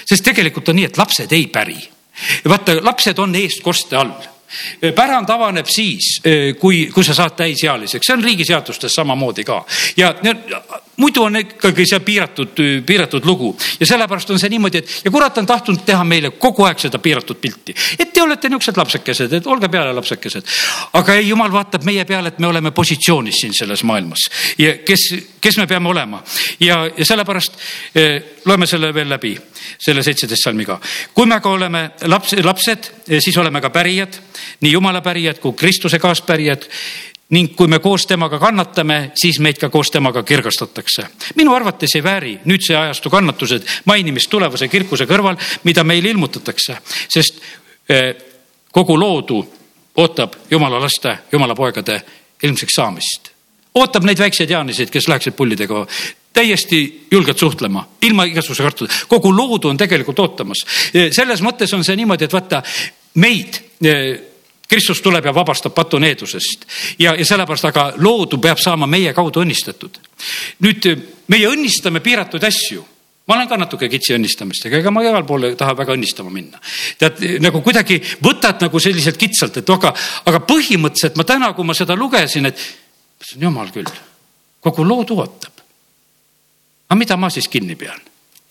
sest 0.05 0.23
tegelikult 0.23 0.69
on 0.69 0.75
nii, 0.75 0.85
et 0.85 0.97
lapsed 0.97 1.31
ei 1.31 1.47
päri. 1.47 1.77
vaata, 2.45 2.79
lapsed 2.81 3.19
on 3.19 3.35
eestkoste 3.35 3.95
all 3.97 4.15
pärand 4.95 5.29
avaneb 5.29 5.67
siis, 5.67 6.21
kui, 6.59 6.85
kui 6.93 7.03
sa 7.03 7.13
saad 7.13 7.35
täisealiseks, 7.35 8.07
see 8.07 8.15
on 8.15 8.23
riigiseadustes 8.23 8.95
samamoodi 8.95 9.43
ka 9.47 9.59
ja 9.99 10.13
muidu 10.97 11.23
on 11.23 11.35
ikkagi 11.35 11.85
see 11.85 11.99
piiratud, 11.99 12.61
piiratud 12.85 13.25
lugu. 13.25 13.51
Ja 13.79 13.85
sellepärast 13.85 14.31
on 14.33 14.39
see 14.41 14.49
niimoodi, 14.49 14.81
et 14.81 15.05
ja 15.05 15.11
kurat 15.11 15.37
on 15.37 15.45
tahtnud 15.45 15.83
teha 15.85 16.03
meile 16.07 16.31
kogu 16.41 16.65
aeg 16.65 16.81
seda 16.81 16.99
piiratud 17.01 17.39
pilti, 17.41 17.75
et 17.99 18.13
te 18.13 18.21
olete 18.21 18.49
niisugused 18.49 18.77
lapsekesed, 18.77 19.33
et 19.37 19.47
olge 19.47 19.69
peale 19.69 19.93
lapsekesed. 19.93 20.45
aga 20.97 21.15
ei, 21.15 21.27
jumal 21.29 21.51
vaatab 21.53 21.85
meie 21.85 22.05
peale, 22.05 22.33
et 22.33 22.39
me 22.39 22.47
oleme 22.47 22.71
positsioonis 22.71 23.41
siin 23.41 23.53
selles 23.53 23.83
maailmas. 23.83 24.27
Ja 24.57 24.77
kes, 24.85 25.07
kes 25.41 25.57
me 25.57 25.67
peame 25.67 25.89
olema? 25.89 26.23
Ja, 26.59 26.83
ja 26.97 27.05
sellepärast 27.05 27.59
eh, 27.95 28.21
loeme 28.45 28.67
selle 28.67 28.93
veel 28.93 29.09
läbi, 29.09 29.35
selle 29.79 30.03
seitseteist 30.03 30.43
salmiga. 30.43 30.79
kui 31.13 31.25
me 31.25 31.35
aga 31.35 31.49
oleme 31.49 31.89
laps, 32.05 32.33
lapsed, 32.43 32.91
siis 33.19 33.37
oleme 33.37 33.61
ka 33.61 33.69
pärijad, 33.69 34.17
nii 34.61 34.71
jumala 34.71 35.01
pärijad 35.01 35.39
kui 35.39 35.53
Kristuse 35.53 35.99
kaaspärijad 35.99 36.65
ning 37.29 37.55
kui 37.55 37.67
me 37.67 37.79
koos 37.83 38.05
temaga 38.07 38.39
kannatame, 38.39 39.11
siis 39.19 39.39
meid 39.43 39.59
ka 39.59 39.69
koos 39.69 39.91
temaga 39.91 40.23
kirgastatakse. 40.23 41.07
minu 41.35 41.53
arvates 41.53 41.95
ei 41.95 42.03
vääri 42.03 42.39
nüüdse 42.45 42.75
ajastu 42.75 43.09
kannatused 43.09 43.67
mainimist 43.85 44.29
tulevase 44.29 44.67
kirkuse 44.67 45.05
kõrval, 45.05 45.37
mida 45.63 45.83
meile 45.83 46.09
ilmutatakse, 46.09 46.77
sest 47.09 47.41
eh, 47.89 48.15
kogu 48.71 48.99
loodu 48.99 49.41
ootab 49.97 50.35
jumala 50.51 50.79
laste, 50.79 51.17
jumala 51.31 51.55
poegade 51.55 52.01
ilmseks 52.43 52.73
saamist. 52.75 53.31
ootab 53.75 54.03
neid 54.03 54.19
väikseid 54.19 54.49
Jaaniseid, 54.49 54.89
kes 54.89 55.07
läheksid 55.07 55.35
pullidega 55.35 55.85
täiesti 56.33 57.07
julgelt 57.11 57.39
suhtlema, 57.39 57.87
ilma 58.01 58.23
igasuguse 58.23 58.63
kartuseta. 58.63 59.05
kogu 59.07 59.35
loodu 59.35 59.67
on 59.67 59.77
tegelikult 59.77 60.19
ootamas. 60.19 60.63
Eh, 60.93 61.11
selles 61.11 61.41
mõttes 61.41 61.73
on 61.75 61.83
see 61.83 61.95
niimoodi, 61.95 62.25
et 62.25 62.33
vaata 62.33 62.63
meid 63.15 63.59
eh, 63.83 64.21
Kristus 64.67 65.01
tuleb 65.01 65.25
ja 65.25 65.33
vabastab 65.35 65.73
patuneedusest 65.73 66.65
ja, 66.99 67.13
ja 67.15 67.25
sellepärast, 67.25 67.69
aga 67.69 67.87
loodu 68.03 68.39
peab 68.43 68.59
saama 68.59 68.87
meie 68.87 69.13
kaudu 69.15 69.45
õnnistatud. 69.45 69.99
nüüd 70.63 70.87
meie 71.31 71.47
õnnistame 71.47 72.01
piiratud 72.03 72.43
asju 72.43 72.83
ma 73.27 73.35
olen 73.35 73.47
ka 73.47 73.57
natuke 73.59 73.89
kitsi 73.91 74.15
õnnistamistega, 74.15 74.79
ega 74.79 74.91
ma 74.91 75.03
igal 75.03 75.25
pool 75.27 75.49
ei 75.49 75.55
taha 75.59 75.75
väga 75.75 75.95
õnnistama 75.97 76.31
minna. 76.31 76.59
tead, 76.99 77.23
nagu 77.43 77.61
kuidagi 77.61 77.99
võtad 78.23 78.63
nagu 78.63 78.79
selliselt 78.79 79.19
kitsalt, 79.19 79.57
et 79.61 79.69
aga, 79.69 79.93
aga 80.25 80.43
põhimõtteliselt 80.47 81.19
ma 81.19 81.27
täna, 81.27 81.53
kui 81.53 81.67
ma 81.67 81.75
seda 81.75 81.95
lugesin, 81.95 82.47
et 82.47 82.59
jumal 83.35 83.71
küll, 83.75 83.89
kogu 84.63 84.87
lood 84.87 85.11
ootab. 85.15 85.63
aga 86.87 86.99
mida 86.99 87.17
ma 87.17 87.29
siis 87.29 87.47
kinni 87.47 87.75
pean? 87.75 87.99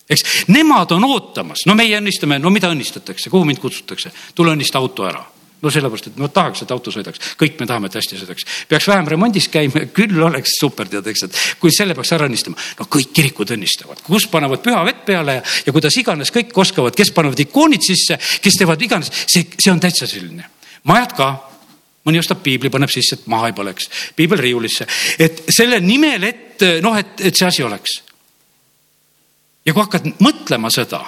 eks 0.09 0.45
nemad 0.47 0.91
on 0.95 1.03
ootamas, 1.03 1.65
no 1.65 1.75
meie 1.75 1.97
õnnistame, 1.97 2.37
no 2.39 2.49
mida 2.53 2.69
õnnistatakse, 2.69 3.29
kuhu 3.29 3.45
mind 3.45 3.59
kutsutakse, 3.59 4.13
tule 4.35 4.53
õnnista 4.53 4.77
auto 4.81 5.09
ära 5.09 5.25
no 5.61 5.71
sellepärast, 5.73 6.11
et 6.11 6.19
ma 6.21 6.29
tahaks, 6.29 6.61
et 6.63 6.71
auto 6.73 6.91
sõidaks, 6.93 7.21
kõik 7.39 7.57
me 7.59 7.67
tahame, 7.69 7.89
et 7.89 7.97
hästi 7.97 8.19
sõidaks. 8.19 8.45
peaks 8.69 8.87
vähem 8.87 9.07
remondis 9.09 9.47
käima, 9.49 9.87
küll 9.95 10.21
oleks 10.23 10.57
super, 10.59 10.89
tead, 10.89 11.07
eks, 11.09 11.23
et 11.25 11.39
kui 11.61 11.73
selle 11.73 11.95
peaks 11.97 12.13
ära 12.13 12.27
õnnistama. 12.29 12.57
no 12.79 12.85
kõik 12.85 13.13
kirikud 13.15 13.53
õnnistavad, 13.55 14.03
kus 14.05 14.27
panevad 14.31 14.61
püha 14.65 14.83
vett 14.85 15.03
peale 15.05 15.39
ja, 15.39 15.43
ja 15.65 15.73
kuidas 15.73 15.97
iganes 15.97 16.31
kõik 16.33 16.53
oskavad, 16.53 16.95
kes 16.95 17.11
panevad 17.15 17.41
ikoonid 17.41 17.81
sisse, 17.81 18.19
kes 18.41 18.59
teevad 18.59 18.81
iganes, 18.81 19.11
see, 19.25 19.47
see 19.57 19.73
on 19.73 19.81
täitsa 19.81 20.07
selline. 20.09 20.45
majad 20.83 21.17
ka 21.17 21.31
mõni 22.07 22.21
ostab 22.21 22.39
piibli, 22.43 22.69
paneb 22.71 22.91
sisse, 22.93 23.17
et 23.17 23.27
maha 23.27 23.49
ei 23.49 23.57
põleks, 23.57 23.89
piibel 24.15 24.39
riiulisse, 24.39 24.87
et 25.19 25.41
selle 25.51 25.81
nimel, 25.83 26.23
et 26.23 26.63
noh, 26.85 26.95
et, 26.95 27.17
et 27.19 27.35
see 27.35 27.47
asi 27.49 27.65
oleks. 27.65 28.01
ja 29.65 29.73
kui 29.73 29.81
hakkad 29.81 30.13
mõtlema 30.21 30.69
seda, 30.71 31.01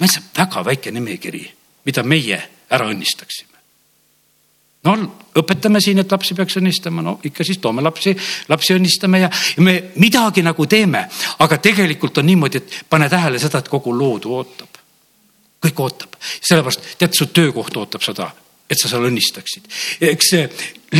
meil 0.00 0.12
saab 0.12 0.28
väga 0.36 0.64
väike 0.68 0.92
nimekiri, 0.92 1.46
mida 1.88 2.04
meie 2.04 2.53
ära 2.74 2.88
õnnistaksime. 2.90 3.58
no 4.84 4.96
õpetame 5.40 5.80
siin, 5.82 5.98
et 6.02 6.12
lapsi 6.12 6.36
peaks 6.38 6.58
õnnistama, 6.60 7.02
no 7.02 7.16
ikka 7.24 7.44
siis 7.46 7.58
toome 7.62 7.82
lapsi, 7.82 8.14
lapsi 8.48 8.76
õnnistame 8.76 9.24
ja, 9.24 9.30
ja 9.56 9.64
me 9.64 9.74
midagi 10.02 10.44
nagu 10.46 10.66
teeme, 10.70 11.06
aga 11.38 11.58
tegelikult 11.58 12.22
on 12.22 12.28
niimoodi, 12.30 12.62
et 12.62 12.78
pane 12.90 13.08
tähele 13.10 13.40
seda, 13.42 13.62
et 13.62 13.72
kogu 13.72 13.94
loodu 13.96 14.34
ootab. 14.38 14.80
kõik 15.64 15.80
ootab, 15.80 16.16
sellepärast 16.20 16.96
tead, 17.00 17.14
su 17.16 17.26
töökoht 17.32 17.76
ootab 17.80 18.02
seda, 18.04 18.28
et 18.68 18.78
sa 18.78 18.88
seal 18.88 19.08
õnnistaksid. 19.08 19.68
eks 20.12 20.30
see 20.30 20.48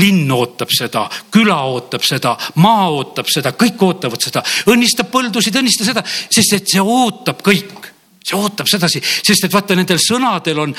linn 0.00 0.30
ootab 0.32 0.72
seda, 0.74 1.06
küla 1.30 1.60
ootab 1.70 2.02
seda, 2.02 2.36
maa 2.56 2.88
ootab 2.90 3.28
seda, 3.30 3.52
kõik 3.52 3.82
ootavad 3.82 4.22
seda, 4.24 4.42
õnnistab 4.72 5.10
põldusid, 5.12 5.60
õnnista 5.60 5.86
seda, 5.86 6.02
sest 6.04 6.56
et 6.58 6.72
see 6.74 6.82
ootab 6.82 7.44
kõik 7.44 7.93
see 8.24 8.38
ootab 8.38 8.68
sedasi, 8.70 9.00
sest 9.04 9.44
et 9.46 9.52
vaata, 9.52 9.76
nendel 9.76 10.00
sõnadel 10.00 10.60
on, 10.62 10.72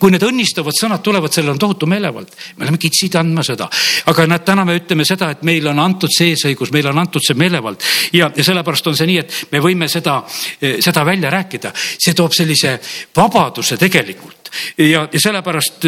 kui 0.00 0.12
need 0.12 0.24
õnnistavad 0.26 0.74
sõnad 0.76 1.02
tulevad, 1.04 1.32
sellel 1.34 1.54
on 1.54 1.60
tohutu 1.62 1.86
meelevald. 1.86 2.32
me 2.56 2.66
oleme 2.66 2.80
kitsid 2.82 3.14
andma 3.20 3.44
seda, 3.46 3.68
aga 4.10 4.26
näed, 4.26 4.44
täna 4.46 4.64
me 4.66 4.76
ütleme 4.80 5.06
seda, 5.06 5.30
et 5.30 5.44
meile 5.46 5.70
on 5.70 5.82
antud 5.82 6.10
see 6.12 6.32
eesõigus, 6.34 6.72
meile 6.74 6.90
on 6.90 6.98
antud 6.98 7.22
see 7.24 7.38
meelevald 7.38 7.86
ja, 8.12 8.30
ja 8.34 8.44
sellepärast 8.44 8.90
on 8.90 8.98
see 8.98 9.10
nii, 9.12 9.18
et 9.22 9.52
me 9.52 9.62
võime 9.62 9.88
seda, 9.88 10.20
seda 10.58 11.06
välja 11.06 11.30
rääkida. 11.30 11.72
see 11.74 12.14
toob 12.18 12.34
sellise 12.34 12.78
vabaduse 13.16 13.78
tegelikult 13.78 14.50
ja, 14.78 15.06
ja 15.06 15.20
sellepärast 15.20 15.86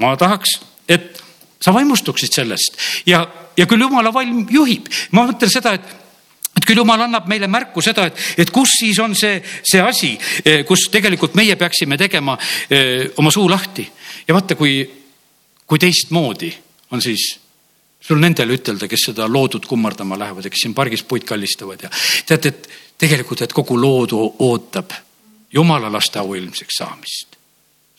ma 0.00 0.14
tahaks, 0.16 0.60
et 0.88 1.22
sa 1.60 1.74
vaimustuksid 1.74 2.32
sellest 2.32 2.78
ja, 3.06 3.24
ja 3.56 3.66
küll 3.66 3.82
jumala 3.82 4.12
vaim 4.14 4.46
juhib. 4.50 4.88
ma 5.12 5.26
mõtlen 5.28 5.50
seda, 5.52 5.74
et 5.74 5.99
küll 6.70 6.84
jumal 6.84 7.02
annab 7.06 7.26
meile 7.30 7.50
märku 7.50 7.82
seda, 7.84 8.06
et, 8.06 8.24
et 8.44 8.54
kus 8.54 8.78
siis 8.78 8.98
on 9.02 9.14
see, 9.18 9.40
see 9.66 9.82
asi, 9.82 10.14
eh, 10.44 10.62
kus 10.68 10.86
tegelikult 10.92 11.34
meie 11.38 11.58
peaksime 11.58 11.98
tegema 11.98 12.36
eh, 12.70 13.10
oma 13.18 13.32
suu 13.34 13.48
lahti. 13.50 13.86
ja 14.28 14.34
vaata, 14.36 14.54
kui, 14.54 14.84
kui 15.66 15.78
teistmoodi 15.82 16.52
on 16.94 17.02
siis 17.02 17.32
sul 18.00 18.20
nendele 18.22 18.56
ütelda, 18.56 18.88
kes 18.88 19.10
seda 19.10 19.26
loodut 19.28 19.66
kummardama 19.66 20.18
lähevad 20.18 20.46
ja 20.46 20.52
kes 20.52 20.64
siin 20.64 20.74
pargis 20.74 21.02
puid 21.02 21.26
kallistavad 21.28 21.82
ja 21.84 21.90
tead, 22.26 22.46
et 22.52 22.70
tegelikult, 23.00 23.42
et 23.42 23.52
kogu 23.52 23.76
loodu 23.80 24.22
ootab 24.46 24.94
jumala 25.52 25.90
laste 25.92 26.22
auilmseks 26.22 26.80
saamist 26.82 27.29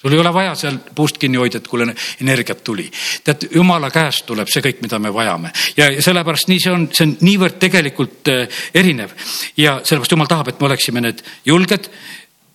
sul 0.01 0.13
ei 0.13 0.19
ole 0.19 0.33
vaja 0.33 0.55
seal 0.55 0.79
puust 0.95 1.17
kinni 1.21 1.37
hoida, 1.37 1.61
et 1.61 1.67
kuule 1.67 1.85
energiat 2.21 2.63
tuli. 2.63 2.89
tead, 3.23 3.47
jumala 3.55 3.91
käest 3.91 4.25
tuleb 4.25 4.49
see 4.49 4.63
kõik, 4.65 4.81
mida 4.81 4.99
me 4.99 5.13
vajame 5.13 5.51
ja 5.77 5.91
sellepärast 6.01 6.49
nii 6.49 6.59
see 6.63 6.73
on, 6.73 6.87
see 6.93 7.05
on 7.07 7.15
niivõrd 7.21 7.59
tegelikult 7.61 8.31
äh, 8.33 8.63
erinev 8.73 9.13
ja 9.57 9.79
sellepärast 9.83 10.17
jumal 10.17 10.29
tahab, 10.31 10.49
et 10.49 10.59
me 10.59 10.69
oleksime 10.71 11.03
need 11.05 11.23
julged 11.45 11.89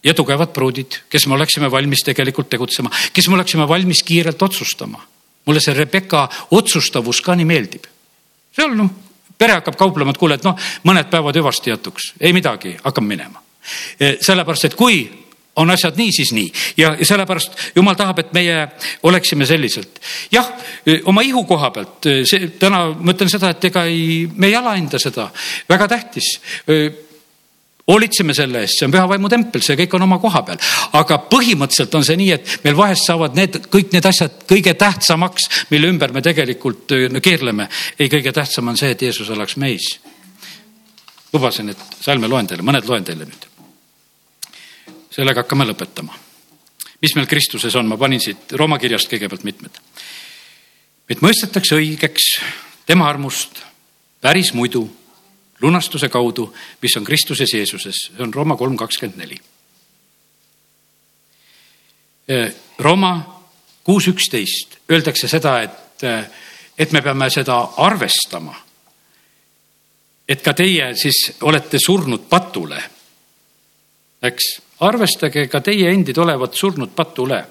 ja 0.07 0.15
tugevad 0.15 0.53
pruudid, 0.55 1.01
kes 1.11 1.27
me 1.27 1.35
oleksime 1.35 1.71
valmis 1.71 2.05
tegelikult 2.07 2.51
tegutsema, 2.51 2.91
kes 3.13 3.29
me 3.29 3.39
oleksime 3.39 3.69
valmis 3.69 4.03
kiirelt 4.07 4.43
otsustama. 4.43 5.03
mulle 5.47 5.61
see 5.63 5.75
Rebecca 5.75 6.29
otsustavus 6.51 7.21
ka 7.21 7.35
nii 7.35 7.45
meeldib. 7.47 7.85
seal 8.57 8.75
noh, 8.75 8.91
pere 9.39 9.61
hakkab 9.61 9.77
kauplema, 9.77 10.11
et 10.11 10.19
kuule, 10.19 10.35
et 10.35 10.45
noh, 10.45 10.57
mõned 10.85 11.11
päevad 11.11 11.37
hüvasti 11.37 11.71
jätuks, 11.71 12.15
ei 12.21 12.33
midagi, 12.33 12.77
hakkame 12.83 13.15
minema. 13.15 13.43
sellepärast, 14.21 14.65
et 14.65 14.75
kui 14.75 15.26
on 15.57 15.71
asjad 15.71 15.97
nii, 15.97 16.13
siis 16.13 16.33
nii 16.37 16.51
ja 16.77 16.93
sellepärast 17.03 17.77
jumal 17.77 17.97
tahab, 17.99 18.21
et 18.21 18.33
meie 18.37 18.69
oleksime 19.09 19.47
selliselt. 19.47 20.01
jah, 20.33 20.49
oma 21.05 21.25
ihu 21.25 21.45
koha 21.45 21.71
pealt, 21.71 22.11
see 22.29 22.53
täna 22.61 22.87
ma 22.99 23.17
ütlen 23.17 23.33
seda, 23.33 23.55
et 23.55 23.65
ega 23.71 23.87
ei, 23.89 24.27
me 24.35 24.51
ei 24.51 24.57
alahinda 24.59 25.01
seda, 25.03 25.31
väga 25.69 25.89
tähtis 25.89 26.37
hoolitseme 27.87 28.35
selle 28.35 28.65
eest, 28.65 28.81
see 28.81 28.89
on 28.89 28.95
püha 28.95 29.07
vaimu 29.09 29.31
tempel, 29.31 29.63
see 29.63 29.79
kõik 29.79 29.95
on 29.99 30.07
oma 30.09 30.19
koha 30.23 30.43
peal. 30.47 30.61
aga 30.99 31.21
põhimõtteliselt 31.31 31.95
on 31.95 32.07
see 32.07 32.19
nii, 32.19 32.31
et 32.35 32.57
meil 32.67 32.77
vahest 32.79 33.07
saavad 33.07 33.39
need, 33.39 33.61
kõik 33.73 33.95
need 33.95 34.11
asjad 34.11 34.43
kõige 34.51 34.75
tähtsamaks, 34.79 35.49
mille 35.71 35.93
ümber 35.95 36.13
me 36.13 36.23
tegelikult 36.25 36.97
no, 37.13 37.23
keerleme. 37.23 37.69
ei, 37.99 38.11
kõige 38.13 38.35
tähtsam 38.35 38.69
on 38.73 38.77
see, 38.77 38.91
et 38.95 39.03
Jeesus 39.07 39.31
oleks 39.31 39.57
meis. 39.57 39.97
lubasin, 41.33 41.69
et 41.71 42.01
salme 42.01 42.29
loen 42.29 42.47
teile, 42.47 42.67
mõned 42.67 42.89
loen 42.89 43.05
teile 43.05 43.29
nüüd 43.29 43.56
sellega 45.17 45.45
hakkame 45.45 45.65
lõpetama. 45.71 46.13
mis 47.03 47.15
meil 47.15 47.27
Kristuses 47.27 47.75
on, 47.77 47.89
ma 47.89 47.97
panin 47.97 48.21
siit 48.21 48.53
Rooma 48.53 48.79
kirjast 48.79 49.09
kõigepealt 49.09 49.45
mitmed. 49.45 49.81
meid 51.09 51.23
mõistetakse 51.25 51.77
õigeks 51.77 52.29
tema 52.87 53.09
armust 53.09 53.63
päris 54.21 54.53
muidu 54.55 54.85
lunastuse 55.61 56.09
kaudu, 56.09 56.53
mis 56.83 56.97
on 56.97 57.05
Kristuses 57.05 57.55
Jeesuses, 57.55 58.11
see 58.11 58.23
on 58.23 58.35
Rooma 58.35 58.57
kolm 58.57 58.77
kakskümmend 58.77 59.19
neli. 59.19 59.39
Rooma 62.79 63.13
kuus 63.85 64.09
üksteist 64.11 64.77
öeldakse 64.91 65.29
seda, 65.29 65.61
et, 65.63 66.05
et 66.79 66.93
me 66.93 67.03
peame 67.03 67.31
seda 67.31 67.61
arvestama. 67.77 68.55
et 70.29 70.43
ka 70.43 70.53
teie 70.59 70.91
siis 70.99 71.39
olete 71.47 71.79
surnud 71.79 72.25
patule, 72.29 72.81
eks 74.23 74.66
arvestage 74.81 75.47
ka 75.49 75.61
teie 75.65 75.91
endid 75.93 76.19
olevat 76.19 76.55
surnud 76.55 76.93
patule. 76.95 77.45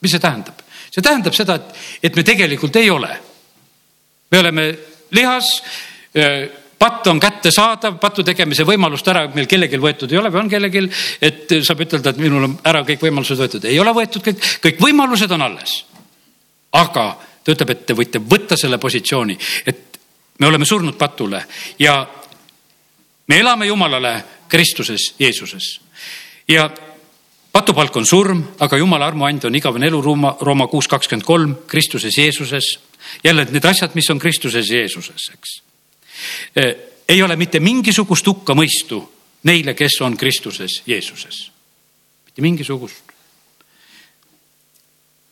mis 0.00 0.10
see 0.10 0.20
tähendab? 0.20 0.62
see 0.90 1.02
tähendab 1.02 1.34
seda, 1.34 1.54
et, 1.54 1.74
et 2.02 2.16
me 2.16 2.24
tegelikult 2.24 2.76
ei 2.76 2.90
ole. 2.90 3.10
me 4.30 4.38
oleme 4.38 4.68
lihas, 5.10 5.50
patt 6.78 7.06
on 7.06 7.20
kättesaadav, 7.20 7.98
patu 8.00 8.22
tegemise 8.24 8.64
võimalust 8.64 9.08
ära 9.08 9.26
meil 9.34 9.48
kellelgi 9.50 9.80
võetud 9.82 10.12
ei 10.12 10.18
ole 10.20 10.30
või 10.32 10.44
on 10.44 10.50
kellelgi, 10.52 10.84
et 11.20 11.56
saab 11.66 11.82
ütelda, 11.84 12.12
et 12.12 12.20
minul 12.22 12.44
on 12.46 12.58
ära 12.64 12.84
kõik 12.86 13.02
võimalused 13.08 13.40
võetud, 13.40 13.66
ei 13.68 13.80
ole 13.80 13.94
võetud 13.96 14.24
kõik, 14.24 14.44
kõik 14.62 14.80
võimalused 14.82 15.32
on 15.34 15.44
alles. 15.48 15.82
aga 16.72 17.04
ta 17.44 17.52
ütleb, 17.52 17.70
et 17.70 17.84
te 17.86 17.96
võite 17.96 18.20
võtta 18.20 18.56
selle 18.56 18.78
positsiooni, 18.78 19.38
et 19.66 19.98
me 20.38 20.46
oleme 20.46 20.64
surnud 20.64 20.96
patule 20.96 21.44
ja 21.78 21.98
me 23.28 23.38
elame 23.38 23.66
Jumalale 23.66 24.14
Kristuses, 24.48 25.14
Jeesuses 25.18 25.87
ja 26.48 26.70
patupalk 27.52 27.96
on 27.96 28.06
surm, 28.06 28.42
aga 28.60 28.78
jumala 28.78 29.06
armuand 29.06 29.44
on 29.44 29.56
igavene 29.58 29.88
elu, 29.90 30.00
Rooma, 30.02 30.36
Rooma 30.40 30.68
kuus 30.70 30.88
kakskümmend 30.88 31.26
kolm, 31.26 31.54
Kristuses 31.66 32.18
Jeesuses. 32.18 32.78
jälle 33.24 33.44
need 33.44 33.64
asjad, 33.64 33.90
mis 33.94 34.10
on 34.10 34.18
Kristuses 34.18 34.70
Jeesuses, 34.70 35.30
eks. 35.34 35.62
E, 36.56 36.62
ei 37.08 37.22
ole 37.22 37.36
mitte 37.36 37.60
mingisugust 37.60 38.26
hukkamõistu 38.26 39.00
neile, 39.42 39.74
kes 39.74 40.00
on 40.00 40.16
Kristuses 40.16 40.82
Jeesuses. 40.86 41.50
mitte 42.26 42.42
mingisugust. 42.42 43.04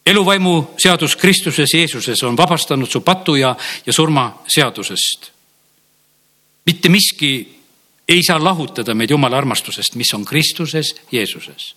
eluvaimu 0.07 0.75
seadus 0.79 1.17
Kristuses 1.17 1.75
Jeesuses 1.75 2.23
on 2.23 2.37
vabastanud 2.37 2.91
su 2.91 3.01
patu 3.01 3.37
ja, 3.37 3.57
ja 3.87 3.93
surma 3.93 4.43
seadusest. 4.49 5.33
mitte 6.67 6.89
miski 6.89 7.56
ei 8.09 8.23
saa 8.23 8.39
lahutada 8.45 8.95
meid 8.95 9.11
Jumala 9.11 9.39
armastusest, 9.39 9.95
mis 9.95 10.15
on 10.15 10.25
Kristuses 10.25 10.95
Jeesuses 11.13 11.75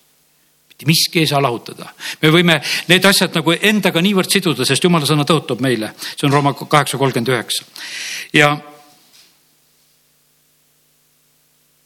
mitte 0.80 0.86
miski 0.86 1.20
ei 1.20 1.28
saa 1.28 1.42
lahutada. 1.42 1.90
me 2.22 2.30
võime 2.32 2.62
need 2.88 3.06
asjad 3.06 3.36
nagu 3.36 3.52
endaga 3.52 4.02
niivõrd 4.02 4.32
siduda, 4.32 4.66
sest 4.66 4.84
jumala 4.84 5.06
sõna 5.06 5.26
tõotab 5.28 5.60
meile, 5.60 5.92
see 6.16 6.28
on 6.28 6.32
Rooma 6.32 6.54
kaheksa 6.54 6.98
kolmkümmend 6.98 7.28
üheksa. 7.28 7.66
ja 8.34 8.56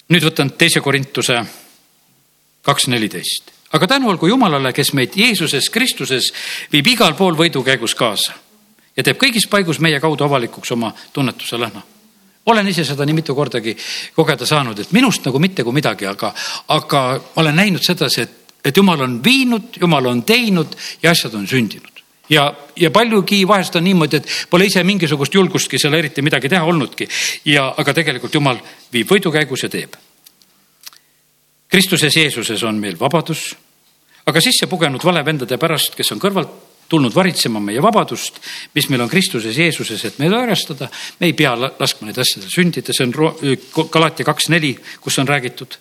nüüd 0.09 0.23
võtan 0.23 0.53
teise 0.57 0.81
Korintuse 0.81 1.41
kaks 2.61 2.87
neliteist. 2.87 3.51
aga 3.73 3.87
tänu 3.87 4.09
olgu 4.09 4.27
Jumalale, 4.27 4.73
kes 4.73 4.93
meid 4.93 5.17
Jeesuses 5.17 5.69
Kristuses 5.69 6.33
viib 6.71 6.87
igal 6.87 7.15
pool 7.17 7.33
võidukäigus 7.33 7.95
kaasa 7.95 8.33
ja 8.95 9.03
teeb 9.03 9.17
kõigis 9.17 9.49
paigus 9.49 9.79
meie 9.79 9.99
kaudu 9.99 10.23
avalikuks 10.23 10.71
oma 10.71 10.93
tunnetuse 11.13 11.57
lõhna 11.57 11.81
olen 12.45 12.67
ise 12.67 12.85
seda 12.85 13.05
nii 13.05 13.15
mitu 13.15 13.35
kordagi 13.35 13.75
kogeda 14.15 14.45
saanud, 14.45 14.79
et 14.79 14.91
minust 14.91 15.25
nagu 15.25 15.39
mitte 15.39 15.63
kui 15.63 15.73
midagi, 15.73 16.07
aga, 16.07 16.33
aga 16.75 17.03
olen 17.39 17.55
näinud 17.55 17.83
sedasi, 17.83 18.21
et 18.21 18.39
et 18.63 18.77
jumal 18.77 19.01
on 19.03 19.17
viinud, 19.23 19.77
jumal 19.81 20.05
on 20.07 20.23
teinud 20.23 20.75
ja 21.03 21.11
asjad 21.11 21.33
on 21.35 21.47
sündinud. 21.47 21.91
ja, 22.29 22.53
ja 22.75 22.91
paljugi 22.91 23.47
vahest 23.47 23.75
on 23.75 23.83
niimoodi, 23.83 24.17
et 24.17 24.29
pole 24.49 24.65
ise 24.65 24.83
mingisugust 24.83 25.33
julgustki 25.33 25.79
seal 25.79 25.93
eriti 25.93 26.21
midagi 26.21 26.49
teha 26.49 26.63
olnudki 26.63 27.07
ja, 27.45 27.73
aga 27.77 27.93
tegelikult 27.93 28.33
jumal 28.33 28.61
viib 28.93 29.09
võidukäigus 29.11 29.63
ja 29.63 29.69
teeb. 29.69 29.97
Kristuses 31.67 32.15
Jeesuses 32.15 32.63
on 32.63 32.79
meil 32.79 32.95
vabadus, 32.99 33.55
aga 34.25 34.41
sisse 34.41 34.69
pugenud 34.71 35.03
valevendade 35.03 35.57
pärast, 35.57 35.97
kes 35.97 36.11
on 36.15 36.21
kõrvalt 36.21 36.72
tulnud 36.93 37.15
varitsema 37.15 37.61
meie 37.63 37.81
vabadust, 37.81 38.37
mis 38.77 38.87
meil 38.91 39.01
on 39.01 39.09
Kristuses 39.09 39.57
Jeesuses, 39.57 40.05
et 40.05 40.19
meid 40.21 40.33
arvestada, 40.37 40.89
me 41.19 41.31
ei 41.31 41.33
pea 41.37 41.55
laskma 41.57 42.09
neid 42.09 42.19
asjadel 42.21 42.51
sündida, 42.53 42.93
see 42.93 43.07
on 43.07 43.13
Galatia 43.91 44.27
kaks 44.27 44.51
neli, 44.53 44.75
kus 45.01 45.17
on 45.21 45.29
räägitud. 45.29 45.79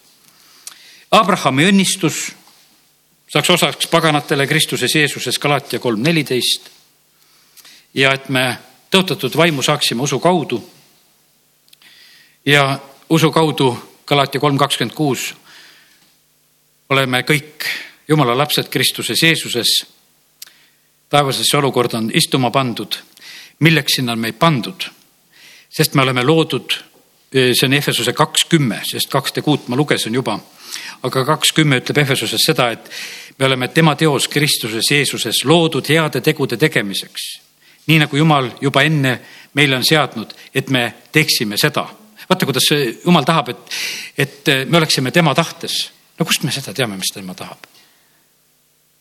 Abrahami 1.13 1.69
õnnistus 1.69 2.31
saaks 3.33 3.51
osaks 3.53 3.91
paganatele 3.93 4.47
Kristuses 4.49 4.95
Jeesuses 4.97 5.39
Galatia 5.41 5.81
kolm 5.81 6.01
neliteist. 6.03 6.71
ja 7.95 8.15
et 8.17 8.29
me 8.33 8.59
tõotatud 8.91 9.37
vaimu 9.37 9.63
saaksime 9.63 10.03
usu 10.03 10.19
kaudu. 10.21 10.63
ja 12.47 12.79
usu 13.09 13.31
kaudu 13.31 13.77
Galatia 14.07 14.41
kolm 14.41 14.59
kakskümmend 14.59 14.97
kuus 14.97 15.35
oleme 16.89 17.23
kõik 17.23 17.69
jumala 18.09 18.37
lapsed 18.37 18.69
Kristuses 18.69 19.23
Jeesuses. 19.23 19.87
Taevasesse 21.13 21.57
olukorda 21.59 22.01
on 22.01 22.11
istuma 22.15 22.51
pandud, 22.51 22.97
milleks 23.61 24.01
sinna 24.01 24.17
on 24.17 24.25
meid 24.25 24.41
pandud, 24.41 24.89
sest 25.69 25.95
me 25.95 26.03
oleme 26.03 26.25
loodud, 26.25 26.79
see 27.33 27.69
on 27.69 27.77
Efesuse 27.77 28.13
kaks 28.17 28.49
kümme, 28.49 28.81
sest 28.89 29.13
kakste 29.13 29.45
kuut 29.45 29.69
ma 29.69 29.77
lugesin 29.77 30.15
juba 30.15 30.41
aga 31.03 31.25
kaks 31.27 31.53
kümme 31.57 31.81
ütleb 31.81 32.03
Efesuses 32.05 32.45
seda, 32.47 32.71
et 32.73 32.91
me 33.39 33.47
oleme 33.47 33.69
tema 33.75 33.95
teos 33.99 34.29
Kristuses 34.33 34.91
Jeesuses 34.91 35.45
loodud 35.49 35.89
heade 35.89 36.21
tegude 36.21 36.57
tegemiseks. 36.57 37.41
nii 37.87 37.99
nagu 37.99 38.17
Jumal 38.17 38.51
juba 38.61 38.85
enne 38.87 39.17
meile 39.55 39.77
on 39.77 39.85
seadnud, 39.85 40.35
et 40.55 40.71
me 40.71 40.95
teeksime 41.13 41.57
seda. 41.59 41.87
vaata, 42.29 42.47
kuidas 42.47 42.71
Jumal 43.05 43.25
tahab, 43.25 43.49
et, 43.49 43.59
et 44.19 44.47
me 44.69 44.79
oleksime 44.79 45.11
tema 45.11 45.35
tahtes. 45.35 45.91
no 46.19 46.25
kust 46.25 46.43
me 46.43 46.53
seda 46.53 46.75
teame, 46.75 46.97
mis 46.97 47.13
tema 47.15 47.35
tahab? 47.35 47.72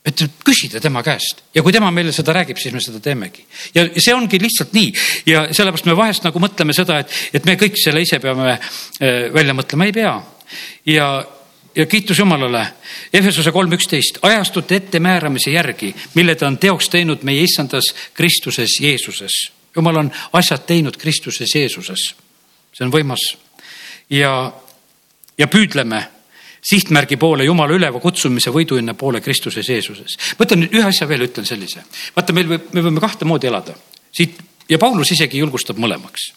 Et 0.05 0.23
küsida 0.45 0.79
tema 0.81 1.03
käest 1.05 1.43
ja 1.53 1.61
kui 1.61 1.73
tema 1.73 1.91
meile 1.93 2.13
seda 2.15 2.33
räägib, 2.33 2.57
siis 2.57 2.73
me 2.73 2.81
seda 2.81 2.99
teemegi. 3.03 3.45
ja 3.75 3.85
see 3.97 4.15
ongi 4.15 4.39
lihtsalt 4.41 4.73
nii 4.73 4.93
ja 5.29 5.45
sellepärast 5.53 5.85
me 5.85 5.97
vahest 5.97 6.25
nagu 6.25 6.41
mõtleme 6.41 6.73
seda, 6.73 7.01
et, 7.03 7.13
et 7.33 7.45
me 7.45 7.57
kõik 7.59 7.77
selle 7.77 8.01
ise 8.01 8.17
peame 8.23 8.55
äh, 8.55 9.29
välja 9.33 9.53
mõtlema, 9.57 9.85
ei 9.85 9.93
pea. 9.95 10.15
ja 10.89 11.11
ja 11.75 11.85
kiitus 11.85 12.19
Jumalale. 12.19 12.65
Efesuse 13.13 13.51
kolm 13.51 13.71
üksteist, 13.71 14.17
ajastute 14.21 14.75
ettemääramise 14.75 15.51
järgi, 15.51 15.93
mille 16.13 16.35
ta 16.35 16.47
on 16.47 16.57
teoks 16.57 16.89
teinud 16.89 17.23
meie 17.23 17.45
issandas 17.45 17.93
Kristuses 18.13 18.79
Jeesuses. 18.81 19.51
Jumal 19.75 20.01
on 20.01 20.11
asjad 20.33 20.65
teinud 20.67 20.97
Kristuses 20.97 21.55
Jeesuses. 21.55 22.15
see 22.73 22.85
on 22.85 22.91
võimas. 22.91 23.37
ja, 24.09 24.51
ja 25.37 25.47
püüdleme 25.47 26.07
sihtmärgi 26.61 27.17
poole, 27.17 27.45
Jumala 27.45 27.73
üleva 27.73 27.99
kutsumise 27.99 28.53
võiduhinna 28.53 28.93
poole 28.93 29.21
Kristuses 29.21 29.69
Jeesuses. 29.69 30.17
võtan 30.39 30.61
nüüd 30.61 30.75
ühe 30.77 30.87
asja 30.87 31.07
veel, 31.07 31.25
ütlen 31.25 31.45
sellise. 31.45 31.83
vaata, 32.15 32.33
meil 32.33 32.47
võib, 32.47 32.69
me 32.73 32.81
võime 32.81 33.01
kahte 33.01 33.25
moodi 33.25 33.47
elada. 33.47 33.75
siit 34.11 34.37
ja 34.69 34.77
Paulus 34.77 35.11
isegi 35.11 35.41
julgustab 35.41 35.77
mõlemaks. 35.77 36.33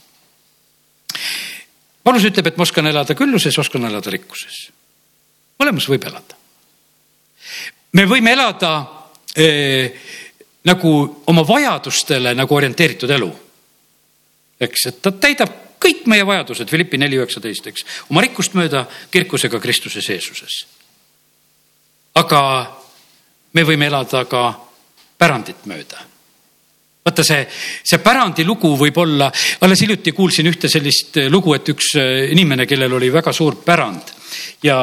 Paulus 2.04 2.24
ütleb, 2.24 2.46
et 2.46 2.56
ma 2.56 2.62
oskan 2.62 2.86
elada 2.86 3.14
külluses, 3.14 3.58
oskan 3.58 3.84
elada 3.84 4.10
rikkuses 4.10 4.70
mõlemas 5.60 5.88
võib 5.88 6.04
elada. 6.08 6.36
me 7.92 8.06
võime 8.10 8.32
elada 8.32 8.72
eh, 9.36 9.92
nagu 10.64 10.90
oma 11.26 11.44
vajadustele 11.46 12.34
nagu 12.34 12.54
orienteeritud 12.54 13.10
elu. 13.10 13.30
eks, 14.60 14.86
et 14.86 15.02
ta 15.02 15.12
täidab 15.12 15.63
kõik 15.84 16.06
meie 16.10 16.24
vajadused, 16.26 16.68
Philippi 16.70 17.00
neli 17.00 17.20
üheksateist, 17.20 17.68
eks, 17.70 17.84
oma 18.10 18.24
rikkust 18.24 18.56
mööda 18.56 18.86
kirkusega 19.12 19.60
Kristuses 19.60 20.08
Jeesuses. 20.08 20.64
aga 22.14 22.40
me 23.52 23.62
võime 23.66 23.86
elada 23.90 24.24
ka 24.30 24.42
pärandit 25.18 25.66
mööda 25.66 26.14
vaata 27.04 27.24
see, 27.26 27.42
see 27.84 28.00
pärandilugu 28.00 28.70
võib 28.80 28.96
olla, 29.02 29.28
alles 29.60 29.82
hiljuti 29.84 30.14
kuulsin 30.16 30.48
ühte 30.48 30.70
sellist 30.72 31.18
lugu, 31.28 31.52
et 31.54 31.68
üks 31.68 31.90
inimene, 32.32 32.64
kellel 32.66 32.96
oli 32.96 33.10
väga 33.12 33.32
suur 33.32 33.58
pärand 33.64 34.14
ja, 34.64 34.78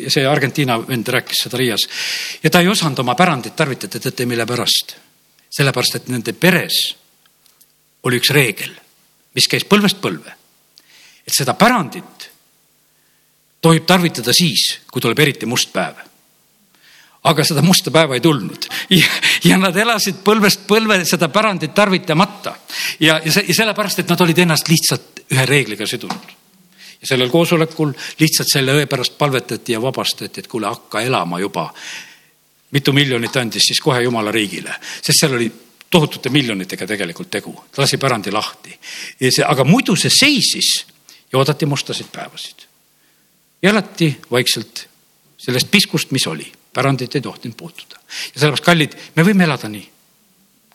ja 0.00 0.12
see 0.12 0.24
Argentiina 0.26 0.78
vend 0.80 1.12
rääkis 1.12 1.44
seda 1.44 1.60
Riias 1.60 1.84
ja 2.42 2.50
ta 2.50 2.64
ei 2.64 2.72
osanud 2.72 3.04
oma 3.04 3.14
pärandit 3.18 3.56
tarvitada, 3.56 4.00
teate 4.00 4.26
mille 4.26 4.48
pärast? 4.48 4.96
sellepärast, 5.56 6.00
et 6.00 6.08
nende 6.12 6.32
peres 6.36 6.80
oli 8.08 8.18
üks 8.20 8.32
reegel, 8.34 8.72
mis 9.36 9.48
käis 9.48 9.68
põlvest 9.68 10.00
põlve. 10.02 10.32
et 11.26 11.34
seda 11.34 11.54
pärandit 11.58 12.30
tohib 13.66 13.86
tarvitada 13.86 14.34
siis, 14.36 14.68
kui 14.90 15.02
tuleb 15.02 15.18
eriti 15.18 15.46
must 15.46 15.72
päev. 15.74 15.98
Aga 17.26 17.44
seda 17.44 17.62
musta 17.66 17.90
päeva 17.90 18.14
ei 18.14 18.22
tulnud. 18.22 18.68
Ja, 18.94 19.06
ja 19.44 19.56
nad 19.58 19.74
elasid 19.76 20.20
põlvest 20.24 20.62
põlve 20.68 21.00
seda 21.08 21.26
pärandit 21.34 21.74
tarvitamata. 21.74 22.52
Ja, 23.00 23.16
ja, 23.18 23.32
ja 23.42 23.54
sellepärast, 23.54 24.04
et 24.04 24.12
nad 24.12 24.20
olid 24.22 24.38
ennast 24.44 24.68
lihtsalt 24.70 25.24
ühe 25.34 25.46
reegliga 25.48 25.88
sidunud. 25.90 26.34
Ja 27.00 27.10
sellel 27.10 27.32
koosolekul 27.32 27.90
lihtsalt 28.20 28.52
selle 28.52 28.76
õe 28.78 28.86
pärast 28.86 29.18
palvetati 29.18 29.74
ja 29.74 29.82
vabastati, 29.82 30.44
et 30.44 30.50
kuule, 30.52 30.70
hakka 30.70 31.02
elama 31.02 31.42
juba. 31.42 31.72
mitu 32.70 32.92
miljonit 32.92 33.36
andis 33.36 33.62
siis 33.62 33.80
kohe 33.80 34.02
jumala 34.02 34.32
riigile, 34.34 34.74
sest 35.02 35.20
seal 35.20 35.34
oli 35.36 35.46
tohutute 35.90 36.30
miljonitega 36.34 36.86
tegelikult 36.86 37.30
tegu, 37.30 37.54
ta 37.72 37.82
lasi 37.82 37.98
pärandi 37.98 38.32
lahti. 38.32 38.78
ja 39.20 39.32
see, 39.32 39.44
aga 39.46 39.64
muidu 39.64 39.96
see 39.96 40.10
seisis 40.10 40.86
ja 41.32 41.38
oodati 41.38 41.66
mustasid 41.66 42.10
päevasid. 42.12 42.66
ja 43.62 43.70
elati 43.70 44.16
vaikselt 44.30 44.88
sellest 45.38 45.70
piskust, 45.70 46.10
mis 46.10 46.26
oli, 46.26 46.52
pärandit 46.72 47.14
ei 47.14 47.20
tohtinud 47.20 47.56
puutuda. 47.56 48.00
ja 48.34 48.40
sellepärast, 48.40 48.64
kallid, 48.64 48.96
me 49.16 49.22
võime 49.22 49.44
elada 49.44 49.68
nii 49.68 49.90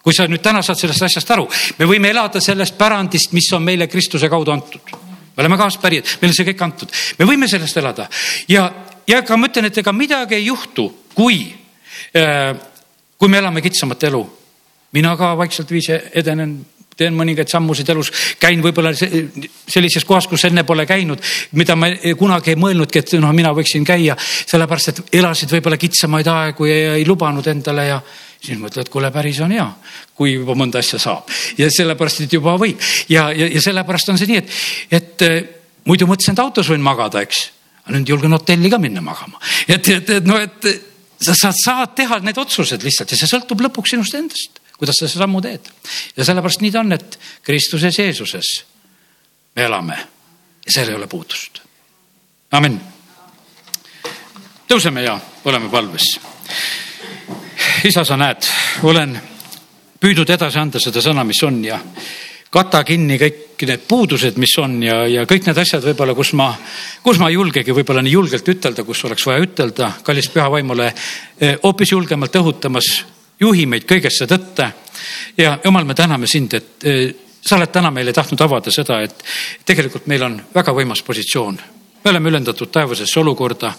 kui 0.02 0.16
sa 0.18 0.26
nüüd 0.26 0.42
täna 0.42 0.64
saad 0.66 0.80
sellest 0.80 1.04
asjast 1.06 1.32
aru, 1.32 1.46
me 1.78 1.86
võime 1.86 2.10
elada 2.10 2.42
sellest 2.42 2.78
pärandist, 2.78 3.36
mis 3.38 3.52
on 3.54 3.62
meile 3.62 3.88
Kristuse 3.88 4.30
kaudu 4.30 4.52
antud 4.52 4.96
me 5.32 5.42
oleme 5.44 5.58
kaaspärijad, 5.58 6.18
meile 6.22 6.36
see 6.36 6.48
kõik 6.52 6.64
antud, 6.66 6.92
me 7.20 7.28
võime 7.28 7.48
sellest 7.50 7.78
elada 7.80 8.08
ja, 8.52 8.66
ja 9.08 9.22
ka 9.26 9.38
ma 9.38 9.48
ütlen, 9.48 9.70
et 9.70 9.78
ega 9.80 9.94
midagi 9.96 10.38
ei 10.38 10.50
juhtu, 10.50 10.88
kui 11.16 11.44
äh,, 12.18 12.52
kui 13.22 13.30
me 13.30 13.38
elame 13.38 13.62
kitsamat 13.62 14.04
elu. 14.10 14.22
Mina 14.94 15.16
ka 15.18 15.34
vaikselt 15.40 15.72
viisi 15.72 15.96
edenen, 16.16 16.58
teen 16.98 17.16
mõningaid 17.18 17.50
sammusid 17.50 17.90
elus, 17.94 18.12
käin 18.40 18.62
võib-olla 18.64 18.92
sellises 18.94 20.06
kohas, 20.06 20.28
kus 20.30 20.44
enne 20.50 20.64
pole 20.68 20.86
käinud, 20.90 21.22
mida 21.58 21.76
ma 21.80 21.90
kunagi 22.20 22.54
ei 22.54 22.60
mõelnudki, 22.60 23.02
et 23.02 23.14
noh, 23.22 23.32
mina 23.36 23.54
võiksin 23.58 23.86
käia, 23.88 24.18
sellepärast 24.20 24.92
et 24.92 25.16
elasid 25.22 25.54
võib-olla 25.56 25.80
kitsamaid 25.82 26.28
aegu 26.28 26.68
ja 26.70 26.98
ei 27.00 27.08
lubanud 27.08 27.48
endale 27.48 27.88
ja 27.88 28.02
siis 28.42 28.60
mõtled, 28.60 28.90
kuule, 28.92 29.12
päris 29.14 29.40
on 29.46 29.54
hea, 29.54 29.68
kui 30.18 30.36
juba 30.36 30.56
mõnda 30.58 30.82
asja 30.82 31.00
saab. 31.02 31.30
Ja 31.62 31.70
sellepärast, 31.72 32.24
et 32.26 32.34
juba 32.34 32.56
võib. 32.60 32.82
Ja, 33.10 33.30
ja, 33.38 33.48
ja 33.48 33.62
sellepärast 33.62 34.10
on 34.12 34.20
see 34.20 34.32
nii, 34.32 34.42
et, 34.42 34.62
et 34.98 35.26
eh, 35.28 35.42
muidu 35.86 36.10
mõtlesin, 36.10 36.36
et 36.36 36.44
autos 36.44 36.72
võin 36.74 36.82
magada, 36.84 37.22
eks. 37.22 37.50
Nüüd 37.92 38.10
julgen 38.10 38.34
hotelli 38.34 38.70
ka 38.70 38.78
minna 38.82 39.02
magama. 39.04 39.40
et, 39.68 39.88
et, 39.90 40.10
et 40.18 40.26
noh, 40.26 40.38
et 40.42 40.68
sa, 41.22 41.34
sa 41.38 41.52
saad 41.54 41.96
teha 41.98 42.20
need 42.26 42.38
otsused 42.38 42.84
lihtsalt 42.86 43.14
ja 43.14 43.20
see 43.20 43.30
sõltub 43.30 43.62
lõpuks 43.66 43.94
sinust 43.94 44.18
endast, 44.18 44.61
kuidas 44.82 44.98
sa 44.98 45.06
selle 45.06 45.22
sammu 45.22 45.42
teed. 45.46 45.68
ja 46.18 46.26
sellepärast 46.26 46.64
nii 46.66 46.72
ta 46.74 46.82
on, 46.82 46.96
et 46.98 47.20
Kristuses 47.46 48.00
Jeesuses 48.00 48.50
me 49.56 49.68
elame 49.70 49.98
ja 50.66 50.74
seal 50.74 50.90
ei 50.90 50.96
ole 50.98 51.08
puudust. 51.08 51.62
amin. 52.52 52.80
tõuseme 54.68 55.06
ja 55.06 55.20
oleme 55.46 55.70
palves. 55.70 56.18
isa, 57.86 58.04
sa 58.04 58.18
näed, 58.18 58.50
olen 58.84 59.20
püüdnud 60.02 60.30
edasi 60.30 60.60
anda 60.60 60.82
seda 60.82 61.02
sõna, 61.02 61.24
mis 61.24 61.44
on 61.46 61.62
ja 61.66 61.78
kata 62.52 62.84
kinni 62.84 63.20
kõik 63.22 63.62
need 63.68 63.84
puudused, 63.88 64.38
mis 64.42 64.58
on 64.60 64.80
ja, 64.84 65.04
ja 65.08 65.26
kõik 65.30 65.46
need 65.46 65.62
asjad 65.62 65.86
võib-olla, 65.86 66.16
kus 66.18 66.34
ma, 66.34 66.50
kus 67.04 67.22
ma 67.22 67.30
ei 67.30 67.38
julgegi 67.38 67.76
võib-olla 67.78 68.02
nii 68.02 68.18
julgelt 68.18 68.50
ütelda, 68.50 68.84
kus 68.84 69.06
oleks 69.06 69.26
vaja 69.30 69.46
ütelda, 69.46 69.92
kallis 70.04 70.32
püha 70.34 70.50
vaimule 70.52 70.90
eh, 70.90 71.60
hoopis 71.62 71.94
julgemalt 71.94 72.36
õhutamas, 72.42 72.90
juhi 73.42 73.66
meid 73.66 73.86
kõigesse 73.90 74.28
tõtte. 74.30 74.72
ja 75.38 75.58
jumal, 75.64 75.86
me 75.86 75.94
täname 75.94 76.28
sind, 76.28 76.54
et 76.54 76.86
eh, 76.86 77.14
sa 77.42 77.58
oled 77.58 77.72
täna 77.72 77.92
meile 77.92 78.14
tahtnud 78.14 78.42
avada 78.42 78.72
seda, 78.72 79.02
et 79.02 79.24
tegelikult 79.66 80.08
meil 80.08 80.24
on 80.24 80.42
väga 80.56 80.74
võimas 80.74 81.04
positsioon. 81.04 81.60
me 82.04 82.10
oleme 82.10 82.30
ülendatud 82.30 82.72
taevasesse 82.72 83.20
olukorda, 83.20 83.74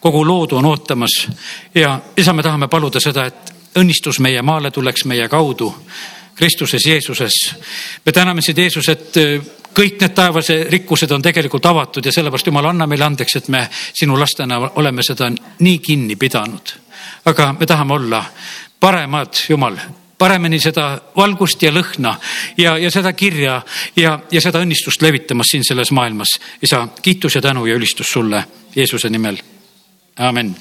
kogu 0.00 0.24
loodu 0.26 0.56
on 0.56 0.64
ootamas 0.64 1.28
ja 1.74 2.00
isa, 2.16 2.32
me 2.32 2.42
tahame 2.42 2.68
paluda 2.68 3.00
seda, 3.00 3.26
et 3.26 3.52
õnnistus 3.78 4.20
meie 4.20 4.42
maale 4.42 4.70
tuleks 4.70 5.04
meie 5.04 5.28
kaudu 5.28 5.74
Kristuses 6.38 6.86
Jeesuses. 6.86 7.54
me 8.06 8.12
täname 8.12 8.42
sind, 8.42 8.58
Jeesus, 8.58 8.88
et 8.88 9.16
äh, 9.16 9.40
kõik 9.74 9.98
need 10.00 10.14
taevase 10.14 10.66
rikkused 10.70 11.10
on 11.10 11.22
tegelikult 11.22 11.66
avatud 11.66 12.06
ja 12.06 12.12
sellepärast 12.12 12.46
Jumal, 12.46 12.70
anna 12.70 12.86
meile 12.86 13.04
andeks, 13.04 13.36
et 13.36 13.48
me 13.48 13.64
sinu 13.94 14.18
lastena 14.18 14.60
oleme 14.78 15.02
seda 15.02 15.32
nii 15.58 15.78
kinni 15.78 16.16
pidanud. 16.16 16.74
aga 17.24 17.52
me 17.58 17.66
tahame 17.66 17.94
olla 17.94 18.24
paremad, 18.80 19.34
Jumal, 19.48 19.76
paremini 20.18 20.60
seda 20.60 20.98
valgust 21.16 21.62
ja 21.62 21.72
lõhna 21.72 22.14
ja, 22.58 22.76
ja 22.78 22.90
seda 22.90 23.12
kirja 23.12 23.60
ja, 23.96 24.18
ja 24.30 24.40
seda 24.40 24.62
õnnistust 24.64 25.02
levitamas 25.02 25.52
siin 25.52 25.64
selles 25.64 25.90
maailmas. 25.90 26.38
isa, 26.62 26.88
kiitus 27.02 27.34
ja 27.34 27.42
tänu 27.42 27.66
ja 27.66 27.74
ülistus 27.74 28.10
sulle 28.12 28.44
Jeesuse 28.76 29.10
nimel. 29.10 29.38
amin 30.16 30.56